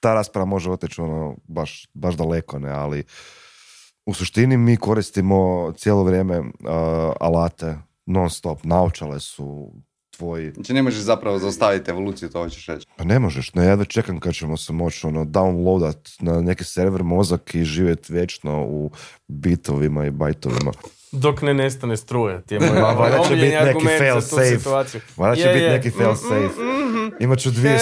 ta 0.00 0.14
rasprava 0.14 0.46
može 0.46 0.70
otići 0.70 1.00
ono, 1.00 1.36
baš, 1.48 1.88
baš 1.94 2.14
daleko, 2.14 2.58
ne, 2.58 2.70
ali 2.70 3.04
u 4.06 4.14
suštini 4.14 4.56
mi 4.56 4.76
koristimo 4.76 5.72
cijelo 5.76 6.04
vrijeme 6.04 6.38
uh, 6.38 6.46
alate 7.20 7.78
non 8.06 8.30
stop, 8.30 8.64
naučale 8.64 9.20
su 9.20 9.72
tvoji... 10.16 10.52
Znači 10.52 10.72
ne 10.72 10.82
možeš 10.82 11.00
zapravo 11.00 11.38
zaustaviti 11.38 11.90
evoluciju, 11.90 12.28
to 12.28 12.42
hoćeš 12.42 12.66
reći. 12.66 12.86
Pa 12.96 13.04
ne 13.04 13.18
možeš, 13.18 13.54
ne, 13.54 13.66
ja 13.66 13.76
da 13.76 13.84
čekam 13.84 14.20
kad 14.20 14.34
ćemo 14.34 14.56
se 14.56 14.72
moći 14.72 15.06
ono, 15.06 15.24
downloadat 15.24 16.16
na 16.20 16.40
neki 16.40 16.64
server 16.64 17.02
mozak 17.02 17.54
i 17.54 17.64
živjeti 17.64 18.12
vječno 18.12 18.64
u 18.64 18.90
bitovima 19.28 20.06
i 20.06 20.10
bajtovima. 20.10 20.72
Dok 21.12 21.42
ne 21.42 21.54
nestane 21.54 21.96
struje, 21.96 22.42
ti 22.42 22.54
je 22.54 22.60
moj 22.60 22.80
Valjda 22.80 23.18
će 23.28 23.34
biti 23.34 23.56
neki 23.64 23.86
fail 23.98 24.20
safe. 24.20 24.90
Valjda 25.16 25.36
će 25.36 25.48
biti 25.48 25.68
neki 25.68 25.90
fail 25.90 26.14
safe. 26.14 26.62
Imat 27.20 27.38
ću 27.38 27.50
dvije, 27.50 27.78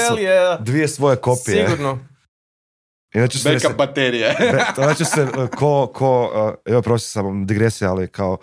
dvije 0.60 0.88
svoje 0.88 1.16
kopije. 1.16 1.68
Sigurno. 1.68 1.98
Inače 3.14 3.38
Backup 3.44 3.76
baterije. 3.76 4.34
znači 4.74 5.04
se, 5.14 5.26
ko, 5.56 5.90
ko, 5.94 6.30
evo 6.64 6.82
prosim 6.82 7.08
samo 7.08 7.44
digresija, 7.44 7.90
ali 7.90 8.08
kao 8.08 8.38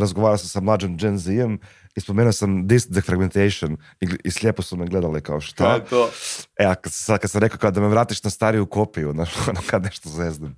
razgovarao 0.00 0.38
sam 0.38 0.48
sa 0.48 0.60
mlađim 0.60 0.96
Gen 0.96 1.18
Z-em 1.18 1.58
i 1.96 2.00
spomenuo 2.00 2.32
sam 2.32 2.68
this 2.68 2.86
defragmentation 2.88 3.76
i, 4.00 4.08
i 4.24 4.30
slijepo 4.30 4.62
su 4.62 4.76
me 4.76 4.86
gledali 4.86 5.20
kao 5.20 5.40
šta. 5.40 5.74
je 5.74 5.84
to? 5.84 6.10
E, 6.58 6.64
a 6.64 6.74
kad, 6.74 6.92
sad 6.92 7.20
kad 7.20 7.30
sam 7.30 7.40
rekao 7.40 7.58
kao 7.58 7.70
da 7.70 7.80
me 7.80 7.88
vratiš 7.88 8.22
na 8.22 8.30
stariju 8.30 8.66
kopiju, 8.66 9.12
znaš, 9.12 9.30
ono 9.48 9.60
kad 9.66 9.82
nešto 9.82 10.08
zezdem. 10.08 10.56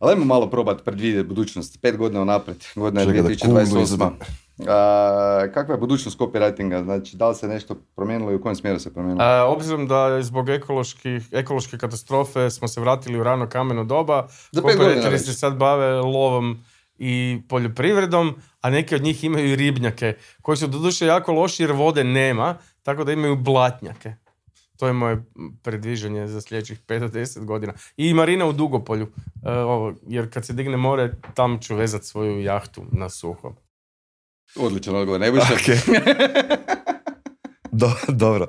Ali 0.00 0.12
ajmo 0.12 0.24
malo 0.24 0.50
probati 0.50 0.84
predvidjeti 0.84 1.28
budućnost. 1.28 1.82
Pet 1.82 1.96
godina 1.96 2.20
unaprijed, 2.22 2.64
godina 2.74 3.00
je 3.00 3.22
2028. 3.22 4.10
A, 4.68 5.46
kakva 5.54 5.74
je 5.74 5.78
budućnost 5.78 6.18
copywritinga? 6.18 6.84
Znači, 6.84 7.16
da 7.16 7.28
li 7.28 7.34
se 7.34 7.48
nešto 7.48 7.74
promijenilo 7.96 8.32
i 8.32 8.34
u 8.34 8.42
kojem 8.42 8.56
smjeru 8.56 8.78
se 8.78 8.94
promijenilo? 8.94 9.24
A, 9.24 9.44
obzirom 9.44 9.86
da 9.86 10.22
zbog 10.22 10.48
ekoloških, 10.48 11.28
ekološke 11.32 11.78
katastrofe 11.78 12.50
smo 12.50 12.68
se 12.68 12.80
vratili 12.80 13.20
u 13.20 13.22
rano 13.22 13.48
kameno 13.48 13.84
doba, 13.84 14.28
copywriteri 14.52 15.18
se 15.18 15.32
sad 15.32 15.56
bave 15.56 15.92
lovom 15.92 16.64
i 16.98 17.42
poljoprivredom, 17.48 18.34
a 18.60 18.70
neki 18.70 18.94
od 18.94 19.02
njih 19.02 19.24
imaju 19.24 19.52
i 19.52 19.56
ribnjake, 19.56 20.14
koji 20.42 20.56
su 20.56 20.66
doduše 20.66 21.06
jako 21.06 21.32
loši 21.32 21.62
jer 21.62 21.72
vode 21.72 22.04
nema, 22.04 22.56
tako 22.82 23.04
da 23.04 23.12
imaju 23.12 23.36
blatnjake. 23.36 24.14
To 24.80 24.86
je 24.86 24.92
moje 24.92 25.24
predviđanje 25.62 26.26
za 26.26 26.40
sljedećih 26.40 26.80
5 26.86 26.98
do 26.98 27.08
10 27.08 27.44
godina. 27.44 27.72
I 27.96 28.14
Marina 28.14 28.46
u 28.46 28.52
Dugopolju, 28.52 29.06
e, 29.46 29.50
ovo, 29.52 29.94
jer 30.08 30.32
kad 30.32 30.46
se 30.46 30.52
digne 30.52 30.76
more, 30.76 31.12
tam 31.34 31.58
ću 31.60 31.76
vezati 31.76 32.06
svoju 32.06 32.42
jahtu 32.42 32.82
na 32.92 33.08
suho. 33.08 33.54
Odličan 34.56 34.96
odgovor, 34.96 35.20
ne 35.20 35.32
okay. 35.32 36.00
Do, 37.72 37.92
dobro. 38.08 38.46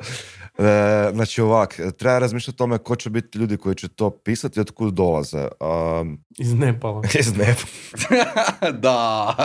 E, 0.58 1.12
znači 1.14 1.42
ovak, 1.42 1.80
treba 1.98 2.20
razmišljati 2.20 2.56
o 2.56 2.58
tome 2.58 2.78
ko 2.78 2.96
će 2.96 3.10
biti 3.10 3.38
ljudi 3.38 3.58
koji 3.58 3.76
će 3.76 3.88
to 3.88 4.10
pisati 4.10 4.60
i 4.60 4.62
od 4.62 4.72
kud 4.72 4.94
dolaze. 4.94 5.48
Um, 6.02 6.24
iz 6.40 6.54
Nepala. 6.54 7.02
iz 7.20 7.38
Nepala. 7.38 8.72
da. 8.86 9.36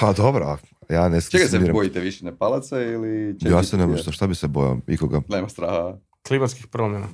Pa 0.00 0.12
dobro, 0.12 0.58
ja 0.88 1.08
ne 1.08 1.20
Čega 1.20 1.44
se 1.44 1.58
bojite 1.58 2.00
više 2.00 2.24
Nepalaca 2.24 2.80
ili... 2.80 3.36
Ja 3.40 3.62
se 3.62 3.76
ne 3.76 3.86
možem, 3.86 4.12
šta 4.12 4.26
bi 4.26 4.34
se 4.34 4.48
bojao, 4.48 4.78
ikoga? 4.86 5.20
Nema 5.28 5.48
straha. 5.48 5.98
Klimatskih 6.30 6.66
promjena. 6.66 7.08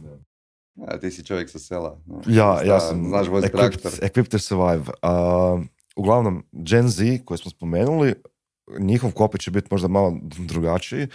A, 0.87 0.99
ti 1.01 1.11
si 1.11 1.25
čovjek 1.25 1.51
sa 1.51 1.59
sela. 1.59 1.99
Ja, 2.27 2.61
ja 2.64 2.81
sam 2.81 3.09
znaš 3.09 3.27
equipped, 3.27 3.53
traktor. 3.53 3.93
Equipped 4.03 4.29
to 4.31 4.39
survive. 4.39 4.93
Uh, 5.03 5.64
uglavnom, 5.97 6.45
Gen 6.53 6.89
Z, 6.89 7.25
koji 7.25 7.39
smo 7.39 7.51
spomenuli, 7.51 8.14
njihov 8.79 9.12
kopij 9.12 9.39
će 9.39 9.51
biti 9.51 9.69
možda 9.71 9.89
malo 9.89 10.19
drugačiji. 10.39 11.09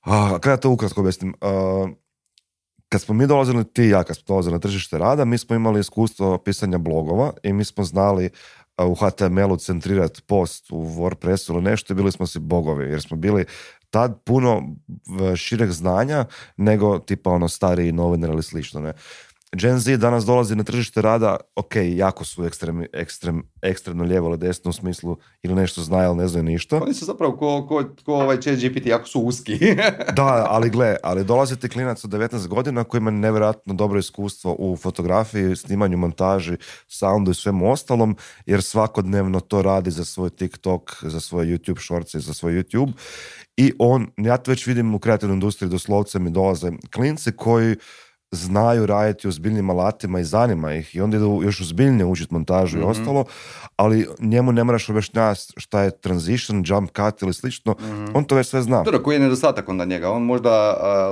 A, 0.00 0.38
kada 0.40 0.56
to 0.56 0.70
ukratko 0.70 1.00
objasnim? 1.00 1.34
kad 2.88 3.00
smo 3.00 3.14
mi 3.14 3.26
dolazili, 3.26 3.64
ti 3.64 3.82
i 3.82 3.88
ja, 3.88 4.04
kad 4.04 4.16
smo 4.16 4.24
dolazili 4.28 4.52
na 4.52 4.58
tržište 4.58 4.98
rada, 4.98 5.24
mi 5.24 5.38
smo 5.38 5.56
imali 5.56 5.80
iskustvo 5.80 6.38
pisanja 6.38 6.78
blogova 6.78 7.32
i 7.42 7.52
mi 7.52 7.64
smo 7.64 7.84
znali 7.84 8.30
u 8.78 8.94
HTML-u 8.94 9.56
centrirati 9.56 10.22
post 10.22 10.70
u 10.70 10.84
WordPressu 10.84 11.52
ili 11.52 11.62
nešto 11.62 11.92
i 11.92 11.96
bili 11.96 12.12
smo 12.12 12.26
si 12.26 12.38
bogovi, 12.38 12.90
jer 12.90 13.02
smo 13.02 13.16
bili 13.16 13.44
tad 13.90 14.22
puno 14.24 14.62
šireg 15.36 15.70
znanja 15.70 16.24
nego 16.56 16.98
tipa 16.98 17.30
ono 17.30 17.48
stariji 17.48 17.92
novinar 17.92 18.30
ili 18.30 18.42
slično. 18.42 18.80
Ne? 18.80 18.92
Gen 19.56 19.78
Z 19.78 19.96
danas 19.96 20.24
dolazi 20.24 20.56
na 20.56 20.64
tržište 20.64 21.02
rada, 21.02 21.36
ok, 21.56 21.76
jako 21.76 22.24
su 22.24 22.44
ekstrem, 22.44 22.86
ekstrem, 22.92 23.42
ekstremno 23.62 24.04
lijevo 24.04 24.28
ili 24.28 24.38
desno 24.38 24.68
u 24.68 24.72
smislu 24.72 25.16
ili 25.42 25.54
nešto 25.54 25.82
znaju, 25.82 26.08
ali 26.08 26.18
ne 26.18 26.28
znaju 26.28 26.44
ništa. 26.44 26.82
Oni 26.82 26.94
su 26.94 27.04
zapravo 27.04 27.36
ko, 27.36 27.66
ko, 27.66 27.84
ko 28.04 28.14
ovaj 28.14 28.40
chat 28.40 28.58
GPT, 28.58 28.86
jako 28.86 29.08
su 29.08 29.20
uski. 29.20 29.58
da, 30.16 30.46
ali 30.48 30.70
gle, 30.70 30.96
ali 31.02 31.24
dolazi 31.24 31.56
ti 31.56 31.68
klinac 31.68 32.04
od 32.04 32.10
19 32.10 32.46
godina 32.46 32.84
koji 32.84 32.98
ima 32.98 33.10
nevjerojatno 33.10 33.74
dobro 33.74 33.98
iskustvo 33.98 34.56
u 34.58 34.76
fotografiji, 34.76 35.56
snimanju, 35.56 35.98
montaži, 35.98 36.56
soundu 36.88 37.30
i 37.30 37.34
svemu 37.34 37.72
ostalom, 37.72 38.16
jer 38.46 38.62
svakodnevno 38.62 39.40
to 39.40 39.62
radi 39.62 39.90
za 39.90 40.04
svoj 40.04 40.30
TikTok, 40.30 40.96
za 41.02 41.20
svoj 41.20 41.46
YouTube 41.46 41.84
shorts 41.84 42.14
i 42.14 42.20
za 42.20 42.34
svoj 42.34 42.52
YouTube. 42.52 42.92
I 43.56 43.72
on, 43.78 44.06
ja 44.16 44.36
to 44.36 44.50
već 44.50 44.66
vidim 44.66 44.94
u 44.94 44.98
kreativnoj 44.98 45.34
industriji, 45.34 45.70
doslovce 45.70 46.18
mi 46.18 46.30
dolaze 46.30 46.70
klinci 46.90 47.32
koji 47.32 47.76
znaju 48.30 48.86
raditi 48.86 49.28
u 49.28 49.32
zbiljnim 49.32 49.70
alatima 49.70 50.20
i 50.20 50.24
zanima 50.24 50.74
ih 50.74 50.96
i 50.96 51.00
onda 51.00 51.16
idu 51.16 51.40
još 51.44 51.60
ozbiljnije 51.60 52.04
učiti 52.04 52.34
montažu 52.34 52.78
i 52.78 52.80
mhm. 52.80 52.90
ostalo, 52.90 53.24
ali 53.76 54.08
njemu 54.18 54.52
ne 54.52 54.64
moraš 54.64 54.88
objašnjavati 54.88 55.40
šta 55.56 55.82
je 55.82 55.90
transition, 55.90 56.64
jump 56.66 56.90
cut 56.96 57.22
ili 57.22 57.34
slično, 57.34 57.72
mm 57.80 57.98
on 58.14 58.24
to 58.24 58.34
već 58.34 58.46
sve 58.46 58.62
zna. 58.62 58.82
Dobro, 58.82 59.02
koji 59.02 59.16
je 59.16 59.20
nedostatak 59.20 59.68
onda 59.68 59.84
njega? 59.84 60.10
On 60.10 60.22
možda 60.22 60.50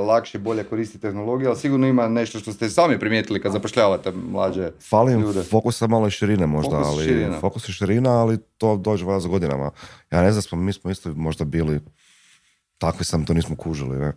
lakše, 0.06 0.38
bolje 0.38 0.64
koristi 0.64 0.98
tehnologiju, 0.98 1.48
ali 1.48 1.58
sigurno 1.58 1.86
ima 1.86 2.08
nešto 2.08 2.38
što 2.38 2.52
ste 2.52 2.68
sami 2.70 2.98
primijetili 2.98 3.40
kad 3.40 3.52
zapošljavate 3.52 4.12
mlađe 4.12 4.70
Fali 4.90 5.12
ljude. 5.12 5.42
fokusa 5.42 5.86
malo 5.86 6.06
i 6.06 6.10
širine 6.10 6.46
možda, 6.46 6.70
fokus 6.70 6.88
ali 6.88 7.04
širina. 7.04 7.40
fokus 7.40 7.68
i 7.68 7.72
širina, 7.72 8.10
ali 8.10 8.38
to 8.58 8.76
dođe 8.76 9.04
za 9.20 9.28
godinama. 9.28 9.70
Ja 10.10 10.22
ne 10.22 10.32
znam, 10.32 10.42
smo, 10.42 10.58
mi 10.58 10.72
smo 10.72 10.90
isto 10.90 11.12
možda 11.14 11.44
bili 11.44 11.80
Takvi 12.78 13.04
sam, 13.04 13.24
to 13.24 13.34
nismo 13.34 13.56
kužili. 13.56 13.98
Ne, 13.98 14.14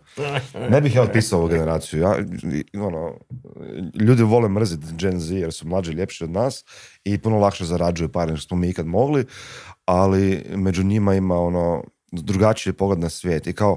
ne 0.70 0.80
bih 0.80 0.94
ja 0.94 1.02
otpisao 1.02 1.38
ovu 1.38 1.48
generaciju. 1.48 2.00
Ja, 2.00 2.16
ono, 2.74 3.18
ljudi 3.94 4.22
vole 4.22 4.48
mrziti 4.48 4.86
Gen 4.98 5.20
Z 5.20 5.34
jer 5.34 5.52
su 5.52 5.68
mlađi 5.68 5.92
ljepši 5.92 6.24
od 6.24 6.30
nas 6.30 6.64
i 7.04 7.18
puno 7.18 7.38
lakše 7.38 7.64
zarađuju 7.64 8.08
pare 8.08 8.26
nego 8.26 8.40
smo 8.40 8.56
mi 8.56 8.68
ikad 8.68 8.86
mogli, 8.86 9.24
ali 9.84 10.44
među 10.56 10.84
njima 10.84 11.14
ima 11.14 11.38
ono 11.38 11.84
drugačiji 12.12 12.72
pogled 12.72 12.98
na 12.98 13.08
svijet. 13.08 13.46
I 13.46 13.52
kao, 13.52 13.76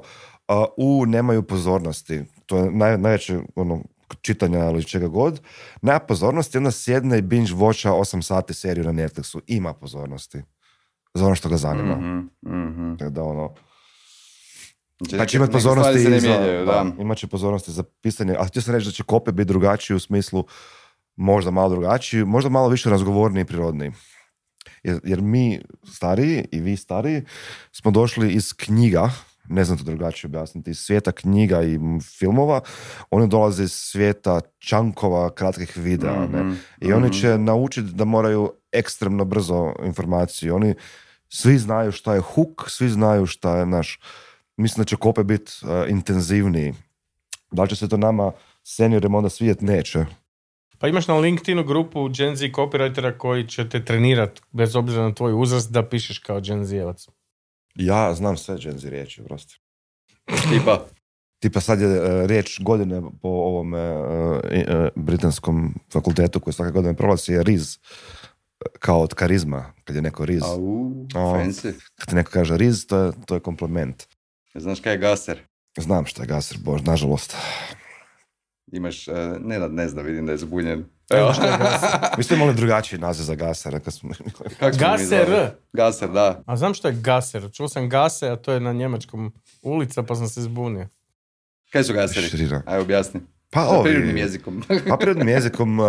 u 0.78 1.06
nemaju 1.06 1.44
pozornosti. 1.44 2.24
To 2.46 2.58
je 2.58 2.72
naj, 2.72 2.98
najveće 2.98 3.40
ono, 3.56 3.84
čitanja 4.22 4.70
ili 4.70 4.84
čega 4.84 5.08
god. 5.08 5.42
Nema 5.82 6.00
pozornosti, 6.00 6.58
onda 6.58 6.72
sjedne 6.72 7.18
i 7.18 7.22
binge 7.22 7.52
watcha 7.52 7.90
8 7.90 8.22
sati 8.22 8.54
seriju 8.54 8.86
na 8.86 8.92
Netflixu. 8.92 9.40
Ima 9.48 9.74
pozornosti. 9.74 10.42
Za 11.14 11.26
ono 11.26 11.36
što 11.36 11.50
ga 11.50 11.58
zanima. 11.58 11.96
Mm-hmm, 11.96 12.98
Da, 12.98 13.24
ono, 13.24 13.54
Znači, 15.10 15.16
znači 15.16 15.38
imat 15.38 15.52
pozornosti 15.52 16.00
za, 16.00 16.10
mijenjaju, 16.10 16.66
da. 16.66 16.86
imat 17.00 17.18
će 17.18 17.28
pozornosti 17.28 17.72
za 17.72 17.84
pisanje, 18.02 18.36
a 18.40 18.46
htio 18.46 18.62
sam 18.62 18.76
reći 18.76 18.86
da 18.86 18.92
će 18.92 19.04
kope 19.04 19.32
biti 19.32 19.48
drugačiji 19.48 19.96
u 19.96 20.00
smislu 20.00 20.46
možda 21.16 21.52
malo 21.52 21.70
drugačiji, 21.70 22.26
možda 22.26 22.50
malo 22.50 22.70
više 22.70 22.90
razgovorniji 22.90 23.42
i 23.42 23.46
prirodniji. 23.46 23.92
Jer, 24.84 25.00
jer 25.04 25.22
mi 25.22 25.62
stariji 25.94 26.46
i 26.52 26.60
vi 26.60 26.78
stariji 26.78 27.22
smo 27.72 27.92
došli 27.92 28.34
iz 28.34 28.54
knjiga, 28.54 29.12
ne 29.50 29.64
znam 29.64 29.78
to 29.78 29.84
drugačije 29.84 30.28
objasniti, 30.30 30.72
iz 30.72 30.80
svijeta 30.80 31.12
knjiga 31.12 31.64
i 31.64 31.80
filmova, 32.20 32.62
oni 33.12 33.28
dolaze 33.28 33.64
iz 33.64 33.72
svijeta 33.72 34.42
čankova, 34.60 35.30
kratkih 35.30 35.78
videa, 35.78 36.28
ne? 36.28 36.44
Mhm, 36.44 36.54
I 36.82 36.94
oni 36.94 37.08
mhm. 37.08 37.14
će 37.14 37.38
naučiti 37.38 37.94
da 37.94 38.06
moraju 38.06 38.54
ekstremno 38.72 39.26
brzo 39.26 39.74
informaciju. 39.86 40.56
Oni 40.56 40.76
svi 41.30 41.58
znaju 41.58 41.92
šta 41.92 42.14
je 42.14 42.22
hook, 42.22 42.70
svi 42.70 42.90
znaju 42.90 43.26
šta 43.26 43.58
je 43.58 43.66
naš 43.66 44.00
mislim 44.58 44.82
da 44.82 44.86
će 44.86 44.96
kope 44.96 45.24
biti 45.24 45.52
uh, 45.64 45.90
intenzivniji. 45.90 46.74
Da 47.52 47.64
li 47.64 47.70
će 47.70 47.76
se 47.76 47.90
to 47.90 47.98
nama 47.98 48.32
seniorima 48.64 49.18
onda 49.18 49.30
svijet 49.30 49.62
neće? 49.62 50.06
Pa 50.78 50.88
imaš 50.88 51.08
na 51.08 51.18
LinkedInu 51.18 51.64
grupu 51.64 52.10
Gen 52.10 52.36
Z 52.36 52.46
copywritera 52.46 53.18
koji 53.18 53.48
će 53.48 53.70
te 53.70 53.86
trenirati 53.86 54.42
bez 54.52 54.76
obzira 54.76 55.04
na 55.04 55.14
tvoj 55.14 55.34
uzrast 55.42 55.72
da 55.72 55.90
pišeš 55.90 56.20
kao 56.20 56.42
Gen 56.42 56.66
Z-evac. 56.66 57.08
Ja 57.76 58.14
znam 58.14 58.38
sve 58.38 58.58
Gen 58.58 58.80
Z 58.80 58.90
riječi, 58.90 59.24
prosti. 59.24 59.60
Tipa? 60.50 60.86
Tipa 61.40 61.60
sad 61.60 61.82
je 61.82 61.88
uh, 61.88 62.26
riječ 62.26 62.62
godine 62.62 63.02
po 63.22 63.28
ovom 63.28 63.74
uh, 63.74 63.80
uh, 63.80 64.88
britanskom 64.96 65.74
fakultetu 65.92 66.40
koji 66.40 66.54
svake 66.54 66.72
godine 66.72 66.94
prolazi 66.94 67.32
je 67.32 67.44
riz 67.44 67.78
kao 68.80 69.02
od 69.02 69.14
karizma, 69.14 69.74
kad 69.84 69.96
je 69.96 70.02
neko 70.02 70.26
riz. 70.26 70.44
Au, 70.44 70.60
fancy. 71.14 71.74
Kad 71.96 72.10
ti 72.10 72.16
neko 72.16 72.32
kaže 72.32 72.58
riz, 72.58 72.88
to 72.88 72.98
je, 72.98 73.12
to 73.26 73.34
je 73.34 73.40
kompliment. 73.40 74.08
Znaš 74.56 74.80
kaj 74.80 74.94
je 74.94 74.98
gaser? 74.98 75.40
Znam 75.78 76.06
što 76.06 76.22
je 76.22 76.28
gaser, 76.28 76.58
bož, 76.62 76.82
nažalost. 76.82 77.36
Imaš, 78.72 79.08
uh, 79.08 79.16
ne 79.40 79.60
da 79.60 79.68
ne 79.68 79.88
zna, 79.88 80.02
vidim 80.02 80.26
da 80.26 80.32
je 80.32 80.38
zbunjen. 80.38 80.86
Evo 81.10 81.34
što 81.34 81.46
je 81.46 81.58
gaser. 81.58 81.90
Vi 82.18 82.24
ste 82.24 82.36
imali 82.36 82.54
drugačiji 82.54 83.00
naziv 83.00 83.24
za 83.24 83.36
gasera. 83.36 83.80
Kad 83.80 83.94
smo... 83.94 84.10
gaser? 84.80 85.52
Gaser, 85.74 86.10
da. 86.10 86.44
A 86.46 86.58
znam 86.58 86.74
što 86.74 86.88
je 86.88 86.94
gaser. 86.94 87.52
Čuo 87.52 87.68
sam 87.68 87.90
gase, 87.90 88.30
a 88.30 88.36
to 88.36 88.52
je 88.54 88.60
na 88.60 88.74
njemačkom 88.74 89.34
ulica, 89.62 90.04
pa 90.04 90.16
sam 90.16 90.28
se 90.28 90.42
zbunio. 90.42 90.88
Kaj 91.72 91.84
su 91.84 91.94
gaseri? 91.94 92.28
Širina. 92.28 92.64
Aj, 92.66 92.80
objasni. 92.80 93.20
Pa 93.50 93.68
ovi, 93.68 93.84
prirodnim 93.84 94.18
jezikom. 94.18 94.64
pa 94.90 94.98
prirodnim 94.98 95.28
jezikom 95.28 95.80
uh, 95.80 95.88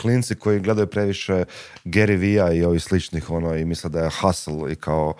klinci 0.00 0.34
koji 0.34 0.60
gledaju 0.60 0.86
previše 0.86 1.44
Gary 1.84 2.18
Vee 2.18 2.58
i 2.58 2.64
ovih 2.64 2.82
sličnih 2.82 3.30
ono, 3.30 3.56
i 3.56 3.64
misle 3.64 3.90
da 3.90 4.00
je 4.00 4.10
hustle 4.20 4.72
i 4.72 4.76
kao 4.76 5.14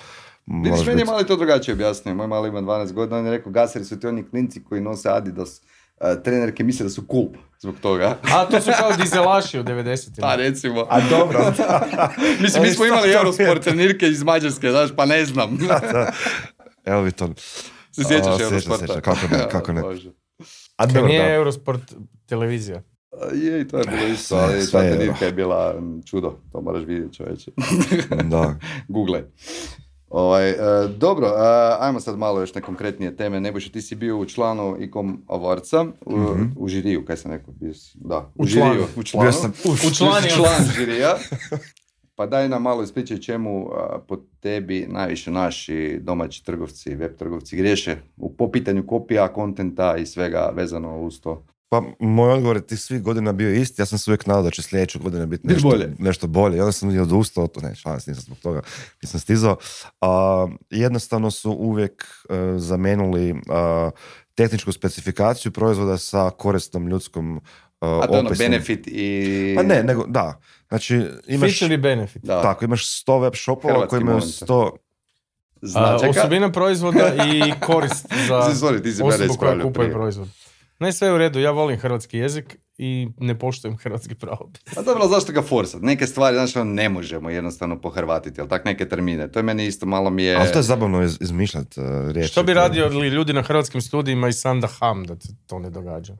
Vidiš, 0.47 0.87
meni 0.87 1.01
je 1.01 1.05
mali 1.05 1.27
to 1.27 1.37
drugačije 1.37 1.73
objasnio. 1.73 2.15
Moj 2.15 2.27
mali 2.27 2.49
ima 2.49 2.63
12 2.63 2.93
godina, 2.93 3.19
on 3.19 3.25
je 3.25 3.31
rekao, 3.31 3.53
gaseri 3.53 3.85
su 3.85 4.01
ti 4.01 4.07
oni 4.07 4.29
klinci 4.31 4.65
koji 4.65 4.81
nose 4.81 5.09
Adidas 5.11 5.61
uh, 5.61 6.23
trenerke 6.25 6.65
misle 6.65 6.85
da 6.85 6.91
su 6.91 7.05
cool 7.11 7.29
zbog 7.61 7.75
toga. 7.81 8.19
A, 8.23 8.45
to 8.45 8.61
su 8.61 8.71
kao 8.79 8.93
dizelaši 8.93 9.61
u 9.61 9.65
90 9.65 10.21
Pa 10.21 10.35
recimo. 10.35 10.87
A 10.91 11.01
dobro. 11.11 11.53
Mislim, 12.43 12.63
mi 12.63 12.71
smo 12.71 12.87
imali 12.87 13.13
Eurosport 13.13 13.63
trenirke 13.63 14.09
iz 14.09 14.23
Mađarske, 14.23 14.71
znaš, 14.71 14.91
pa 14.97 15.07
ne 15.07 15.25
znam. 15.25 15.59
Evo 16.85 17.03
vi 17.03 17.13
to. 17.13 17.29
Se 17.93 18.05
sjećaš 18.05 18.41
Eurosporta? 18.41 19.01
Kako 19.01 19.27
ne, 19.31 19.49
kako 19.53 19.73
ne. 19.73 19.83
A 20.77 20.87
dobro, 20.87 21.07
nije 21.07 21.35
Eurosport 21.35 21.95
televizija. 22.27 22.83
Je, 23.35 23.61
i 23.61 23.69
to 23.69 23.79
je 23.79 23.85
bilo 23.85 24.07
isto, 24.07 24.37
ali 24.37 24.71
ta 24.71 24.83
nitka 24.83 25.25
je 25.25 25.33
bila 25.33 25.75
čudo, 26.07 26.39
to 26.53 26.61
moraš 26.61 26.85
vidjeti 26.85 27.17
čovječe. 27.17 27.51
da. 28.25 28.55
Google. 28.89 29.23
Ovaj, 30.13 30.51
e, 30.51 30.57
dobro, 30.97 31.27
e, 31.27 31.33
ajmo 31.81 32.01
sad 32.01 32.19
malo 32.19 32.41
još 32.41 32.55
nekonkretnije 32.55 33.17
teme. 33.17 33.41
Nebuše, 33.41 33.73
ti 33.73 33.83
si 33.83 33.95
bio 33.95 34.19
u 34.19 34.25
članu 34.25 34.77
Ikom 34.81 35.25
Avarca, 35.27 35.87
u, 36.07 36.17
mm 36.17 36.55
u 36.57 36.69
žiriju, 36.69 37.05
kaj 37.05 37.17
sam 37.17 37.31
rekao? 37.31 37.55
Da, 37.95 38.31
u, 38.35 38.43
u 38.43 38.47
žiriju. 38.47 38.85
U 38.97 39.03
članu. 39.03 39.33
Sam, 39.33 39.53
u, 39.65 39.71
u 39.73 39.91
članu. 39.95 40.27
član 40.37 40.65
žirija. 40.77 41.17
Pa 42.17 42.27
daj 42.27 42.49
nam 42.49 42.63
malo 42.63 42.83
ispričaj 42.83 43.19
čemu 43.19 43.71
po 44.09 44.17
tebi 44.41 44.87
najviše 44.89 45.31
naši 45.31 45.99
domaći 46.03 46.45
trgovci, 46.45 46.95
web 46.95 47.17
trgovci 47.19 47.57
griješe 47.57 47.97
u, 48.17 48.37
po 48.37 48.51
pitanju 48.51 48.87
kopija, 48.87 49.33
kontenta 49.33 49.97
i 49.97 50.07
svega 50.07 50.53
vezano 50.55 51.01
uz 51.01 51.21
to. 51.21 51.45
Pa 51.73 51.83
moj 51.99 52.33
odgovor 52.33 52.57
je 52.57 52.67
ti 52.67 52.77
svih 52.77 53.03
godina 53.03 53.33
bio 53.33 53.55
isti, 53.55 53.83
ja 53.83 53.87
sam 53.87 53.99
se 53.99 54.11
uvijek 54.11 54.27
nadao 54.27 54.43
da 54.43 54.51
će 54.51 54.63
sljedeće 54.63 54.99
godine 54.99 55.27
biti 55.27 55.47
nešto 55.47 55.69
bolje. 55.69 55.95
Nešto 55.99 56.27
bolje. 56.27 56.57
I 56.57 56.61
onda 56.61 56.73
sam 56.73 56.91
i 56.91 56.99
odustao, 56.99 57.47
to 57.47 57.61
ne, 57.61 57.75
šans, 57.75 58.07
nisam 58.07 58.23
zbog 58.23 58.39
toga, 58.39 58.61
nisam 59.03 59.21
stizao. 59.21 59.57
A, 60.01 60.47
jednostavno 60.71 61.31
su 61.31 61.51
uvijek 61.51 62.05
uh, 62.29 62.37
zamenili 62.57 63.35
tehničku 64.35 64.73
specifikaciju 64.73 65.53
proizvoda 65.53 65.99
sa 65.99 66.31
korisnom 66.31 66.89
ljudskom 66.89 67.37
uh, 67.37 67.43
A 67.81 68.07
to 68.07 68.13
ono 68.13 68.31
benefit 68.39 68.87
i... 68.87 69.55
Pa 69.57 69.63
ne, 69.63 69.83
nego, 69.83 70.07
da. 70.07 70.41
Znači, 70.69 71.03
imaš... 71.27 71.59
Feature 71.59 71.79
benefit. 71.79 72.25
Da. 72.25 72.43
Tako, 72.43 72.65
imaš 72.65 73.05
100 73.05 73.23
web 73.23 73.35
shopova 73.35 73.87
koji 73.87 74.01
imaju 74.01 74.21
100... 74.21 74.71
Značeka. 75.63 76.11
osobina 76.11 76.53
proizvoda 76.53 77.15
i 77.35 77.53
korist 77.61 78.07
za 78.29 79.05
osobu 79.05 79.35
koja 79.39 79.63
kupuje 79.63 79.93
proizvod. 79.93 80.29
Ne, 80.83 80.93
sve 80.93 81.13
u 81.13 81.19
redu, 81.19 81.41
ja 81.41 81.51
volim 81.51 81.79
hrvatski 81.79 82.19
jezik 82.19 82.57
i 82.79 83.09
ne 83.19 83.39
poštujem 83.39 83.77
hrvatski 83.77 84.15
pravopis. 84.15 84.77
A 84.77 84.83
dobro, 84.83 85.09
zašto 85.09 85.33
ga 85.33 85.43
forsat? 85.43 85.83
Neke 85.83 86.07
stvari, 86.07 86.37
znači, 86.37 86.59
ne 86.69 86.89
možemo 86.89 87.31
jednostavno 87.31 87.81
pohrvatiti, 87.81 88.41
ali 88.41 88.51
tak 88.51 88.65
neke 88.65 88.89
termine. 88.89 89.33
To 89.33 89.39
je 89.39 89.43
meni 89.43 89.67
isto 89.67 89.87
malo 89.87 90.11
mi 90.11 90.25
je... 90.25 90.37
Ali 90.37 90.53
to 90.53 90.59
je 90.59 90.63
zabavno 90.63 91.03
iz, 91.03 91.19
izmišljati 91.21 91.81
uh, 91.81 92.11
riječi. 92.11 92.33
Što 92.33 92.43
bi 92.43 92.55
radio 92.55 92.87
li 92.87 93.09
ljudi 93.09 93.33
na 93.33 93.43
hrvatskim 93.43 93.81
studijima 93.81 94.29
i 94.29 94.33
Sanda 94.33 94.67
Ham 94.67 95.05
da 95.05 95.17
to 95.47 95.59
ne 95.59 95.71
događa? 95.71 96.17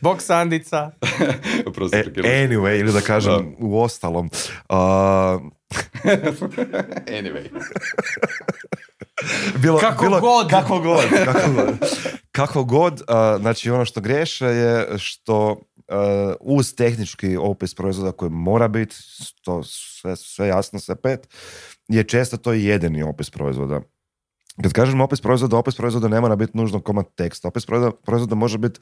Bok 0.00 0.22
Sandica. 0.22 0.90
e, 1.92 2.04
anyway, 2.46 2.80
ili 2.80 2.92
da 2.92 3.00
kažem 3.00 3.54
u 3.58 3.80
ostalom. 3.80 4.26
Uh... 4.26 4.76
anyway. 7.18 7.48
bilo, 9.62 9.78
kako, 9.78 10.04
bilo, 10.04 10.20
god. 10.20 10.50
kako 10.50 10.80
god. 10.80 11.04
Kako 11.24 11.50
god. 11.52 11.78
Kako 12.32 12.64
god. 12.64 13.02
znači 13.40 13.70
ono 13.70 13.84
što 13.84 14.00
greše 14.00 14.46
je 14.46 14.98
što 14.98 15.50
uh, 15.50 15.56
uz 16.40 16.74
tehnički 16.74 17.36
opis 17.36 17.74
proizvoda 17.74 18.12
koji 18.12 18.30
mora 18.30 18.68
biti, 18.68 18.96
to 19.44 19.62
sve, 19.62 20.16
sve 20.16 20.48
jasno, 20.48 20.78
sve 20.78 20.96
pet, 20.96 21.28
je 21.88 22.04
često 22.04 22.36
to 22.36 22.52
jedini 22.52 23.02
opis 23.02 23.30
proizvoda. 23.30 23.80
Kad 24.62 24.72
kažemo 24.72 25.04
opis 25.04 25.20
proizvoda, 25.20 25.56
opis 25.56 25.76
proizvoda 25.76 26.08
ne 26.08 26.20
mora 26.20 26.36
biti 26.36 26.56
nužno 26.56 26.80
komad 26.80 27.06
teksta. 27.14 27.48
Opis 27.48 27.66
proizvoda, 27.66 27.96
proizvoda 27.96 28.34
može 28.34 28.58
biti 28.58 28.80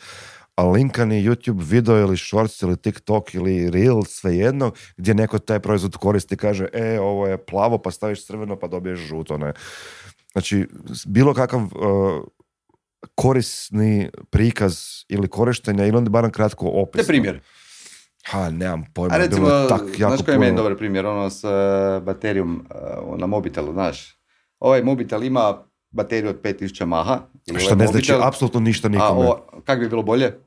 linkani 0.63 1.25
YouTube 1.29 1.63
video 1.63 1.99
ili 1.99 2.17
shorts 2.17 2.63
ili 2.63 2.77
TikTok 2.77 3.35
ili 3.35 3.71
Reel, 3.71 4.03
svejedno, 4.05 4.73
gdje 4.97 5.15
neko 5.15 5.39
taj 5.39 5.61
proizvod 5.61 5.97
koristi 5.97 6.35
i 6.35 6.39
kaže, 6.39 6.69
e, 6.73 7.01
ovo 7.01 7.27
je 7.27 7.45
plavo, 7.45 7.79
pa 7.79 7.91
staviš 7.91 8.27
crveno, 8.27 8.57
pa 8.59 8.69
dobiješ 8.69 8.99
žuto, 9.01 9.39
ne. 9.39 9.53
Znači, 10.35 10.67
bilo 11.07 11.35
kakav 11.35 11.61
uh, 11.61 11.69
korisni 13.15 14.11
prikaz 14.31 14.79
ili 15.09 15.29
korištenja 15.29 15.87
ili 15.87 15.97
onda 15.97 16.11
barem 16.11 16.31
kratko 16.31 16.67
opis. 16.67 17.01
Te 17.01 17.07
primjer. 17.07 17.41
Ha, 18.25 18.51
nemam 18.51 18.85
pojma. 18.95 19.15
A 19.15 19.19
recimo, 19.19 19.49
tak, 19.49 19.81
jako 19.99 20.17
znaš 20.17 20.25
koji 20.25 20.35
je 20.35 20.39
meni 20.39 20.57
dobar 20.57 20.77
primjer, 20.77 21.07
ono 21.07 21.31
s 21.31 21.45
uh, 21.45 21.51
baterijom 22.03 22.67
uh, 23.11 23.19
na 23.19 23.27
mobitelu, 23.27 23.73
znaš. 23.73 24.21
Ovaj 24.59 24.83
mobitel 24.83 25.25
ima 25.25 25.65
bateriju 25.91 26.31
od 26.31 26.41
5000 26.43 26.85
maha. 26.87 27.21
Što 27.59 27.75
ovaj 27.75 27.77
ne 27.77 27.87
znači 27.87 28.13
apsolutno 28.23 28.61
ništa 28.61 28.89
nikome. 28.89 29.27
A 29.29 29.61
kak 29.65 29.79
bi 29.81 29.89
bilo 29.89 30.03
bolje? 30.03 30.39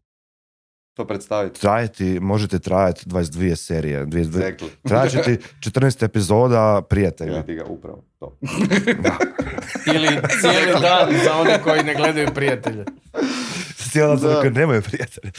To 0.98 1.08
predstaviti? 1.08 1.62
Trajati, 1.62 2.20
možete 2.20 2.60
trajati 2.60 3.06
22 3.06 3.56
serije. 3.56 4.06
22, 4.06 4.24
exactly. 4.24 4.70
Trajati 4.90 5.38
14 5.60 6.06
epizoda 6.06 6.82
prijatelja. 6.90 7.34
Ili 7.34 7.46
ti 7.46 7.54
ga 7.56 7.64
upravo 7.66 8.04
to. 8.20 8.38
Ili 9.96 10.08
cijeli 10.42 10.82
dan 10.82 11.14
za 11.24 11.34
one 11.36 11.62
koji 11.64 11.84
ne 11.84 11.96
gledaju 11.96 12.28
prijatelje. 12.34 12.86
Cijeli 13.92 14.10
dan 14.10 14.18
za 14.18 14.30
one 14.30 14.40
koji 14.40 14.52
nemaju 14.52 14.82
prijatelje. 14.82 15.32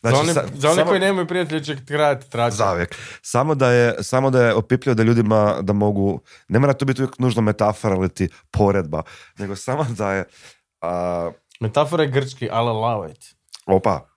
Znači, 0.00 0.16
za 0.16 0.20
one, 0.20 0.32
sa, 0.32 0.44
za 0.54 0.68
one 0.68 0.76
samo, 0.76 0.90
koji 0.90 1.00
nemaju 1.00 1.26
prijatelje 1.26 1.64
će 1.64 1.84
trajati 1.84 2.30
tračati. 2.30 2.56
Zavijek. 2.56 2.94
Samo 3.22 3.54
da 3.54 3.72
je, 3.72 3.94
samo 4.02 4.30
da 4.30 4.46
je 4.46 4.54
opipljivo 4.54 4.94
da 4.94 5.02
ljudima 5.02 5.58
da 5.62 5.72
mogu, 5.72 6.20
ne 6.48 6.58
mora 6.58 6.72
to 6.72 6.84
biti 6.84 7.02
uvijek 7.02 7.18
nužno 7.18 7.42
metafora 7.42 7.96
ili 7.96 8.08
ti 8.08 8.28
poredba, 8.50 9.02
nego 9.38 9.56
samo 9.56 9.86
da 9.98 10.12
je... 10.12 10.24
Uh, 10.82 11.34
metafora 11.60 12.02
je 12.02 12.10
grčki, 12.10 12.48
ali 12.52 12.68
allow 12.68 13.10
it. 13.10 13.34
Opa, 13.66 14.08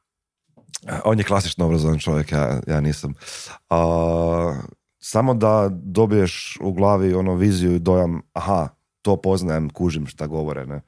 on 1.03 1.17
je 1.17 1.23
klasično 1.23 1.65
obrazovan 1.65 1.99
čovjek, 1.99 2.31
ja, 2.31 2.59
ja 2.67 2.81
nisam. 2.81 3.13
Uh, 3.69 3.77
samo 4.99 5.33
da 5.33 5.69
dobiješ 5.71 6.57
u 6.61 6.73
glavi 6.73 7.13
ono 7.13 7.35
viziju 7.35 7.75
i 7.75 7.79
dojam, 7.79 8.21
aha, 8.33 8.67
to 9.01 9.15
poznajem, 9.15 9.69
kužim 9.69 10.07
šta 10.07 10.27
govore, 10.27 10.65
ne? 10.65 10.81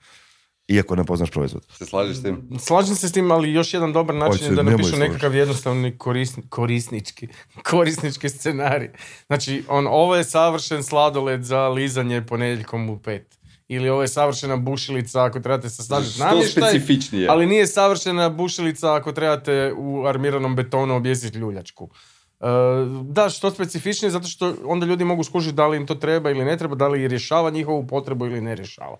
Iako 0.67 0.95
ne 0.95 1.03
poznaš 1.03 1.31
proizvod. 1.31 1.65
Se 1.77 1.85
slažeš 1.85 2.17
s 2.17 2.23
tim? 2.23 2.49
Slažem 2.59 2.95
se 2.95 3.09
s 3.09 3.11
tim, 3.11 3.31
ali 3.31 3.53
još 3.53 3.73
jedan 3.73 3.93
dobar 3.93 4.15
način 4.15 4.45
je 4.45 4.55
da 4.55 4.63
napišu 4.63 4.97
nekakav 4.97 5.35
jednostavni 5.35 5.97
korisni, 5.97 6.43
korisnički, 6.49 7.27
korisnički 7.69 8.29
scenarij. 8.29 8.91
Znači, 9.27 9.63
on, 9.67 9.87
ovo 9.87 10.15
je 10.15 10.23
savršen 10.23 10.83
sladoled 10.83 11.43
za 11.43 11.67
lizanje 11.67 12.25
ponedjeljkom 12.25 12.89
u 12.89 12.99
pet 12.99 13.42
ili 13.67 13.89
ovo 13.89 14.01
je 14.01 14.07
savršena 14.07 14.57
bušilica 14.57 15.23
ako 15.23 15.39
trebate 15.39 15.69
sastaviti 15.69 16.19
namještaj, 16.19 16.81
ali 17.29 17.45
nije 17.45 17.67
savršena 17.67 18.29
bušilica 18.29 18.93
ako 18.93 19.11
trebate 19.11 19.73
u 19.77 20.05
armiranom 20.05 20.55
betonu 20.55 20.95
objesiti 20.95 21.37
ljuljačku. 21.37 21.83
Uh, 21.83 22.49
da, 23.05 23.29
što 23.29 23.51
specifičnije, 23.51 24.11
zato 24.11 24.27
što 24.27 24.55
onda 24.65 24.85
ljudi 24.85 25.05
mogu 25.05 25.23
skužiti 25.23 25.55
da 25.55 25.67
li 25.67 25.77
im 25.77 25.87
to 25.87 25.95
treba 25.95 26.31
ili 26.31 26.45
ne 26.45 26.57
treba, 26.57 26.75
da 26.75 26.87
li 26.87 27.07
rješava 27.07 27.49
njihovu 27.49 27.87
potrebu 27.87 28.25
ili 28.25 28.41
ne 28.41 28.55
rješava. 28.55 28.97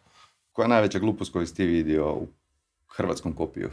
Koja 0.52 0.64
je 0.64 0.70
najveća 0.70 1.00
glupost 1.00 1.34
koju 1.34 1.48
ste 1.48 1.66
vidio 1.66 2.14
u 2.14 2.28
hrvatskom 2.88 3.34
kopiju? 3.34 3.70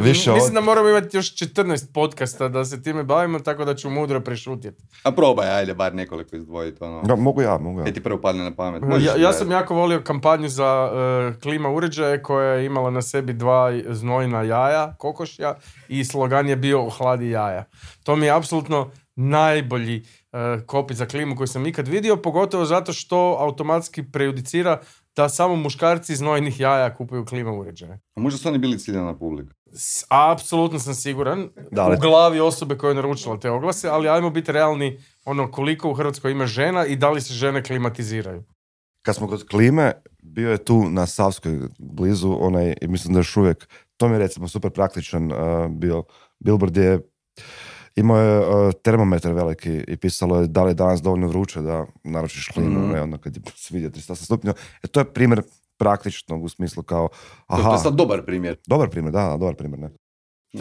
Više 0.00 0.32
Mislim 0.32 0.54
da 0.54 0.60
moramo 0.60 0.88
imati 0.88 1.16
još 1.16 1.34
14 1.34 1.92
podcasta 1.92 2.48
da 2.48 2.64
se 2.64 2.82
time 2.82 3.02
bavimo, 3.02 3.38
tako 3.38 3.64
da 3.64 3.74
ću 3.74 3.90
mudro 3.90 4.20
prešutjeti. 4.20 4.82
A 5.02 5.12
probaj, 5.12 5.50
ajde, 5.50 5.74
bar 5.74 5.94
nekoliko 5.94 6.36
izdvojiti. 6.36 6.84
Ono. 6.84 7.02
Da, 7.02 7.16
mogu 7.16 7.42
ja, 7.42 7.58
mogu 7.58 7.80
ja. 7.80 7.92
ti 7.92 8.02
prvo 8.02 8.20
padne 8.20 8.44
na 8.44 8.54
pamet. 8.54 8.82
ja, 9.00 9.16
ja 9.16 9.32
sam 9.32 9.50
jako 9.50 9.74
volio 9.74 10.02
kampanju 10.02 10.48
za 10.48 10.90
uh, 10.92 11.40
klima 11.42 11.68
uređaje 11.68 12.22
koja 12.22 12.52
je 12.52 12.66
imala 12.66 12.90
na 12.90 13.02
sebi 13.02 13.32
dva 13.32 13.72
znojna 13.88 14.42
jaja, 14.42 14.94
kokošja 14.98 15.54
i 15.88 16.04
slogan 16.04 16.48
je 16.48 16.56
bio 16.56 16.86
ohladi 16.86 17.30
jaja. 17.30 17.64
To 18.02 18.16
mi 18.16 18.26
je 18.26 18.32
apsolutno 18.32 18.90
najbolji 19.16 20.02
uh, 20.32 20.66
kopi 20.66 20.94
za 20.94 21.06
klimu 21.06 21.36
koji 21.36 21.46
sam 21.46 21.66
ikad 21.66 21.88
vidio, 21.88 22.16
pogotovo 22.16 22.64
zato 22.64 22.92
što 22.92 23.36
automatski 23.40 24.02
prejudicira 24.02 24.80
da 25.16 25.28
samo 25.28 25.56
muškarci 25.56 26.12
iz 26.12 26.20
nojnih 26.20 26.60
jaja 26.60 26.96
kupuju 26.96 27.24
klima 27.24 27.52
uređaje. 27.52 28.00
A 28.14 28.20
možda 28.20 28.38
su 28.38 28.48
oni 28.48 28.58
bili 28.58 28.78
ciljana 28.78 29.18
publika? 29.18 29.54
Apsolutno 30.08 30.78
sam 30.78 30.94
siguran. 30.94 31.48
Da, 31.70 31.82
ali... 31.82 31.96
U 31.96 32.00
glavi 32.00 32.40
osobe 32.40 32.78
koja 32.78 32.88
je 32.88 32.94
naručila 32.94 33.40
te 33.40 33.50
oglase, 33.50 33.88
ali 33.88 34.08
ajmo 34.08 34.30
biti 34.30 34.52
realni 34.52 34.98
ono 35.24 35.50
koliko 35.50 35.90
u 35.90 35.94
Hrvatskoj 35.94 36.32
ima 36.32 36.46
žena 36.46 36.86
i 36.86 36.96
da 36.96 37.10
li 37.10 37.20
se 37.20 37.34
žene 37.34 37.62
klimatiziraju. 37.62 38.44
Kad 39.02 39.16
smo 39.16 39.28
kod 39.28 39.48
klime, 39.48 39.92
bio 40.22 40.50
je 40.50 40.64
tu 40.64 40.90
na 40.90 41.06
Savskoj 41.06 41.58
blizu 41.78 42.36
onaj, 42.40 42.74
mislim 42.82 43.14
da 43.14 43.20
još 43.20 43.36
uvijek, 43.36 43.68
to 43.96 44.08
mi 44.08 44.14
je 44.14 44.18
recimo 44.18 44.48
super 44.48 44.70
praktičan 44.70 45.32
uh, 45.32 45.38
bio, 45.70 46.04
billboard 46.38 46.76
je 46.76 47.00
Imao 48.00 48.18
je 48.18 48.38
uh, 48.38 48.72
termometar 48.82 49.32
veliki 49.32 49.84
i 49.88 49.96
pisalo 49.96 50.40
je 50.40 50.46
da 50.46 50.64
li 50.64 50.70
je 50.70 50.74
danas 50.74 51.02
dovoljno 51.02 51.28
vruće 51.28 51.60
da 51.60 51.86
naručiš 52.04 52.48
klimu, 52.48 52.80
mm. 52.80 52.92
ne, 52.92 53.02
onda 53.02 53.18
kad 53.18 53.36
je 53.36 53.42
se 53.56 53.74
vidio 53.74 53.90
300 53.90 54.14
stupnjeva. 54.14 54.58
E, 54.82 54.86
to 54.86 55.00
je 55.00 55.12
primjer 55.12 55.42
praktičnog 55.76 56.44
u 56.44 56.48
smislu 56.48 56.82
kao... 56.82 57.08
Aha, 57.46 57.62
to 57.62 57.72
je 57.72 57.78
sad 57.78 57.94
dobar 57.94 58.24
primjer. 58.24 58.56
Dobar 58.66 58.90
primjer, 58.90 59.12
da, 59.12 59.36
dobar 59.40 59.54
primjer, 59.54 59.80
ne. 59.80 59.90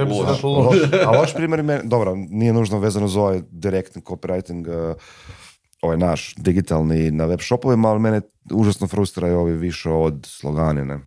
Loš. 0.05 0.43
loš. 0.43 0.77
A 1.07 1.19
loš 1.19 1.33
primjer 1.33 1.65
je, 1.69 1.81
dobro, 1.83 2.15
nije 2.15 2.53
nužno 2.53 2.79
vezano 2.79 3.07
za 3.07 3.21
ovaj 3.21 3.41
direktni 3.51 4.01
copywriting, 4.01 4.89
uh, 4.89 4.95
ovaj 5.81 5.97
naš 5.97 6.35
digitalni 6.35 7.11
na 7.11 7.25
web 7.25 7.39
shopovima, 7.41 7.89
ali 7.89 7.99
mene 7.99 8.21
užasno 8.53 8.87
frustraju 8.87 9.39
ovi 9.39 9.53
više 9.53 9.89
od 9.89 10.25
slogani, 10.29 10.85
ne. 10.85 10.99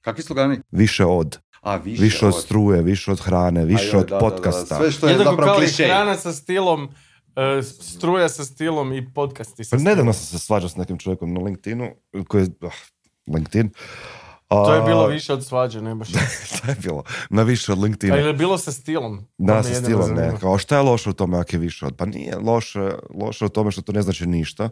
Kakvi 0.00 0.22
slogani? 0.22 0.60
Više 0.70 1.04
od. 1.04 1.38
A, 1.62 1.76
više, 1.76 2.02
više 2.02 2.26
od 2.26 2.40
struje, 2.40 2.82
više 2.82 3.12
od 3.12 3.20
hrane, 3.20 3.64
više 3.64 3.96
od 3.96 4.12
podcasta. 4.20 4.76
Sve 4.76 4.92
što 4.92 5.06
je 5.06 5.10
Jednako 5.10 5.30
zapravo 5.30 5.58
klišej. 5.58 5.86
hrana 5.86 6.16
sa 6.16 6.32
stilom, 6.32 6.82
uh, 6.84 7.64
struja 7.80 8.28
sa 8.28 8.44
stilom 8.44 8.92
i 8.92 9.14
podcasti 9.14 9.64
sa 9.64 9.76
pa 9.76 9.82
Nedavno 9.82 10.12
sam 10.12 10.26
se 10.26 10.38
svađao 10.38 10.68
s 10.68 10.76
nekim 10.76 10.98
čovjekom 10.98 11.32
na 11.32 11.40
LinkedInu, 11.40 11.90
koji 12.28 12.42
je, 12.42 12.48
uh, 12.60 12.72
LinkedIn, 13.34 13.70
To 14.48 14.74
je 14.74 14.82
bilo 14.82 15.06
više 15.06 15.32
od 15.32 15.46
svađe, 15.46 15.82
ne 15.82 15.94
baš. 15.94 16.08
to 16.62 16.70
je 16.70 16.76
bilo, 16.82 17.02
na 17.30 17.42
više 17.42 17.72
od 17.72 17.78
LinkedIna. 17.78 18.16
A 18.16 18.18
je 18.18 18.32
bilo 18.32 18.58
sa 18.58 18.72
stilom? 18.72 19.20
Da, 19.38 19.62
sa 19.62 19.74
stilom, 19.74 20.14
ne. 20.14 20.32
Kao, 20.40 20.58
šta 20.58 20.76
je 20.76 20.82
loše 20.82 21.10
u 21.10 21.12
tome 21.12 21.38
ako 21.38 21.56
je 21.56 21.60
više 21.60 21.86
od? 21.86 21.96
Pa 21.96 22.06
nije 22.06 22.36
loše, 22.36 22.90
loše 23.14 23.44
u 23.44 23.48
tome 23.48 23.70
što 23.70 23.82
to 23.82 23.92
ne 23.92 24.02
znači 24.02 24.26
ništa 24.26 24.68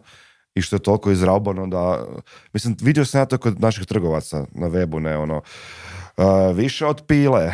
i 0.55 0.61
što 0.61 0.75
je 0.75 0.79
toliko 0.79 1.11
izraubano 1.11 1.67
da, 1.67 2.05
mislim, 2.53 2.77
vidio 2.81 3.05
sam 3.05 3.21
ja 3.21 3.25
to 3.25 3.37
kod 3.37 3.61
naših 3.61 3.85
trgovaca 3.85 4.45
na 4.51 4.67
webu, 4.67 4.99
ne, 4.99 5.17
ono, 5.17 5.41
uh, 6.21 6.57
više 6.57 6.85
od 6.85 7.01
pile. 7.07 7.53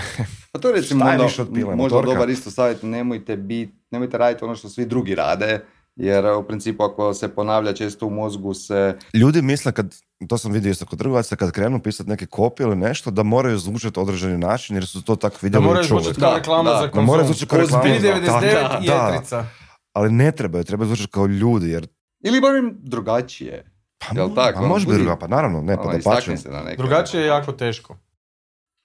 Pa 0.51 0.59
to 0.59 0.71
recimo 0.71 1.05
onda, 1.09 1.23
više 1.23 1.41
od 1.41 1.53
pile, 1.53 1.75
možda 1.75 1.95
motorka? 1.95 2.13
dobar 2.13 2.29
isto 2.29 2.51
savjet, 2.51 2.83
nemojte, 2.83 3.37
bit, 3.37 3.69
nemojte 3.91 4.17
raditi 4.17 4.45
ono 4.45 4.55
što 4.55 4.69
svi 4.69 4.85
drugi 4.85 5.15
rade, 5.15 5.59
jer 5.95 6.25
u 6.25 6.43
principu 6.43 6.83
ako 6.83 7.13
se 7.13 7.27
ponavlja 7.27 7.73
često 7.73 8.05
u 8.05 8.09
mozgu 8.09 8.53
se... 8.53 8.97
Ljudi 9.13 9.41
misle 9.41 9.71
kad, 9.71 9.95
to 10.27 10.37
sam 10.37 10.51
vidio 10.51 10.71
isto 10.71 10.85
kod 10.85 10.99
trgovaca, 10.99 11.35
kad 11.35 11.51
krenu 11.51 11.79
pisati 11.79 12.09
neke 12.09 12.25
kopije 12.25 12.65
ili 12.67 12.75
nešto, 12.75 13.11
da 13.11 13.23
moraju 13.23 13.57
zvučati 13.57 13.99
određeni 13.99 14.37
način 14.37 14.75
jer 14.75 14.87
su 14.87 15.03
to 15.03 15.15
tako 15.15 15.37
vidjeli 15.41 15.63
Da 15.63 15.67
moraju 15.67 15.87
zvučati 15.87 16.19
kao 16.19 16.35
reklama 16.35 16.69
za 16.69 16.79
konzum. 16.79 16.93
Da 16.93 17.01
moraju 17.01 17.25
zvučati 17.25 17.49
kao 17.49 17.59
reklama. 17.59 17.83
99 17.83 18.83
i 18.83 19.15
Etrica. 19.15 19.45
Ali 19.93 20.11
ne 20.11 20.31
trebaju, 20.31 20.63
trebaju 20.63 20.87
zvučati 20.87 21.11
kao 21.11 21.25
ljudi 21.25 21.69
jer... 21.69 21.87
Ili 22.23 22.41
barem 22.41 22.77
drugačije. 22.79 23.71
Pa, 23.97 24.15
Jel 24.15 24.35
tako? 24.35 24.59
Pa 24.59 24.67
može 24.67 24.85
biti 24.85 24.97
drugačije, 24.97 25.19
pa 25.19 25.27
naravno, 25.27 25.61
ne, 25.61 25.75
pa 25.75 25.83
da 25.83 26.75
Drugačije 26.77 27.21
je 27.21 27.27
jako 27.27 27.51
teško. 27.51 27.97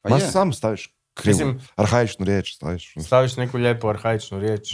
Pa 0.03 0.11
Ma 0.11 0.16
je. 0.16 0.20
sam 0.20 0.53
staviš 0.53 0.94
krivu, 1.14 1.32
Mislim, 1.36 1.61
arhaičnu 1.76 2.24
riječ 2.24 2.55
staviš. 2.55 2.94
Staviš 3.07 3.36
neku 3.36 3.59
lijepu 3.59 3.88
arhaičnu 3.88 4.40
riječ. 4.40 4.68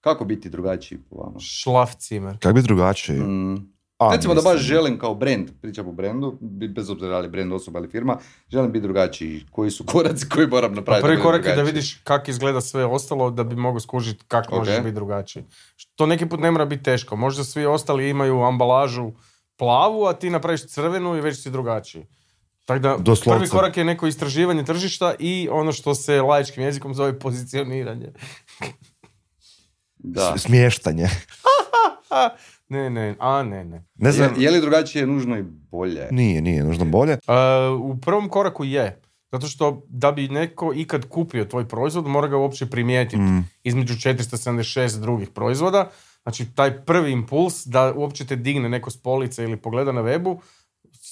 Kako 0.00 0.24
biti 0.24 0.50
drugačiji 0.50 0.98
po 1.10 1.16
vama? 1.16 1.40
Šlafcimer. 1.40 2.38
Kako 2.40 2.54
biti 2.54 2.66
drugačiji? 2.66 3.20
Mm. 3.20 3.76
A, 3.98 4.12
Recimo 4.12 4.34
da 4.34 4.42
baš 4.42 4.60
želim 4.60 4.98
kao 4.98 5.14
brand, 5.14 5.48
pričam 5.60 5.88
o 5.88 5.92
brendu, 5.92 6.38
bez 6.74 6.90
obzira 6.90 7.18
li 7.18 7.28
brand 7.28 7.52
osoba 7.52 7.78
ili 7.78 7.88
firma, 7.88 8.18
želim 8.48 8.72
biti 8.72 8.82
drugačiji. 8.82 9.44
Koji 9.50 9.70
su 9.70 9.84
koraci 9.84 10.28
koji 10.34 10.46
moram 10.46 10.74
napraviti? 10.74 11.02
Pa 11.02 11.08
prvi 11.08 11.22
korak 11.22 11.46
je 11.46 11.56
da 11.56 11.62
vidiš 11.62 12.00
kako 12.04 12.30
izgleda 12.30 12.60
sve 12.60 12.84
ostalo 12.84 13.30
da 13.30 13.44
bi 13.44 13.56
mogao 13.56 13.80
skužiti 13.80 14.24
kako 14.28 14.54
okay. 14.54 14.58
možeš 14.58 14.78
biti 14.78 14.92
drugačiji. 14.92 15.44
To 15.94 16.06
neki 16.06 16.26
put 16.26 16.40
ne 16.40 16.50
mora 16.50 16.64
biti 16.64 16.82
teško. 16.82 17.16
Možda 17.16 17.44
svi 17.44 17.66
ostali 17.66 18.10
imaju 18.10 18.42
ambalažu 18.42 19.12
plavu, 19.56 20.04
a 20.06 20.12
ti 20.12 20.30
napraviš 20.30 20.66
crvenu 20.66 21.16
i 21.16 21.20
već 21.20 21.42
si 21.42 21.50
drugačiji. 21.50 22.06
Tako 22.66 22.80
da 22.80 23.14
prvi 23.24 23.48
korak 23.48 23.76
je 23.76 23.84
neko 23.84 24.06
istraživanje 24.06 24.64
tržišta 24.64 25.14
i 25.18 25.48
ono 25.50 25.72
što 25.72 25.94
se 25.94 26.22
laičkim 26.22 26.62
jezikom 26.62 26.94
zove 26.94 27.18
pozicioniranje. 27.18 28.12
da. 29.98 30.38
Smještanje. 30.38 31.08
ne, 32.68 32.90
ne, 32.90 33.14
a 33.18 33.42
ne, 33.42 33.64
ne. 33.64 33.84
ne 33.94 34.12
znam. 34.12 34.34
Je, 34.36 34.44
je 34.44 34.50
li 34.50 34.60
drugačije 34.60 35.06
nužno 35.06 35.38
i 35.38 35.42
bolje? 35.42 36.08
Nije, 36.10 36.42
nije 36.42 36.64
nužno 36.64 36.84
bolje. 36.84 37.12
Uh, 37.12 37.80
u 37.80 38.00
prvom 38.00 38.28
koraku 38.28 38.64
je. 38.64 39.00
Zato 39.32 39.46
što 39.46 39.82
da 39.88 40.12
bi 40.12 40.28
neko 40.28 40.72
ikad 40.74 41.08
kupio 41.08 41.44
tvoj 41.44 41.68
proizvod, 41.68 42.06
mora 42.06 42.28
ga 42.28 42.36
uopće 42.36 42.66
primijetiti 42.66 43.16
mm. 43.16 43.48
između 43.64 43.94
476 43.94 45.00
drugih 45.00 45.28
proizvoda. 45.28 45.90
Znači, 46.22 46.54
taj 46.54 46.84
prvi 46.84 47.12
impuls 47.12 47.66
da 47.66 47.92
uopće 47.96 48.26
te 48.26 48.36
digne 48.36 48.68
neko 48.68 48.90
s 48.90 48.96
police 48.96 49.44
ili 49.44 49.56
pogleda 49.56 49.92
na 49.92 50.02
webu, 50.02 50.38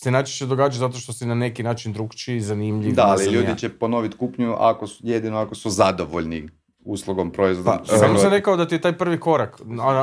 se 0.05 0.11
najčešće 0.11 0.47
događa 0.47 0.79
zato 0.79 0.99
što 0.99 1.13
si 1.13 1.27
na 1.27 1.35
neki 1.35 1.63
način 1.63 1.93
drugčiji, 1.93 2.41
zanimljiv. 2.41 2.95
Da, 2.95 3.07
ali 3.07 3.25
ljudi 3.25 3.59
će 3.59 3.69
ponoviti 3.69 4.17
kupnju 4.17 4.55
ako 4.59 4.87
su, 4.87 5.01
jedino 5.07 5.39
ako 5.39 5.55
su 5.55 5.71
zadovoljni 5.71 6.49
uslugom 6.85 7.31
proizvoda. 7.31 7.83
Pa, 7.89 7.99
samo 7.99 8.19
sam 8.19 8.31
rekao 8.31 8.57
da 8.57 8.69
ti 8.69 8.75
je 8.75 8.81
taj 8.81 8.99
prvi 8.99 9.21
korak. 9.21 9.61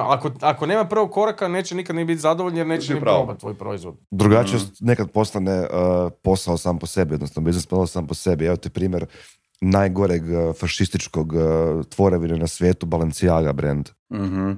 Ako, 0.07 0.31
ako 0.41 0.65
nema 0.65 0.85
prvog 0.85 1.11
koraka, 1.11 1.47
neće 1.47 1.75
nikad 1.75 1.95
ni 1.95 2.05
biti 2.05 2.21
zadovoljni 2.21 2.59
jer 2.59 2.67
neće 2.67 2.93
ni 2.93 2.99
probati 2.99 3.39
tvoj 3.39 3.53
proizvod. 3.53 3.95
Drugačije 4.11 4.59
mm. 4.59 4.71
nekad 4.79 5.11
postane 5.11 5.59
uh, 5.59 5.67
posao 6.23 6.57
sam 6.57 6.79
po 6.79 6.87
sebi, 6.87 7.13
odnosno 7.13 7.41
biznis 7.41 7.65
posao 7.65 7.87
sam 7.87 8.07
po 8.07 8.13
sebi. 8.13 8.45
Evo 8.45 8.55
ti 8.55 8.69
primjer 8.69 9.05
najgoreg 9.61 10.23
uh, 10.23 10.55
fašističkog 10.55 11.33
uh, 11.33 11.41
tvorevine 11.85 12.37
na 12.37 12.47
svijetu, 12.47 12.85
Balenciaga 12.85 13.53
brand. 13.53 13.89
mm 14.13 14.51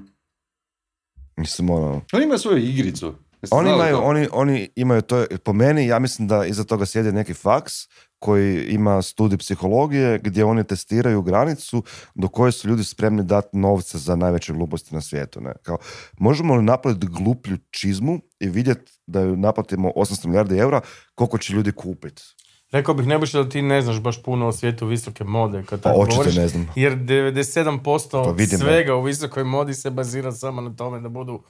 Mislim, 1.38 1.70
ono... 1.70 2.02
On 2.14 2.24
ima 2.24 2.38
svoju 2.38 2.58
igricu. 2.58 3.14
Oni 3.52 3.70
imaju, 3.74 4.00
oni, 4.04 4.28
oni 4.32 4.70
imaju 4.76 5.02
to, 5.02 5.26
po 5.44 5.54
meni, 5.54 5.88
ja 5.88 6.00
mislim 6.00 6.28
da 6.28 6.46
iza 6.46 6.64
toga 6.64 6.86
sjedi 6.86 7.12
neki 7.12 7.34
faks 7.34 7.74
koji 8.20 8.64
ima 8.64 9.02
studij 9.02 9.38
psihologije 9.38 10.20
gdje 10.24 10.46
oni 10.46 10.64
testiraju 10.64 11.22
granicu 11.22 11.84
do 12.16 12.28
koje 12.28 12.52
su 12.52 12.68
ljudi 12.68 12.84
spremni 12.84 13.24
dati 13.24 13.58
novce 13.58 13.98
za 13.98 14.16
najveće 14.16 14.54
gluposti 14.54 14.96
na 14.96 15.02
svijetu. 15.02 15.41
Ne? 15.41 15.54
Kao, 15.64 15.78
možemo 16.18 16.56
li 16.56 16.64
napraviti 16.64 17.08
gluplju 17.08 17.58
čizmu 17.72 18.20
i 18.39 18.50
vidjeti 18.50 18.91
da 19.08 19.22
ju 19.22 19.36
naplatimo 19.36 19.91
800 19.96 20.28
milijardi 20.28 20.58
eura, 20.58 20.82
koliko 21.16 21.38
će 21.38 21.54
ljudi 21.54 21.72
kupiti? 21.72 22.24
Rekao 22.72 22.96
bih 22.96 23.08
nebuše 23.08 23.38
da 23.44 23.50
ti 23.50 23.62
ne 23.62 23.82
znaš 23.82 24.00
baš 24.00 24.24
puno 24.24 24.48
o 24.48 24.52
svijetu 24.52 24.86
visoke 24.86 25.24
mode. 25.24 25.64
Kad 25.64 25.82
pa 25.82 25.94
očito 25.94 26.32
ne 26.36 26.48
znam. 26.48 26.68
Jer 26.76 26.98
97% 26.98 28.36
pa 28.50 28.58
svega 28.58 28.96
u 28.96 29.02
visokoj 29.02 29.44
modi 29.44 29.74
se 29.74 29.89
bazira 29.89 30.32
samo 30.32 30.62
na 30.62 30.76
tome 30.76 31.00
da 31.00 31.10
budu 31.10 31.44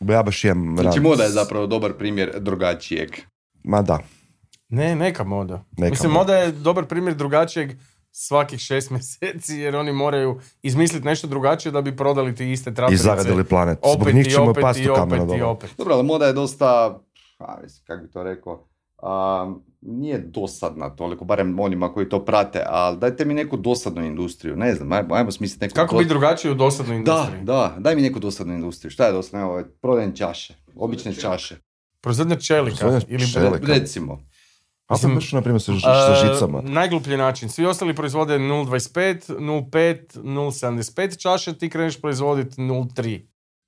ja 0.00 0.22
baš 0.22 0.44
imam 0.44 0.76
Znači 0.80 1.00
moda 1.00 1.22
je 1.22 1.30
zapravo 1.30 1.66
dobar 1.66 1.92
primjer 1.92 2.32
drugačijeg. 2.38 3.10
Ma 3.64 3.82
da. 3.82 3.98
Ne, 4.68 4.96
neka 4.96 5.24
moda. 5.24 5.64
Neka 5.76 5.90
Mislim, 5.90 6.12
moda. 6.12 6.36
je 6.36 6.52
dobar 6.52 6.86
primjer 6.86 7.14
drugačijeg 7.16 7.70
svakih 8.12 8.60
šest 8.60 8.90
mjeseci 8.94 9.56
jer 9.56 9.76
oni 9.76 9.92
moraju 9.92 10.40
izmisliti 10.62 11.06
nešto 11.06 11.26
drugačije 11.26 11.72
da 11.72 11.82
bi 11.82 11.96
prodali 11.96 12.34
ti 12.34 12.52
iste 12.52 12.74
traperice. 12.74 13.02
I 13.02 13.04
zagadili 13.04 13.44
planet. 13.44 13.78
Zbog 13.78 14.02
opet, 14.02 14.14
njih 14.14 14.26
ćemo 14.32 14.50
opet, 14.50 14.62
pasti 14.62 14.82
i 14.82 14.88
opet, 14.88 15.20
i 15.38 15.42
opet. 15.42 15.70
Dobro, 15.78 15.94
ali 15.94 16.02
moda 16.02 16.26
je 16.26 16.32
dosta, 16.32 17.00
a, 17.38 17.56
kako 17.86 18.02
bi 18.02 18.10
to 18.10 18.22
rekao, 18.22 18.68
a, 19.02 19.52
nije 19.82 20.18
dosadna 20.18 20.90
toliko, 20.90 21.24
barem 21.24 21.60
onima 21.60 21.92
koji 21.92 22.08
to 22.08 22.24
prate, 22.24 22.62
ali 22.66 22.98
dajte 22.98 23.24
mi 23.24 23.34
neku 23.34 23.56
dosadnu 23.56 24.04
industriju, 24.04 24.56
ne 24.56 24.74
znam, 24.74 24.92
ajmo, 24.92 25.14
ajmo 25.14 25.30
smisliti 25.30 25.64
neku... 25.64 25.74
Kako 25.74 25.96
biti 25.96 26.08
drugačije 26.08 26.50
u 26.50 26.54
dosadnu 26.54 26.94
industriju? 26.94 27.44
Da, 27.44 27.52
da, 27.52 27.76
daj 27.78 27.96
mi 27.96 28.02
neku 28.02 28.18
dosadnu 28.18 28.54
industriju, 28.54 28.90
šta 28.90 29.06
je 29.06 29.12
dosadno, 29.12 29.40
evo, 29.40 29.62
prodajem 29.82 30.16
čaše, 30.16 30.54
obične 30.76 31.14
čaše. 31.14 31.56
Proizvodnja 32.00 32.36
čelika 32.36 33.00
ili 33.08 33.32
čelika. 33.32 33.66
recimo. 33.66 34.30
A 34.86 34.96
sam 34.96 35.14
baš, 35.14 35.32
na 35.32 35.42
primjer, 35.42 35.62
sa, 35.62 35.72
sa 35.80 36.26
žicama. 36.26 36.62
najgluplji 36.62 37.16
način. 37.16 37.48
Svi 37.48 37.66
ostali 37.66 37.94
proizvode 37.94 38.38
0.25, 38.38 39.38
0.5, 39.38 40.20
0.75 40.20 41.18
čaše, 41.18 41.58
ti 41.58 41.70
kreneš 41.70 42.00
proizvoditi 42.00 42.60
0.3. 42.60 43.20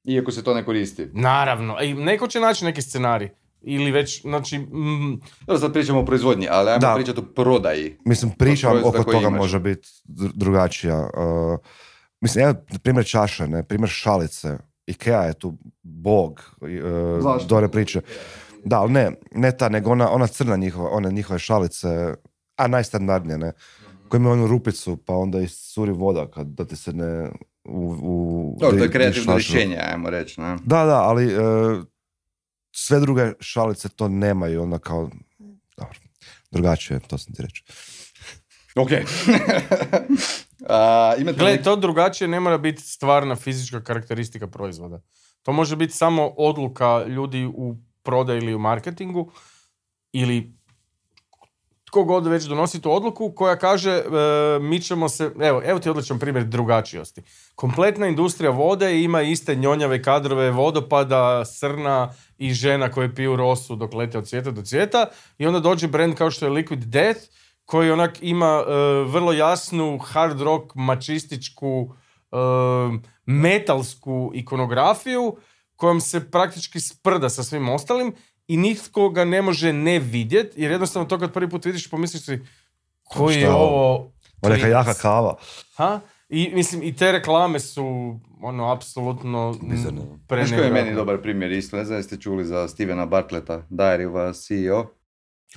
Iako 0.04 0.32
se 0.32 0.44
to 0.44 0.54
ne 0.54 0.64
koristi. 0.64 1.08
Naravno. 1.12 1.76
I 1.82 1.94
neko 1.94 2.28
će 2.28 2.40
naći 2.40 2.64
neki 2.64 2.82
scenarij. 2.82 3.30
Ili 3.64 3.90
već, 3.90 4.22
znači... 4.22 4.58
Mm... 4.58 5.20
Dobro, 5.46 5.60
sad 5.60 5.72
pričamo 5.72 6.00
o 6.00 6.04
proizvodnji, 6.04 6.46
ali 6.50 6.70
ajmo 6.70 6.80
da. 6.80 6.94
pričati 6.94 7.20
o 7.20 7.22
prodaji. 7.22 7.98
Mislim, 8.04 8.30
priča 8.30 8.70
oko 8.84 9.04
toga 9.04 9.28
imaš. 9.28 9.38
može 9.38 9.60
biti 9.60 9.88
drugačija. 10.34 10.98
Uh, 10.98 11.58
mislim, 12.20 12.44
ja, 12.44 12.54
primjer 12.82 13.06
čaše, 13.06 13.46
ne, 13.46 13.62
primjer 13.62 13.90
šalice. 13.90 14.58
Ikea 14.86 15.22
je 15.22 15.32
tu 15.32 15.58
bog 15.82 16.56
uh, 16.60 17.46
dore 17.46 17.68
priče. 17.68 18.00
Da, 18.64 18.80
ali 18.80 18.92
ne, 18.92 19.12
ne 19.34 19.56
ta, 19.56 19.68
nego 19.68 19.90
ona, 19.90 20.10
ona 20.10 20.26
crna 20.26 20.56
njihova, 20.56 20.90
one 20.90 21.10
njihove 21.10 21.38
šalice, 21.38 22.14
a 22.56 22.66
najstandardnije, 22.66 23.38
ne, 23.38 23.52
koja 24.08 24.18
ima 24.18 24.30
onu 24.30 24.46
rupicu, 24.46 24.96
pa 24.96 25.14
onda 25.14 25.40
iscuri 25.40 25.92
voda 25.92 26.30
kad 26.30 26.46
da 26.46 26.64
ti 26.64 26.76
se 26.76 26.92
ne... 26.92 27.30
U, 27.64 27.96
u, 28.02 28.56
Dobro, 28.60 28.78
to 28.78 28.84
je 28.84 28.90
kreativno 28.90 29.34
rješenje, 29.34 29.78
ajmo 29.92 30.10
reći, 30.10 30.40
ne? 30.40 30.56
Da, 30.64 30.84
da, 30.84 31.02
ali 31.02 31.26
uh, 31.26 31.84
sve 32.72 33.00
druge 33.00 33.32
šalice 33.40 33.88
to 33.88 34.08
nemaju, 34.08 34.62
onda 34.62 34.78
kao, 34.78 35.10
dobro, 35.76 35.98
drugačije, 36.50 37.00
to 37.00 37.18
sam 37.18 37.34
ti 37.34 37.42
reći. 37.42 37.64
Ok. 38.76 38.90
Gle, 41.38 41.62
to 41.62 41.76
drugačije 41.76 42.28
ne 42.28 42.40
mora 42.40 42.58
biti 42.58 42.82
stvarna 42.82 43.36
fizička 43.36 43.84
karakteristika 43.84 44.46
proizvoda. 44.46 45.00
To 45.42 45.52
može 45.52 45.76
biti 45.76 45.92
samo 45.92 46.34
odluka 46.36 47.04
ljudi 47.06 47.46
u 47.46 47.76
prodaju 48.02 48.42
ili 48.42 48.54
u 48.54 48.58
marketingu 48.58 49.32
ili 50.12 50.52
tko 51.92 52.04
god 52.04 52.26
već 52.26 52.44
donosi 52.44 52.80
tu 52.80 52.92
odluku 52.92 53.32
koja 53.36 53.56
kaže 53.56 53.90
e, 53.90 54.02
mi 54.60 54.80
ćemo 54.80 55.08
se, 55.08 55.30
evo, 55.40 55.62
evo 55.64 55.78
ti 55.78 55.90
odličan 55.90 56.18
primjer 56.18 56.44
drugačijosti. 56.44 57.22
Kompletna 57.54 58.06
industrija 58.06 58.50
vode 58.50 59.02
ima 59.02 59.22
iste 59.22 59.54
njonjave 59.54 60.02
kadrove 60.02 60.50
vodopada, 60.50 61.44
srna 61.44 62.14
i 62.38 62.52
žena 62.54 62.90
koje 62.90 63.14
piju 63.14 63.36
rosu 63.36 63.76
dok 63.76 63.94
lete 63.94 64.18
od 64.18 64.28
cvijeta 64.28 64.50
do 64.50 64.62
cvijeta 64.62 65.06
i 65.38 65.46
onda 65.46 65.60
dođe 65.60 65.88
brand 65.88 66.14
kao 66.14 66.30
što 66.30 66.46
je 66.46 66.52
Liquid 66.52 66.84
Death 66.84 67.20
koji 67.64 67.90
onak 67.90 68.18
ima 68.20 68.64
e, 68.66 68.72
vrlo 69.06 69.32
jasnu 69.32 69.98
hard 69.98 70.40
rock 70.40 70.74
mačističku 70.74 71.94
e, 72.32 72.36
metalsku 73.26 74.30
ikonografiju 74.34 75.36
kojom 75.76 76.00
se 76.00 76.30
praktički 76.30 76.80
sprda 76.80 77.28
sa 77.28 77.42
svim 77.42 77.68
ostalim 77.68 78.14
i 78.52 78.56
nitko 78.56 79.08
ga 79.08 79.24
ne 79.24 79.42
može 79.42 79.72
ne 79.72 79.98
vidjet, 79.98 80.52
jer 80.56 80.70
jednostavno 80.70 81.08
to 81.08 81.18
kad 81.18 81.32
prvi 81.32 81.50
put 81.50 81.64
vidiš 81.64 81.90
pomisliš 81.90 82.22
si 82.22 82.38
koji 83.04 83.36
je 83.36 83.50
ovo... 83.50 84.12
Neka 84.42 84.66
jaka 84.66 84.94
kava. 84.94 85.36
Ha? 85.76 86.00
I 86.28 86.50
mislim, 86.54 86.82
i 86.82 86.96
te 86.96 87.12
reklame 87.12 87.60
su 87.60 87.84
ono, 88.42 88.72
apsolutno 88.72 89.52
Znaš 90.28 90.50
koji 90.50 90.64
je 90.64 90.72
meni 90.72 90.94
dobar 90.94 91.22
primjer 91.22 91.52
isto? 91.52 91.76
Ne 91.76 91.84
znam 91.84 91.98
jeste 91.98 92.16
čuli 92.16 92.44
za 92.44 92.68
Stevena 92.68 93.06
Bartleta, 93.06 93.66
Diary 93.70 94.08
of 94.08 94.16
a 94.16 94.32
CEO. 94.32 94.86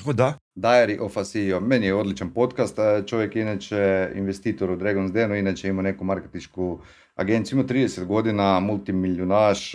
O 0.05 0.13
da? 0.13 0.33
Diary 0.55 0.99
of 0.99 1.17
a 1.17 1.23
CEO. 1.23 1.59
Meni 1.59 1.85
je 1.85 1.95
odličan 1.95 2.33
podcast. 2.33 2.77
Čovjek 3.07 3.35
je 3.35 3.41
inače 3.41 4.11
investitor 4.15 4.71
u 4.71 4.77
Dragon's 4.77 5.11
Denu, 5.11 5.35
inače 5.35 5.67
ima 5.67 5.81
neku 5.81 6.03
marketičku 6.03 6.79
agenciju, 7.15 7.59
ima 7.59 7.67
30 7.67 8.05
godina, 8.05 8.59
multimiljunaš, 8.59 9.73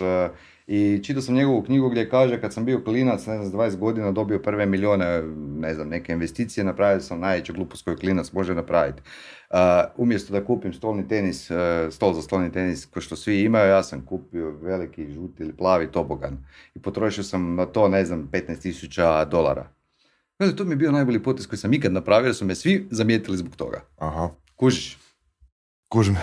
i 0.67 0.99
čitao 1.03 1.21
sam 1.21 1.35
njegovu 1.35 1.63
knjigu 1.63 1.89
gdje 1.89 2.09
kaže 2.09 2.41
kad 2.41 2.53
sam 2.53 2.65
bio 2.65 2.83
klinac, 2.83 3.25
ne 3.25 3.45
znam, 3.45 3.61
20 3.61 3.77
godina 3.77 4.11
dobio 4.11 4.39
prve 4.39 4.65
milijone, 4.65 5.21
ne 5.35 5.73
znam, 5.73 5.89
neke 5.89 6.13
investicije, 6.13 6.63
napravio 6.63 6.99
sam 6.99 7.19
najveću 7.19 7.53
glupost 7.53 7.85
koju 7.85 7.97
klinac 7.97 8.31
može 8.31 8.55
napraviti. 8.55 9.01
Uh, 9.49 9.57
umjesto 9.97 10.33
da 10.33 10.45
kupim 10.45 10.73
stolni 10.73 11.07
tenis, 11.07 11.51
uh, 11.51 11.57
stol 11.91 12.13
za 12.13 12.21
stolni 12.21 12.51
tenis 12.51 12.85
ko 12.85 13.01
što 13.01 13.15
svi 13.15 13.41
imaju, 13.41 13.69
ja 13.69 13.83
sam 13.83 14.05
kupio 14.05 14.51
veliki 14.61 15.11
žuti 15.11 15.43
ili 15.43 15.53
plavi 15.53 15.91
tobogan 15.91 16.37
i 16.75 16.79
potrošio 16.79 17.23
sam 17.23 17.55
na 17.55 17.65
to, 17.65 17.87
ne 17.87 18.05
znam, 18.05 18.29
15.000 18.31 19.29
dolara. 19.29 19.69
Gledaj, 20.39 20.55
to 20.55 20.63
mi 20.63 20.71
je 20.71 20.75
bio 20.75 20.91
najbolji 20.91 21.23
potez 21.23 21.47
koji 21.47 21.59
sam 21.59 21.73
ikad 21.73 21.93
napravio, 21.93 22.27
jer 22.27 22.35
su 22.35 22.45
me 22.45 22.55
svi 22.55 22.87
zamijetili 22.91 23.37
zbog 23.37 23.55
toga. 23.55 23.81
Aha. 23.97 24.29
Kužiš? 24.55 24.97
Kužim. 25.87 26.17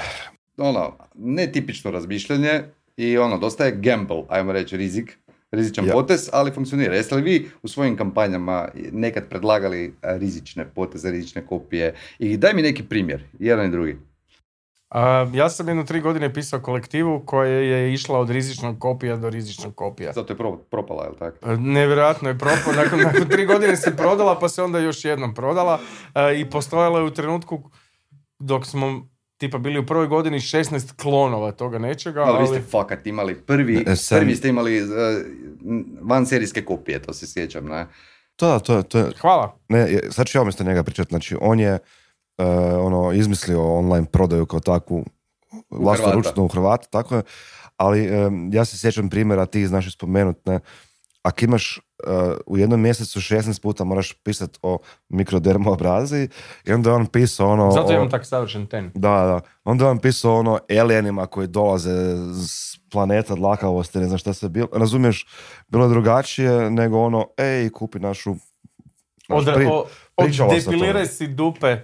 Ono, 0.56 0.96
netipično 1.14 1.90
razmišljanje, 1.90 2.62
i 2.98 3.18
ono, 3.18 3.38
dosta 3.38 3.64
je 3.64 3.76
gamble, 3.76 4.22
ajmo 4.28 4.52
reći, 4.52 4.76
rizik, 4.76 5.18
rizičan 5.50 5.86
potez, 5.92 6.28
ali 6.32 6.50
funkcionira. 6.50 6.94
Jeste 6.94 7.14
li 7.14 7.22
vi 7.22 7.50
u 7.62 7.68
svojim 7.68 7.96
kampanjama 7.96 8.68
nekad 8.92 9.28
predlagali 9.28 9.94
rizične 10.02 10.64
poteze, 10.74 11.10
rizične 11.10 11.46
kopije 11.46 11.94
i 12.18 12.36
daj 12.36 12.54
mi 12.54 12.62
neki 12.62 12.82
primjer, 12.82 13.24
jedan 13.38 13.66
i 13.66 13.70
drugi. 13.70 13.96
ja 15.34 15.50
sam 15.50 15.68
jedno 15.68 15.84
tri 15.84 16.00
godine 16.00 16.34
pisao 16.34 16.60
kolektivu 16.60 17.22
koja 17.26 17.50
je 17.50 17.92
išla 17.92 18.18
od 18.18 18.30
rizičnog 18.30 18.78
kopija 18.78 19.16
do 19.16 19.30
rizičnog 19.30 19.74
kopija. 19.74 20.12
Zato 20.12 20.32
je 20.32 20.36
propala, 20.70 21.04
je 21.04 21.10
li 21.10 21.18
tako? 21.18 21.56
nevjerojatno 21.56 22.28
je 22.28 22.38
propala. 22.38 22.76
Nakon, 22.76 23.00
nakon 23.00 23.28
tri 23.28 23.46
godine 23.46 23.76
se 23.76 23.96
prodala, 23.96 24.38
pa 24.38 24.48
se 24.48 24.62
onda 24.62 24.78
još 24.78 25.04
jednom 25.04 25.34
prodala 25.34 25.80
i 26.36 26.50
postojala 26.50 26.98
je 26.98 27.04
u 27.04 27.14
trenutku 27.14 27.70
dok 28.38 28.66
smo 28.66 29.08
tipa 29.38 29.58
bili 29.58 29.78
u 29.78 29.86
prvoj 29.86 30.06
godini 30.06 30.38
16 30.38 31.02
klonova 31.02 31.52
toga 31.52 31.78
nečega. 31.78 32.20
Ali, 32.20 32.30
ali... 32.30 32.40
vi 32.40 32.46
ste 32.46 32.70
fakat 32.70 33.06
imali 33.06 33.34
prvi, 33.34 33.84
prvi 34.10 34.36
ste 34.36 34.48
imali 34.48 34.82
uh, 34.82 34.88
van 36.00 36.26
serijske 36.26 36.64
kopije, 36.64 37.02
to 37.02 37.12
se 37.12 37.26
sjećam, 37.26 37.66
ne? 37.66 37.86
To, 38.36 38.58
to, 38.58 38.82
to 38.82 38.98
je... 38.98 39.04
Hvala. 39.20 39.58
Ne, 39.68 40.00
sad 40.10 40.26
ću 40.26 40.38
ja 40.38 40.42
umjesto 40.42 40.64
njega 40.64 40.82
pričati, 40.82 41.08
znači 41.08 41.36
on 41.40 41.60
je 41.60 41.72
uh, 41.74 42.46
ono, 42.80 43.12
izmislio 43.12 43.74
online 43.74 44.06
prodaju 44.06 44.46
kao 44.46 44.60
takvu 44.60 45.04
ručno 46.14 46.44
u 46.44 46.48
Hrvata, 46.48 46.88
tako 46.90 47.16
je, 47.16 47.22
ali 47.76 48.26
um, 48.26 48.50
ja 48.52 48.64
se 48.64 48.78
sjećam 48.78 49.10
primjera, 49.10 49.46
ti 49.46 49.66
znaš 49.66 49.94
spomenuti, 49.94 50.40
ne, 50.50 50.60
ako 51.22 51.44
imaš 51.44 51.80
uh, 52.06 52.36
u 52.46 52.58
jednom 52.58 52.80
mjesecu 52.80 53.20
16 53.20 53.62
puta 53.62 53.84
moraš 53.84 54.12
pisati 54.12 54.58
o 54.62 54.78
mikrodermoabraziji 55.08 56.28
i 56.64 56.72
onda 56.72 56.94
on 56.94 57.06
pisao 57.06 57.48
ono... 57.48 57.70
Zato 57.70 57.92
imam 57.92 58.10
tak 58.10 58.26
savršen 58.26 58.66
ten. 58.66 58.90
Da, 58.94 59.10
da. 59.10 59.40
Onda 59.64 59.88
on 59.88 59.98
pisao 59.98 60.38
ono 60.38 60.58
alienima 60.80 61.26
koji 61.26 61.46
dolaze 61.46 62.16
s 62.46 62.78
planeta 62.90 63.34
dlakavosti, 63.34 63.98
ne 63.98 64.06
znam 64.06 64.18
šta 64.18 64.32
se 64.32 64.48
bilo. 64.48 64.68
Razumiješ, 64.72 65.26
bilo 65.68 65.84
je 65.84 65.90
drugačije 65.90 66.70
nego 66.70 66.98
ono, 66.98 67.26
ej, 67.38 67.70
kupi 67.70 67.98
našu... 67.98 68.34
Naš, 69.28 69.46
od, 69.46 69.48
o, 70.16 70.48
depiliraj 70.54 71.06
si 71.06 71.26
dupe 71.26 71.76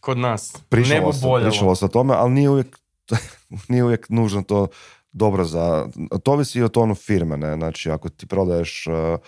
kod 0.00 0.18
nas. 0.18 0.56
Pričalo 0.68 1.12
se, 1.12 1.26
pričalo 1.42 1.74
se 1.74 1.84
o 1.84 1.88
tome, 1.88 2.14
ali 2.14 2.32
nije 2.32 2.50
uvijek, 2.50 2.78
nije 3.68 3.84
uvijek 3.84 4.08
nužno 4.08 4.42
to 4.42 4.68
dobro 5.16 5.44
za... 5.44 5.88
To 6.22 6.32
ovisi 6.32 6.58
i 6.58 6.62
o 6.62 6.68
tonu 6.68 6.94
firme, 6.94 7.36
ne? 7.36 7.54
Znači, 7.54 7.90
ako 7.90 8.08
ti 8.08 8.26
prodaješ 8.26 8.86
uh, 8.86 9.18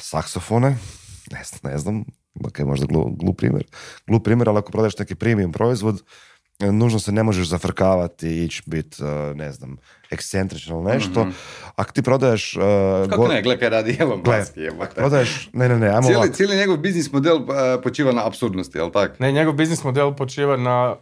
saksofone, 0.00 0.76
ne, 1.30 1.42
ne 1.62 1.78
znam, 1.78 2.04
ok, 2.44 2.58
možda 2.58 2.86
glup, 3.20 3.36
primjer, 3.36 3.64
glup 4.06 4.24
primjer, 4.24 4.48
ali 4.48 4.58
ako 4.58 4.72
prodaješ 4.72 4.98
neki 4.98 5.14
premium 5.14 5.52
proizvod, 5.52 6.02
e, 6.60 6.72
nužno 6.72 6.98
se 6.98 7.12
ne 7.12 7.22
možeš 7.22 7.48
zafrkavati 7.48 8.28
i 8.28 8.44
ići 8.44 8.62
biti, 8.66 9.04
uh, 9.04 9.36
ne 9.36 9.52
znam, 9.52 9.76
ekscentrično 10.10 10.76
ili 10.76 10.94
nešto. 10.94 11.20
Mm-hmm. 11.20 11.34
Ako 11.76 11.92
ti 11.92 12.02
prodaješ... 12.02 12.56
Uh, 12.56 13.10
Kako 13.10 13.28
ne, 13.28 13.42
gle 13.42 13.58
kaj 13.58 13.68
radi 13.68 13.96
Elon 14.00 14.22
Musk 14.26 14.54
Prodaješ, 14.94 15.50
ne, 15.52 15.68
ne, 15.68 15.78
ne, 15.78 15.88
ajmo 15.88 16.02
cijeli, 16.02 16.32
cijeli 16.32 16.56
njegov 16.56 16.76
biznis 16.76 17.12
model 17.12 17.36
uh, 17.36 17.48
počiva 17.82 18.12
na 18.12 18.26
absurdnosti, 18.26 18.78
jel 18.78 18.90
tako? 18.90 19.14
Ne, 19.18 19.32
njegov 19.32 19.54
biznis 19.54 19.84
model 19.84 20.16
počiva 20.16 20.56
na 20.56 20.96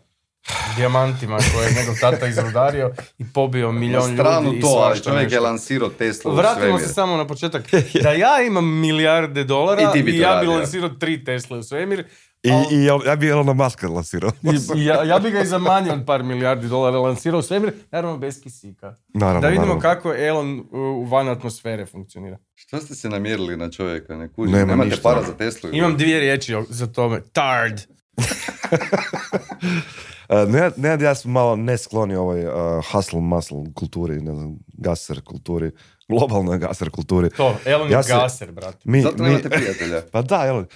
dijamantima 0.76 1.38
koje 1.54 1.66
je 1.66 1.74
njegov 1.74 1.94
tata 2.00 2.26
izrudario 2.26 2.90
i 3.18 3.24
pobio 3.32 3.72
milion 3.72 4.10
ljudi 4.10 4.58
i 4.58 4.60
to, 4.60 4.66
ali 4.66 5.02
čovjek 5.02 5.32
je 5.32 5.40
lansirao 5.40 5.88
Tesla 5.88 6.34
Vratimo 6.34 6.78
se 6.78 6.88
samo 6.88 7.16
na 7.16 7.26
početak. 7.26 7.64
Da 8.02 8.10
ja 8.10 8.42
imam 8.46 8.80
milijarde 8.80 9.44
dolara 9.44 9.92
i, 9.94 9.98
i 10.00 10.18
ja 10.18 10.38
bi 10.40 10.46
lansirao 10.46 10.88
tri 10.88 11.24
Tesla 11.24 11.58
u 11.58 11.62
svemir, 11.62 12.04
i, 12.42 12.50
al... 12.50 12.64
i 12.72 13.06
ja 13.06 13.16
bi 13.16 13.28
Elona 13.28 13.52
Muska 13.52 13.88
lansirao. 13.88 14.30
I, 14.76 14.84
ja, 14.84 15.04
ja 15.04 15.18
bi 15.18 15.30
ga 15.30 15.40
i 15.40 15.46
za 15.46 15.58
manje 15.58 15.92
od 15.92 16.06
par 16.06 16.22
milijardi 16.22 16.68
dolara 16.68 16.98
lansirao 16.98 17.38
u 17.38 17.42
svemir, 17.42 17.72
naravno 17.90 18.18
bez 18.18 18.42
kisika. 18.42 18.94
Naravno, 19.14 19.40
da 19.40 19.48
vidimo 19.48 19.66
naravno. 19.66 19.82
kako 19.82 20.14
Elon 20.14 20.64
u 20.72 21.04
van 21.04 21.28
atmosfere 21.28 21.86
funkcionira. 21.86 22.38
Što 22.54 22.78
ste 22.78 22.94
se 22.94 23.08
namjerili 23.08 23.56
na 23.56 23.70
čovjeka? 23.70 24.16
Ne 24.16 24.32
kuži, 24.32 24.52
Nema 24.52 24.66
nemate 24.66 24.90
ništa. 24.90 25.02
para 25.02 25.22
za 25.22 25.32
Teslu? 25.36 25.70
Imam 25.72 25.96
dvije 25.96 26.20
riječi 26.20 26.54
za 26.68 26.86
tome. 26.86 27.20
Tard. 27.32 27.80
ne, 30.30 30.70
ne, 30.76 31.04
ja 31.04 31.14
sam 31.14 31.32
malo 31.32 31.56
neskloni 31.56 32.14
ovoj 32.16 32.46
uh, 32.46 32.52
hustle 32.92 33.20
muscle 33.20 33.64
kulturi, 33.74 34.20
ne 34.20 34.34
znam, 34.34 34.58
gaser 34.72 35.20
kulturi, 35.24 35.70
globalnoj 36.08 36.58
gaser 36.58 36.90
kulturi. 36.90 37.30
To, 37.30 37.54
Elon 37.64 37.90
ja 37.90 37.98
je 37.98 38.04
gaser, 38.08 38.52
brate. 38.52 38.78
Mi, 38.84 39.02
Zato 39.02 39.22
nemate 39.22 39.48
mi, 39.48 39.56
prijatelja. 39.56 40.02
Pa 40.12 40.22
da, 40.22 40.46
Elon. 40.46 40.66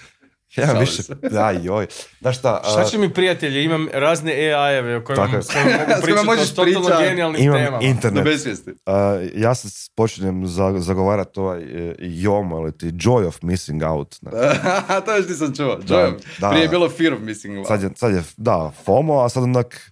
Ja 0.62 0.72
više, 0.72 1.02
da, 1.30 1.50
joj. 1.50 1.86
Da 2.20 2.32
šta, 2.32 2.60
uh, 2.64 2.70
šta 2.72 2.84
će 2.84 2.98
mi 2.98 3.14
prijatelji, 3.14 3.64
imam 3.64 3.88
razne 3.92 4.32
AI-eve 4.32 4.96
o 4.96 5.04
kojima, 5.04 5.42
s 5.42 5.52
kojima 5.52 5.70
mogu 5.78 6.00
pričati 6.02 6.26
možeš 6.26 6.50
o 6.50 6.54
totalno 6.54 6.88
genijalnim 7.00 7.42
imam 7.42 7.58
temama. 7.58 7.82
internet. 7.82 8.26
Uh, 8.26 8.94
ja 9.34 9.54
se 9.54 9.90
počinjem 9.94 10.46
za, 10.46 10.74
zagovarati 10.78 11.40
ovaj 11.40 11.62
uh, 11.62 11.94
JOM, 11.98 12.52
ali 12.52 12.78
ti 12.78 12.86
Joy 12.86 13.26
of 13.26 13.42
Missing 13.42 13.82
Out. 13.82 14.16
Ne. 14.22 14.30
to 15.04 15.16
još 15.16 15.28
nisam 15.28 15.54
čuo. 15.56 15.78
Joy 15.78 15.86
da, 15.88 16.16
da, 16.38 16.50
Prije 16.50 16.62
je 16.62 16.68
bilo 16.68 16.88
Fear 16.88 17.12
of 17.12 17.20
Missing 17.20 17.58
Out. 17.58 17.66
Sad 17.66 17.82
je, 17.82 17.90
sad 17.96 18.14
je, 18.14 18.22
da, 18.36 18.72
FOMO, 18.84 19.24
a 19.24 19.28
sad 19.28 19.42
onak 19.42 19.90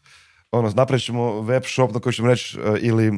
ono, 0.52 0.72
napravit 0.74 1.04
ćemo 1.04 1.40
web 1.40 1.62
shop 1.66 1.94
na 1.94 2.00
koji 2.00 2.12
ćemo 2.12 2.28
reći 2.28 2.60
uh, 2.60 2.76
ili 2.80 3.08
uh, 3.08 3.14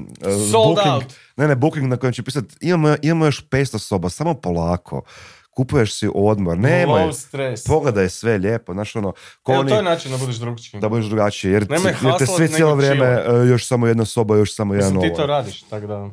Sold 0.52 0.74
booking, 0.74 0.94
out. 0.94 1.14
ne 1.36 1.48
ne, 1.48 1.56
booking 1.56 1.86
na 1.86 1.96
kojem 1.96 2.12
će 2.12 2.22
pisati 2.22 2.56
imamo, 2.60 2.96
imamo 3.02 3.24
još 3.24 3.48
500 3.48 3.78
soba, 3.78 4.08
samo 4.08 4.34
polako 4.34 5.02
kupuješ 5.56 5.98
si 5.98 6.08
odmor, 6.14 6.58
nemoj, 6.58 7.10
pogledaj 7.66 8.08
sve 8.08 8.38
lijepo, 8.38 8.72
znaš 8.72 8.96
ono, 8.96 9.12
ko 9.42 9.52
Evo, 9.52 9.64
to 9.64 9.76
je 9.76 9.82
način 9.82 10.12
da 10.12 10.18
budeš 10.18 10.36
drugačiji. 10.36 10.80
Da 10.80 10.88
budeš 10.88 11.06
drugačiji, 11.06 11.52
jer, 11.52 11.66
jer 12.02 12.16
te 12.18 12.26
sve 12.26 12.48
cijelo 12.48 12.74
vrijeme 12.74 13.22
uh, 13.28 13.48
još 13.48 13.66
samo 13.66 13.86
jedna 13.86 14.04
soba, 14.04 14.36
još 14.36 14.54
samo 14.54 14.74
jedan 14.74 14.96
ovo. 14.96 15.08
ti 15.08 15.14
to 15.16 15.26
radiš, 15.26 15.62
tako 15.62 15.86
da... 15.86 16.10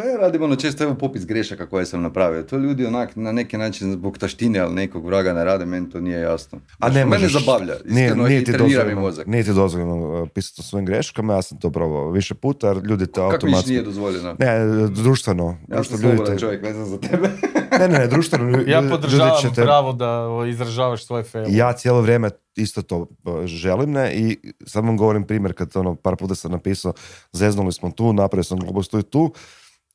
Pa 0.00 0.06
ja 0.06 0.16
radim 0.16 0.42
ono 0.42 0.56
često 0.56 0.84
evo 0.84 0.94
popis 0.94 1.26
grešaka 1.26 1.66
koje 1.66 1.86
sam 1.86 2.02
napravio. 2.02 2.42
To 2.42 2.56
ljudi 2.56 2.86
onak 2.86 3.16
na 3.16 3.32
neki 3.32 3.56
način 3.56 3.92
zbog 3.92 4.18
taštine, 4.18 4.58
ali 4.58 4.74
nekog 4.74 5.06
vraga 5.06 5.32
ne 5.32 5.44
rade, 5.44 5.66
meni 5.66 5.90
to 5.90 6.00
nije 6.00 6.20
jasno. 6.20 6.58
A 6.78 6.88
ne 6.88 7.04
mene 7.04 7.28
zabavlja, 7.28 7.74
iskreno 7.84 8.26
nije, 8.26 8.44
ti 8.44 8.52
dozvoljeno, 8.52 9.00
mozak. 9.00 9.26
Nije 9.26 9.44
ti 9.44 9.52
dozvoljeno 9.52 10.22
uh, 10.22 10.28
pisati 10.34 10.60
o 10.60 10.62
svojim 10.62 10.86
greškama, 10.86 11.34
ja 11.34 11.42
sam 11.42 11.58
to 11.58 11.70
probao 11.70 12.10
više 12.10 12.34
puta, 12.34 12.66
jer 12.68 12.76
ljudi 12.76 13.06
te 13.06 13.20
automatski... 13.20 13.46
Kako 13.46 13.56
više 13.56 13.68
nije 13.68 13.82
dozvoljeno? 13.82 14.36
Ne, 14.38 14.88
društveno. 14.88 15.56
Ja 15.68 15.84
sam 15.84 15.98
slobodan 15.98 16.38
čovjek, 16.38 16.62
ne 16.62 16.72
znam 16.72 16.86
za 16.86 16.98
tebe. 16.98 17.28
ne, 17.80 17.88
ne, 17.88 18.06
društveno. 18.06 18.58
ja 18.66 18.82
podržavam 18.90 19.52
pravo 19.54 19.92
da 19.92 20.28
izražavaš 20.50 21.06
svoje 21.06 21.24
fail. 21.24 21.46
Ja 21.48 21.72
cijelo 21.72 22.00
vrijeme 22.00 22.30
isto 22.56 22.82
to 22.82 23.06
želim, 23.44 23.90
ne, 23.90 24.14
i 24.14 24.38
sad 24.66 24.84
vam 24.84 24.96
govorim 24.96 25.26
primjer 25.26 25.52
kad 25.52 25.76
ono, 25.76 25.94
par 25.94 26.16
puta 26.16 26.34
sam 26.34 26.50
napisao, 26.50 26.92
zeznuli 27.32 27.72
smo 27.72 27.90
tu, 27.90 28.12
napravio 28.12 28.44
sam 28.44 28.58
glupost 28.58 28.90
tu 28.90 28.98
i 28.98 29.02
tu, 29.02 29.32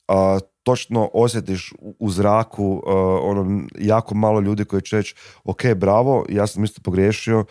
a, 0.08 0.40
točno 0.64 1.10
osjetiš 1.14 1.74
u 2.00 2.10
zraku 2.10 2.84
ono, 3.22 3.62
jako 3.80 4.16
malo 4.16 4.40
ljudi 4.40 4.66
koji 4.66 4.82
će 4.82 4.96
reći 4.96 5.16
ok, 5.44 5.62
bravo, 5.76 6.26
ja 6.30 6.48
sam 6.48 6.64
isto 6.64 6.82
pogriješio, 6.82 7.46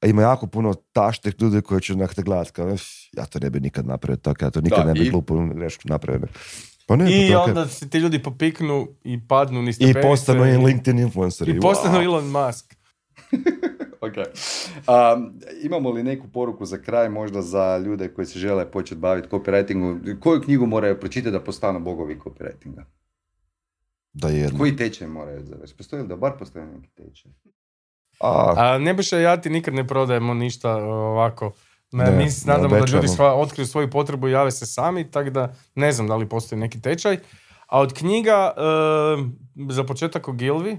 a 0.00 0.06
ima 0.06 0.22
jako 0.22 0.46
puno 0.46 0.74
taštih 0.92 1.34
ljudi 1.40 1.60
koji 1.60 1.80
će 1.80 1.92
onak 1.92 2.14
te 2.14 2.22
gledati 2.22 2.52
kao, 2.52 2.76
ja 3.12 3.26
to 3.26 3.38
ne 3.38 3.50
bi 3.50 3.60
nikad 3.60 3.86
napravio 3.86 4.16
tako, 4.16 4.44
ja 4.44 4.50
to 4.50 4.60
nikad 4.60 4.86
ne 4.86 4.92
bi 4.92 5.10
glupu 5.10 5.46
grešku 5.54 5.82
napravio. 5.84 6.28
Pa 6.86 6.96
ne, 6.96 7.26
I 7.26 7.32
pa 7.32 7.42
onda 7.42 7.68
se 7.68 7.88
ti 7.88 7.98
ljudi 7.98 8.22
popiknu 8.22 8.88
i 9.04 9.20
padnu 9.28 9.62
ni 9.62 9.72
I 9.78 9.94
postanu 10.02 10.46
i 10.46 10.56
LinkedIn 10.56 10.98
influenceri. 10.98 11.56
I 11.56 11.60
postanu 11.60 12.02
Elon 12.02 12.30
Musk. 12.30 12.77
ok. 14.06 14.14
Um, 14.16 15.40
imamo 15.62 15.90
li 15.90 16.02
neku 16.02 16.28
poruku 16.28 16.64
za 16.64 16.78
kraj 16.78 17.08
možda 17.08 17.42
za 17.42 17.78
ljude 17.78 18.08
koji 18.08 18.26
se 18.26 18.38
žele 18.38 18.70
početi 18.70 19.00
baviti 19.00 19.28
copywritingu? 19.28 20.20
Koju 20.20 20.40
knjigu 20.42 20.66
moraju 20.66 21.00
pročitati 21.00 21.32
da 21.32 21.40
postanu 21.40 21.80
bogovi 21.80 22.18
copywritinga? 22.24 22.84
Da 24.12 24.28
je 24.28 24.50
Koji 24.58 24.76
tečaj 24.76 25.08
moraju 25.08 25.44
završiti? 25.44 25.76
Postoji 25.76 26.02
li 26.02 26.08
da 26.08 26.16
bar 26.16 26.32
postoji 26.38 26.66
neki 26.66 26.90
tečaj? 26.90 27.32
A, 28.20 28.54
A 28.56 28.78
ne 28.78 28.94
biše 28.94 29.20
ja 29.20 29.40
ti 29.40 29.50
nikad 29.50 29.74
ne 29.74 29.86
prodajemo 29.86 30.34
ništa 30.34 30.76
ovako. 30.76 31.52
Ne, 31.92 32.10
mi 32.10 32.30
se 32.30 32.50
nadamo 32.50 32.78
da 32.78 32.92
ljudi 32.92 33.08
sva, 33.08 33.34
otkriju 33.34 33.66
svoju 33.66 33.90
potrebu 33.90 34.28
i 34.28 34.32
jave 34.32 34.50
se 34.50 34.66
sami, 34.66 35.10
tako 35.10 35.30
da 35.30 35.54
ne 35.74 35.92
znam 35.92 36.08
da 36.08 36.16
li 36.16 36.28
postoji 36.28 36.60
neki 36.60 36.80
tečaj. 36.80 37.18
A 37.66 37.80
od 37.80 37.94
knjiga, 37.94 38.52
uh, 38.56 39.26
za 39.70 39.84
početak 39.84 40.28
o 40.28 40.32
Gilvi, 40.32 40.78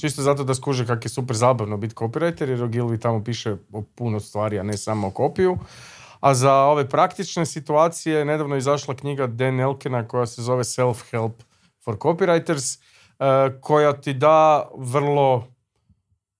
Čisto 0.00 0.22
zato 0.22 0.44
da 0.44 0.54
skuže 0.54 0.86
kak 0.86 1.04
je 1.04 1.08
super 1.08 1.36
zabavno 1.36 1.76
biti 1.76 1.94
copywriter, 1.94 2.48
jer 2.48 2.62
Ogilvy 2.62 3.00
tamo 3.00 3.24
piše 3.24 3.56
o 3.72 3.82
puno 3.94 4.20
stvari, 4.20 4.58
a 4.58 4.62
ne 4.62 4.76
samo 4.76 5.06
o 5.06 5.10
kopiju. 5.10 5.58
A 6.20 6.34
za 6.34 6.54
ove 6.54 6.88
praktične 6.88 7.46
situacije 7.46 8.24
nedavno 8.24 8.56
izašla 8.56 8.94
knjiga 8.94 9.26
Dan 9.26 9.60
Elkina 9.60 10.08
koja 10.08 10.26
se 10.26 10.42
zove 10.42 10.64
Self-Help 10.64 11.32
for 11.84 11.96
Copywriters, 11.96 12.78
uh, 12.78 13.60
koja 13.60 13.92
ti 13.92 14.14
da 14.14 14.68
vrlo 14.76 15.46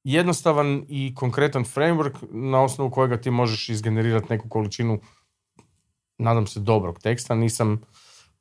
jednostavan 0.04 0.84
i 0.88 1.14
konkretan 1.14 1.64
framework 1.64 2.14
na 2.30 2.62
osnovu 2.62 2.90
kojega 2.90 3.20
ti 3.20 3.30
možeš 3.30 3.68
izgenerirati 3.68 4.26
neku 4.30 4.48
količinu, 4.48 5.00
nadam 6.18 6.46
se, 6.46 6.60
dobrog 6.60 6.98
teksta. 6.98 7.34
Nisam 7.34 7.80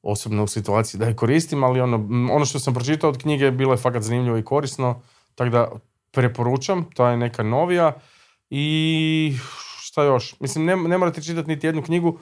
osobno 0.05 0.43
u 0.43 0.47
situaciji 0.47 0.99
da 0.99 1.05
je 1.05 1.15
koristim, 1.15 1.63
ali 1.63 1.81
ono, 1.81 1.95
ono 2.33 2.45
što 2.45 2.59
sam 2.59 2.73
pročitao 2.73 3.09
od 3.09 3.17
knjige 3.17 3.51
bilo 3.51 3.73
je 3.73 3.77
fakat 3.77 4.03
zanimljivo 4.03 4.37
i 4.37 4.43
korisno, 4.43 5.01
tako 5.35 5.49
da 5.49 5.71
preporučam, 6.11 6.85
to 6.93 7.07
je 7.07 7.17
neka 7.17 7.43
novija 7.43 7.93
i 8.49 9.35
šta 9.81 10.03
još? 10.03 10.39
Mislim, 10.39 10.65
ne, 10.65 10.75
ne 10.75 10.97
morate 10.97 11.21
čitati 11.21 11.47
niti 11.47 11.67
jednu 11.67 11.83
knjigu, 11.83 12.19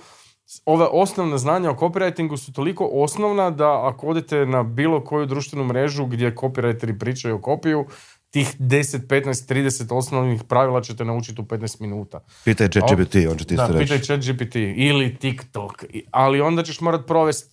ove 0.66 0.86
osnovna 0.92 1.38
znanja 1.38 1.72
o 1.72 1.76
copywritingu 1.76 2.38
su 2.38 2.54
toliko 2.54 2.90
osnovna 2.94 3.50
da 3.50 3.88
ako 3.88 4.08
odete 4.08 4.46
na 4.46 4.64
bilo 4.64 5.04
koju 5.04 5.26
društvenu 5.26 5.64
mrežu 5.66 6.06
gdje 6.06 6.36
copywriteri 6.36 7.00
pričaju 7.00 7.36
o 7.36 7.42
kopiju, 7.42 7.86
tih 8.30 8.56
10, 8.60 9.08
15, 9.08 9.54
30 9.54 9.98
osnovnih 9.98 10.44
pravila 10.44 10.82
ćete 10.82 11.06
naučiti 11.06 11.42
u 11.42 11.46
15 11.46 11.82
minuta. 11.82 12.20
Pitaj 12.46 12.70
ChatGPT, 12.70 13.16
on 13.32 13.38
će 13.38 13.46
ti 13.46 13.56
Da, 13.56 13.70
pitaj 13.80 14.00
ChatGPT 14.00 14.56
ili 14.76 15.16
TikTok, 15.16 15.84
ali 16.12 16.42
onda 16.42 16.64
ćeš 16.64 16.82
morat 16.82 17.06
provesti 17.08 17.53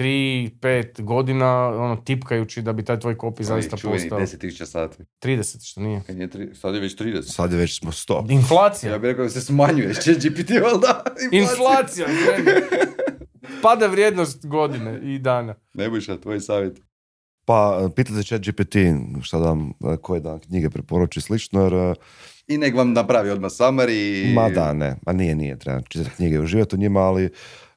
3, 0.00 0.50
5 0.60 1.02
godina 1.02 1.68
ono, 1.68 1.96
tipkajući 1.96 2.62
da 2.62 2.72
bi 2.72 2.84
taj 2.84 3.00
tvoj 3.00 3.18
kopi 3.18 3.44
zaista 3.44 3.76
postao. 3.76 4.20
10.000 4.20 4.64
sati. 4.64 5.04
30, 5.22 5.70
što 5.70 5.80
nije. 5.80 6.02
Kad 6.06 6.18
je 6.18 6.30
tri, 6.30 6.54
sad 6.54 6.74
je 6.74 6.80
već 6.80 6.96
30. 6.96 7.22
Sad 7.22 7.52
je 7.52 7.58
već 7.58 7.78
smo 7.78 7.92
100. 7.92 8.30
Inflacija. 8.30 8.92
Ja 8.92 8.98
bih 8.98 9.08
rekao 9.08 9.24
da 9.24 9.30
se 9.30 9.40
smanjuje, 9.40 9.94
će 9.94 10.14
GPT, 10.14 10.50
valjda? 10.50 11.04
Inflacija. 11.32 12.06
Inflacija 12.10 12.70
Pada 13.62 13.86
vrijednost 13.86 14.46
godine 14.46 15.00
i 15.02 15.18
dana. 15.18 15.54
Ne 15.74 15.90
biša, 15.90 16.20
tvoj 16.20 16.40
savjet. 16.40 16.80
Pa, 17.44 17.88
pitajte 17.96 18.22
chat 18.22 18.40
GPT 18.40 18.76
šta 19.22 19.38
da 19.38 19.48
vam, 19.48 19.72
koje 20.02 20.20
da 20.20 20.38
knjige 20.38 20.70
preporuči 20.70 21.20
slično, 21.20 21.62
jer... 21.62 21.96
I 22.46 22.58
nek 22.58 22.74
vam 22.74 22.92
napravi 22.92 23.30
odmah 23.30 23.50
summary. 23.50 24.34
Ma 24.34 24.48
da, 24.48 24.72
ne, 24.72 24.96
ma 25.06 25.12
nije, 25.12 25.34
nije, 25.34 25.58
treba 25.58 25.80
čitati 25.80 26.16
knjige 26.16 26.34
i 26.34 26.38
uživati 26.38 26.76
u 26.76 26.78
njima, 26.78 27.00
ali 27.00 27.30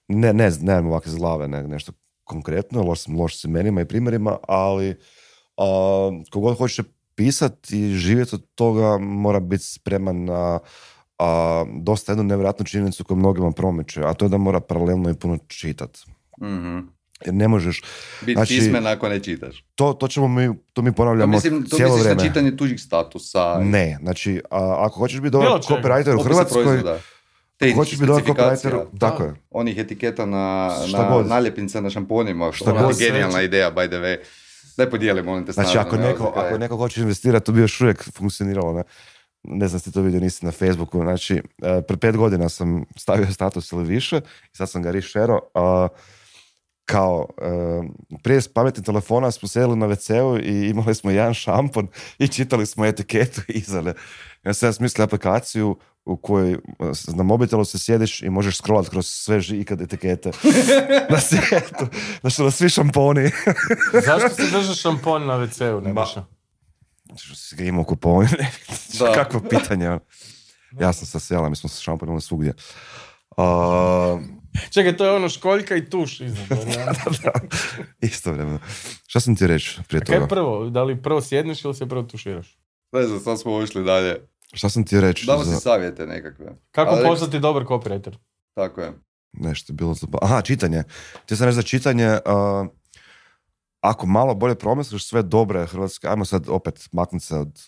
ne, 0.08 0.34
ne, 0.34 0.52
nemam 0.62 0.88
ovakve 0.88 1.12
zlave, 1.12 1.48
ne, 1.48 1.64
nešto 1.64 1.92
konkretno, 2.24 2.84
loš 2.84 3.08
loš 3.08 3.40
s 3.40 3.44
imenima 3.44 3.82
i 3.82 3.86
primjerima, 3.86 4.38
ali 4.48 4.96
a, 5.58 6.12
kogod 6.32 6.58
hoće 6.58 6.84
pisati 7.16 7.80
i 7.80 7.96
živjeti 7.96 8.36
od 8.36 8.46
toga 8.56 8.98
mora 8.98 9.40
biti 9.40 9.64
spreman 9.64 10.26
na 10.26 10.60
a, 11.20 11.66
dosta 11.82 12.12
jednu 12.12 12.24
nevjerojatnu 12.24 12.66
činjenicu 12.66 13.04
koju 13.04 13.18
mnogima 13.18 13.52
promiče, 13.52 14.02
a 14.04 14.14
to 14.14 14.26
je 14.26 14.30
da 14.30 14.38
mora 14.38 14.60
paralelno 14.60 15.10
i 15.10 15.14
puno 15.14 15.38
čitati. 15.48 16.00
mm 16.42 16.80
Jer 17.26 17.34
ne 17.34 17.48
možeš... 17.48 17.82
Biti 18.22 18.34
znači, 18.34 18.58
pismen 18.58 18.88
ako 18.88 19.10
ne 19.10 19.20
čitaš. 19.20 19.66
To, 19.76 19.94
to 19.94 20.08
ćemo 20.08 20.28
mi, 20.28 20.50
to 20.74 20.82
mi 20.82 20.92
ponavljamo 20.92 21.32
to 21.32 21.36
mislim, 21.38 21.70
to 21.70 21.76
cijelo 21.76 21.96
vrijeme. 21.96 22.20
To 22.20 22.26
čitanje 22.26 22.58
tuđih 22.58 22.82
statusa. 22.82 23.60
Ne, 23.62 23.98
znači, 24.02 24.42
a, 24.50 24.76
ako 24.80 25.00
hoćeš 25.00 25.20
biti 25.20 25.32
dobar 25.32 25.48
copywriter 25.48 26.20
u 26.20 26.24
Hrvatskoj, 26.24 26.82
te 27.70 27.76
Hoćeš 27.76 28.00
biti 28.00 28.08
dobar 28.08 28.24
copywriter, 28.24 28.86
tako 29.00 29.24
je. 29.24 29.34
Onih 29.52 29.78
etiketa 29.78 30.26
na, 30.26 30.72
na 30.94 31.24
naljepnice 31.28 31.82
na 31.82 31.90
šamponima, 31.90 32.52
što 32.52 32.70
je 32.70 32.96
genijalna 33.00 33.42
ideja, 33.42 33.72
by 33.72 33.88
the 33.88 33.98
way. 33.98 34.18
Daj 34.78 34.90
podijeli, 34.90 35.24
molim 35.24 35.46
te, 35.46 35.52
Znači, 35.52 35.78
ako 35.78 35.98
neko, 35.98 36.34
ako 36.36 36.58
neko 36.58 36.78
hoće 36.78 37.02
investirati, 37.02 37.46
to 37.46 37.52
bi 37.52 37.62
još 37.62 37.82
uvijek 37.82 38.04
funkcioniralo, 38.14 38.74
ne? 38.74 38.84
Ne 39.44 39.68
znam 39.68 39.80
ste 39.80 39.92
to 39.92 40.02
vidio, 40.02 40.20
nisi 40.20 40.46
na 40.46 40.52
Facebooku. 40.52 41.02
Znači, 41.02 41.34
uh, 41.34 41.84
pre 41.88 41.98
pet 41.98 42.18
godina 42.18 42.50
sam 42.50 42.86
stavio 42.98 43.34
status 43.34 43.72
ili 43.72 43.84
više 43.84 44.18
i 44.54 44.58
sad 44.58 44.70
sam 44.70 44.82
ga 44.82 44.92
rešero. 44.92 45.40
Kao, 46.86 47.28
uh, 47.38 47.86
prije 48.24 48.42
s 48.42 48.48
pametnih 48.48 48.86
telefona 48.86 49.32
smo 49.32 49.48
sedeli 49.48 49.76
na 49.76 49.88
WC-u 49.88 50.38
i 50.38 50.70
imali 50.70 50.96
smo 50.96 51.12
jedan 51.12 51.34
šampon 51.34 51.88
i 52.20 52.28
čitali 52.28 52.66
smo 52.66 52.86
etiketu 52.86 53.42
iza. 53.64 53.94
Ja 54.44 54.54
sam 54.54 54.74
smislio 54.74 55.04
aplikaciju 55.04 55.78
u 56.06 56.18
kojoj 56.18 56.58
na 57.08 57.24
mobitelu 57.24 57.66
se 57.66 57.80
sjediš 57.80 58.22
i 58.22 58.30
možeš 58.30 58.58
scrollat 58.58 58.90
kroz 58.90 59.08
sve 59.08 59.40
ikad 59.52 59.82
etikete 59.82 60.32
na 61.12 61.20
svijetu. 61.20 61.86
Znači, 62.22 62.42
na 62.42 62.52
svi 62.52 62.70
šamponi. 62.70 63.32
Zašto 64.06 64.30
se 64.30 64.52
drže 64.52 64.76
šampon 64.76 65.26
na 65.26 65.38
WC-u, 65.38 65.82
Nebojša? 65.82 66.26
Što 67.16 67.36
si 67.36 67.56
ga 67.56 67.64
imao 67.64 67.84
kupovanje? 67.84 68.30
Kakvo 69.16 69.40
pitanje. 69.50 69.90
Ono. 69.90 70.00
Ja 70.80 70.94
sam 70.94 71.08
sa 71.08 71.20
sela, 71.20 71.50
mi 71.50 71.56
smo 71.56 71.70
se 71.70 71.82
šamponili 71.82 72.22
svugdje. 72.22 72.54
Uh, 73.38 73.46
Čekaj, 74.70 74.98
to 74.98 75.06
je 75.06 75.12
ono 75.12 75.30
školjka 75.30 75.76
i 75.76 75.90
tuš 75.90 76.22
iznad. 76.22 76.48
Isto 78.02 78.32
vremeno. 78.32 78.60
Šta 79.08 79.20
sam 79.20 79.36
ti 79.36 79.48
reći 79.48 79.80
prije 79.88 80.04
toga? 80.04 80.20
Kaj 80.20 80.28
prvo? 80.28 80.70
Da 80.70 80.84
li 80.84 81.02
prvo 81.02 81.22
sjedneš 81.22 81.66
ili 81.66 81.76
se 81.76 81.90
prvo 81.90 82.04
tuširaš? 82.04 82.58
Ne 82.92 83.04
znam, 83.04 83.20
sad 83.20 83.40
smo 83.40 83.56
ušli 83.56 83.84
dalje. 83.84 84.28
Šta 84.54 84.70
sam 84.70 84.86
ti 84.86 85.02
reći? 85.02 85.26
Damo 85.26 85.44
si 85.44 85.56
savjete 85.56 86.06
nekakve. 86.06 86.46
Kako 86.72 86.96
Ali... 86.96 87.04
postati 87.04 87.40
dobar 87.40 87.64
copywriter? 87.64 88.16
Tako 88.54 88.82
je. 88.82 88.94
Nešto 89.34 89.74
je 89.74 89.76
bilo 89.76 89.94
za... 89.94 90.08
Aha, 90.22 90.42
čitanje. 90.42 90.84
Ti 91.26 91.36
sam 91.36 91.46
reći 91.46 91.56
za 91.56 91.62
čitanje, 91.62 92.10
uh, 92.10 92.68
ako 93.82 94.06
malo 94.06 94.36
bolje 94.36 94.56
promisliš 94.56 95.08
sve 95.08 95.24
dobre 95.24 95.66
hrvatske, 95.66 96.08
ajmo 96.08 96.26
sad 96.26 96.50
opet 96.50 96.90
maknuti 96.92 97.26
se 97.26 97.38
od 97.38 97.62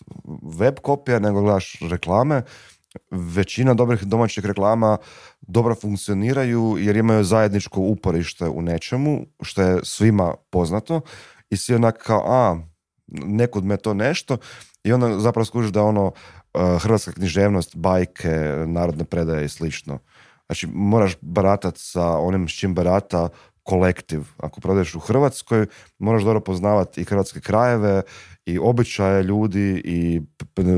web 0.58 0.74
kopija, 0.82 1.18
nego 1.18 1.42
gledaš 1.42 1.78
reklame, 1.90 2.42
većina 3.10 3.74
dobrih 3.74 4.02
domaćih 4.02 4.44
reklama 4.44 4.98
dobro 5.40 5.74
funkcioniraju 5.74 6.76
jer 6.78 6.96
imaju 6.96 7.24
zajedničko 7.24 7.80
uporište 7.80 8.48
u 8.48 8.62
nečemu, 8.62 9.26
što 9.42 9.62
je 9.62 9.80
svima 9.84 10.34
poznato 10.50 11.00
i 11.50 11.56
svi 11.56 11.74
onak 11.74 12.02
kao, 12.02 12.22
a, 12.26 12.58
nekud 13.06 13.64
me 13.64 13.76
to 13.76 13.94
nešto 13.94 14.36
i 14.84 14.92
onda 14.92 15.18
zapravo 15.18 15.44
skužiš 15.44 15.70
da 15.70 15.82
ono 15.82 16.06
uh, 16.06 16.12
hrvatska 16.80 17.12
književnost, 17.12 17.76
bajke, 17.76 18.64
narodne 18.66 19.04
predaje 19.04 19.44
i 19.44 19.48
slično. 19.48 19.98
Znači, 20.46 20.66
moraš 20.66 21.16
baratati 21.20 21.80
sa 21.80 22.18
onim 22.18 22.48
s 22.48 22.52
čim 22.52 22.74
barata 22.74 23.28
kolektiv. 23.62 24.20
Ako 24.36 24.60
prodaješ 24.60 24.94
u 24.94 25.00
Hrvatskoj, 25.00 25.66
moraš 25.98 26.22
dobro 26.22 26.40
poznavati 26.40 27.00
i 27.00 27.04
hrvatske 27.04 27.40
krajeve, 27.40 28.02
i 28.46 28.58
običaje 28.58 29.22
ljudi, 29.22 29.82
i 29.84 30.22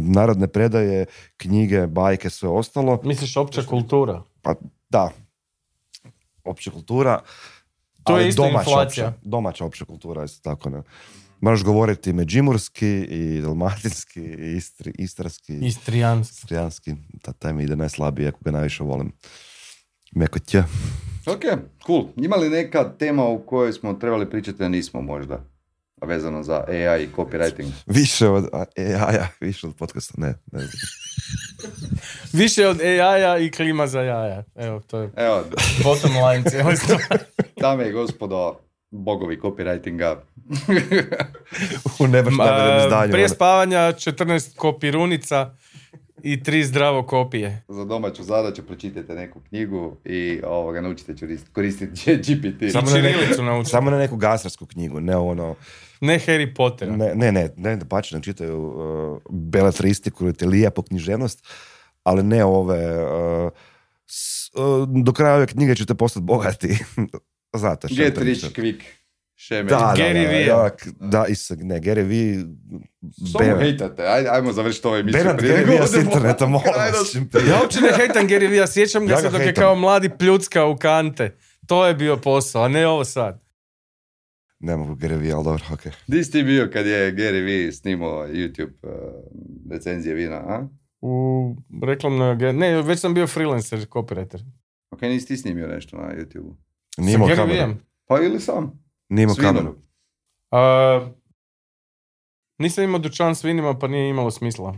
narodne 0.03 0.49
predaje, 0.49 1.07
knjige, 1.37 1.87
bajke, 1.87 2.31
sve 2.31 2.49
ostalo. 2.49 3.01
Misliš 3.05 3.37
opća 3.37 3.63
kultura? 3.63 4.23
Pa 4.43 4.55
da, 4.91 5.11
opća 6.45 6.71
kultura. 6.71 7.21
To 8.05 8.19
je 8.19 8.29
isto 8.29 8.43
domaća 8.43 8.59
inflacija. 8.59 9.09
Opća, 9.09 9.21
domaća 9.23 9.65
opća 9.65 9.85
kultura, 9.85 10.25
isto 10.25 10.51
tako 10.51 10.71
ne. 10.71 10.83
Moraš 11.41 11.65
govoriti 11.65 12.13
međimurski 12.13 12.89
i 13.11 13.41
dalmatinski 13.41 14.21
i 14.21 14.57
istri, 14.57 14.93
istarski. 14.99 15.59
Istrijanski. 15.63 16.35
Istrijanski. 16.35 16.95
Ta, 17.23 17.33
taj 17.33 17.53
mi 17.53 17.65
ide 17.65 17.77
najslabije, 17.77 18.29
ako 18.29 18.39
ga 18.45 18.51
najviše 18.51 18.83
volim. 18.83 19.13
Meko 20.13 20.39
tje. 20.39 20.65
Ok, 21.27 21.43
cool. 21.87 22.07
Ima 22.17 22.37
li 22.37 22.51
neka 22.51 22.93
tema 22.99 23.25
u 23.25 23.47
kojoj 23.47 23.73
smo 23.73 23.95
trebali 23.95 24.31
pričati, 24.31 24.65
a 24.65 24.69
nismo 24.69 25.01
možda? 25.01 25.45
A 26.01 26.07
vezano 26.07 26.43
za 26.43 26.65
AI 26.69 27.05
i 27.05 27.09
copywriting. 27.17 27.71
Više 27.87 28.29
od 28.29 28.49
AI-a, 28.55 29.27
više 29.41 29.67
od 29.67 29.75
podcasta, 29.77 30.15
ne, 30.17 30.35
ne 30.53 30.61
znam. 30.61 30.73
više 32.43 32.67
od 32.67 32.81
AI-a 32.81 33.39
i 33.39 33.51
klima 33.51 33.87
za 33.87 34.01
jaja. 34.01 34.45
Evo, 34.55 34.81
to 34.81 34.99
je 34.99 35.11
Evo. 35.17 35.45
bottom 35.85 36.11
line 36.11 36.51
cijelo 36.51 36.71
Dame 37.61 37.89
i 37.89 37.93
gospodo, 37.93 38.61
bogovi 38.91 39.41
copywritinga. 39.41 40.17
u 42.01 42.07
nebaš 42.07 42.33
izdanju. 42.85 43.13
Prije 43.13 43.29
spavanja 43.29 43.79
14 43.79 44.57
kopirunica 44.57 45.55
i 46.23 46.43
tri 46.43 46.65
zdravo 46.65 47.03
kopije. 47.03 47.63
Za 47.69 47.85
domaću 47.85 48.23
zadaću 48.23 48.63
pročitajte 48.63 49.15
neku 49.15 49.41
knjigu 49.49 49.97
i 50.05 50.41
ovoga 50.45 50.81
naučite 50.81 51.15
koristiti 51.53 52.17
GPT. 52.27 52.73
Samo 52.73 52.91
na, 52.91 53.01
neku, 53.01 53.65
samo 53.65 53.91
na 53.91 53.99
neku 53.99 54.17
gasarsku 54.17 54.67
knjigu, 54.67 55.01
ne 55.01 55.17
ono... 55.17 55.55
Ne 56.01 56.19
Harry 56.19 56.55
Potter. 56.55 56.91
Ne, 56.91 57.15
ne, 57.15 57.33
ne, 57.33 57.51
ne 57.57 57.77
da 57.77 57.85
pače, 57.85 58.15
nam 58.15 58.23
čitaju 58.23 58.63
uh, 58.63 59.19
beletristiku 59.31 60.25
ili 60.25 60.35
lijepo 60.47 60.83
književnost, 60.83 61.47
ali 62.03 62.23
ne 62.23 62.45
ove... 62.45 63.05
Uh, 63.05 63.53
s, 64.07 64.51
uh, 64.55 64.89
do 65.05 65.13
kraja 65.13 65.35
ove 65.35 65.47
knjige 65.47 65.75
ćete 65.75 65.95
postati 65.95 66.25
bogati. 66.25 66.79
Znate 67.57 67.89
što 67.89 67.97
Get 67.97 68.19
rich 68.19 68.45
quick. 68.45 68.83
Šeme. 69.41 69.69
Da, 69.69 69.95
Gary 69.97 70.47
da, 70.47 70.71
da, 71.01 71.09
da, 71.09 71.27
is, 71.27 71.51
ne, 71.51 71.81
Gary 71.81 72.03
V. 72.03 72.45
Što 73.31 73.45
mu 73.45 73.61
hejtate? 73.61 74.03
Ajde, 74.03 74.29
ajmo 74.29 74.53
završiti 74.53 74.87
ovaj 74.87 75.01
emisiju. 75.01 75.19
Bernard 75.19 75.41
Gary 75.41 75.81
V 75.81 75.87
s 75.87 76.05
interneta, 76.05 76.47
molim 76.47 76.69
Ja 77.49 77.61
uopće 77.63 77.81
ne 77.81 77.89
hejtam 77.97 78.29
Gary 78.29 78.51
V, 78.51 78.57
ja 78.57 78.67
sjećam 78.67 79.07
ga 79.07 79.13
ja 79.13 79.21
se 79.21 79.31
dok 79.31 79.41
je 79.41 79.55
kao 79.55 79.75
mladi 79.75 80.11
pljucka 80.19 80.65
u 80.65 80.77
kante. 80.77 81.37
To 81.67 81.87
je 81.87 81.95
bio 81.95 82.17
posao, 82.17 82.63
a 82.63 82.69
ne 82.69 82.87
ovo 82.87 83.05
sad. 83.05 83.45
Ne 84.61 84.77
mogu 84.77 84.95
Gary 84.95 85.21
Vee, 85.21 85.33
ali 85.33 85.45
dobro, 85.45 85.65
ok. 85.73 85.81
Di 86.07 86.25
si 86.25 86.33
ti 86.33 86.43
bio 86.43 86.71
kad 86.73 86.87
je 86.87 87.13
Gary 87.15 87.45
Vee 87.45 87.73
snimao 87.73 88.27
YouTube 88.27 88.73
uh, 88.83 88.93
recenzije 89.71 90.15
vina, 90.15 90.37
a? 90.37 90.69
U 91.01 91.57
reklamnoj 91.83 92.53
Ne, 92.53 92.83
već 92.83 93.01
sam 93.01 93.15
bio 93.15 93.27
freelancer, 93.27 93.79
copywriter. 93.79 94.41
Ok, 94.91 95.03
nisi 95.03 95.27
ti 95.27 95.37
snimio 95.37 95.67
nešto 95.67 95.97
na 95.97 96.15
YouTube-u? 96.15 96.68
Nije 96.99 97.15
imao 97.15 97.29
kameru. 97.37 97.75
Pa 98.07 98.21
ili 98.21 98.41
sam? 98.41 98.83
Nije 99.09 99.23
imao 99.23 99.37
kameru. 99.41 99.75
Uh, 100.51 101.09
nisam 102.59 102.85
imao 102.85 102.99
dućan 102.99 103.35
s 103.35 103.45
vinima, 103.45 103.79
pa 103.79 103.89
nije 103.89 104.11
imalo 104.11 104.31
smisla. 104.31 104.75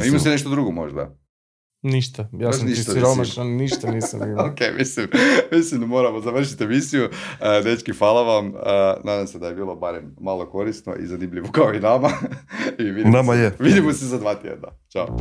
A 0.00 0.04
imao 0.04 0.20
se 0.20 0.28
nešto 0.28 0.50
drugo 0.50 0.70
možda? 0.70 1.16
Ništa, 1.82 2.28
ja 2.32 2.52
sam 2.52 2.68
ti 2.68 2.74
siromašan, 2.74 3.46
ništa 3.62 3.90
nisam 3.90 4.30
imao. 4.30 4.46
ok, 4.50 4.58
mislim, 4.78 5.08
mislim 5.52 5.80
da 5.80 5.86
moramo 5.86 6.20
završiti 6.20 6.64
emisiju. 6.64 7.04
Uh, 7.04 7.64
dečki, 7.64 7.92
hvala 7.92 8.22
vam. 8.22 8.46
Uh, 8.46 8.60
nadam 9.04 9.26
se 9.26 9.38
da 9.38 9.48
je 9.48 9.54
bilo 9.54 9.76
barem 9.76 10.16
malo 10.20 10.46
korisno 10.46 10.94
i 10.94 11.06
zanimljivo 11.06 11.48
kao 11.52 11.74
i 11.74 11.80
nama. 11.80 12.10
I 12.78 13.10
nama 13.10 13.32
se, 13.32 13.38
je. 13.38 13.52
Vidimo 13.58 13.92
se 13.92 14.06
za 14.06 14.18
dva 14.18 14.34
tjedna. 14.34 14.68
Ćao. 14.88 15.16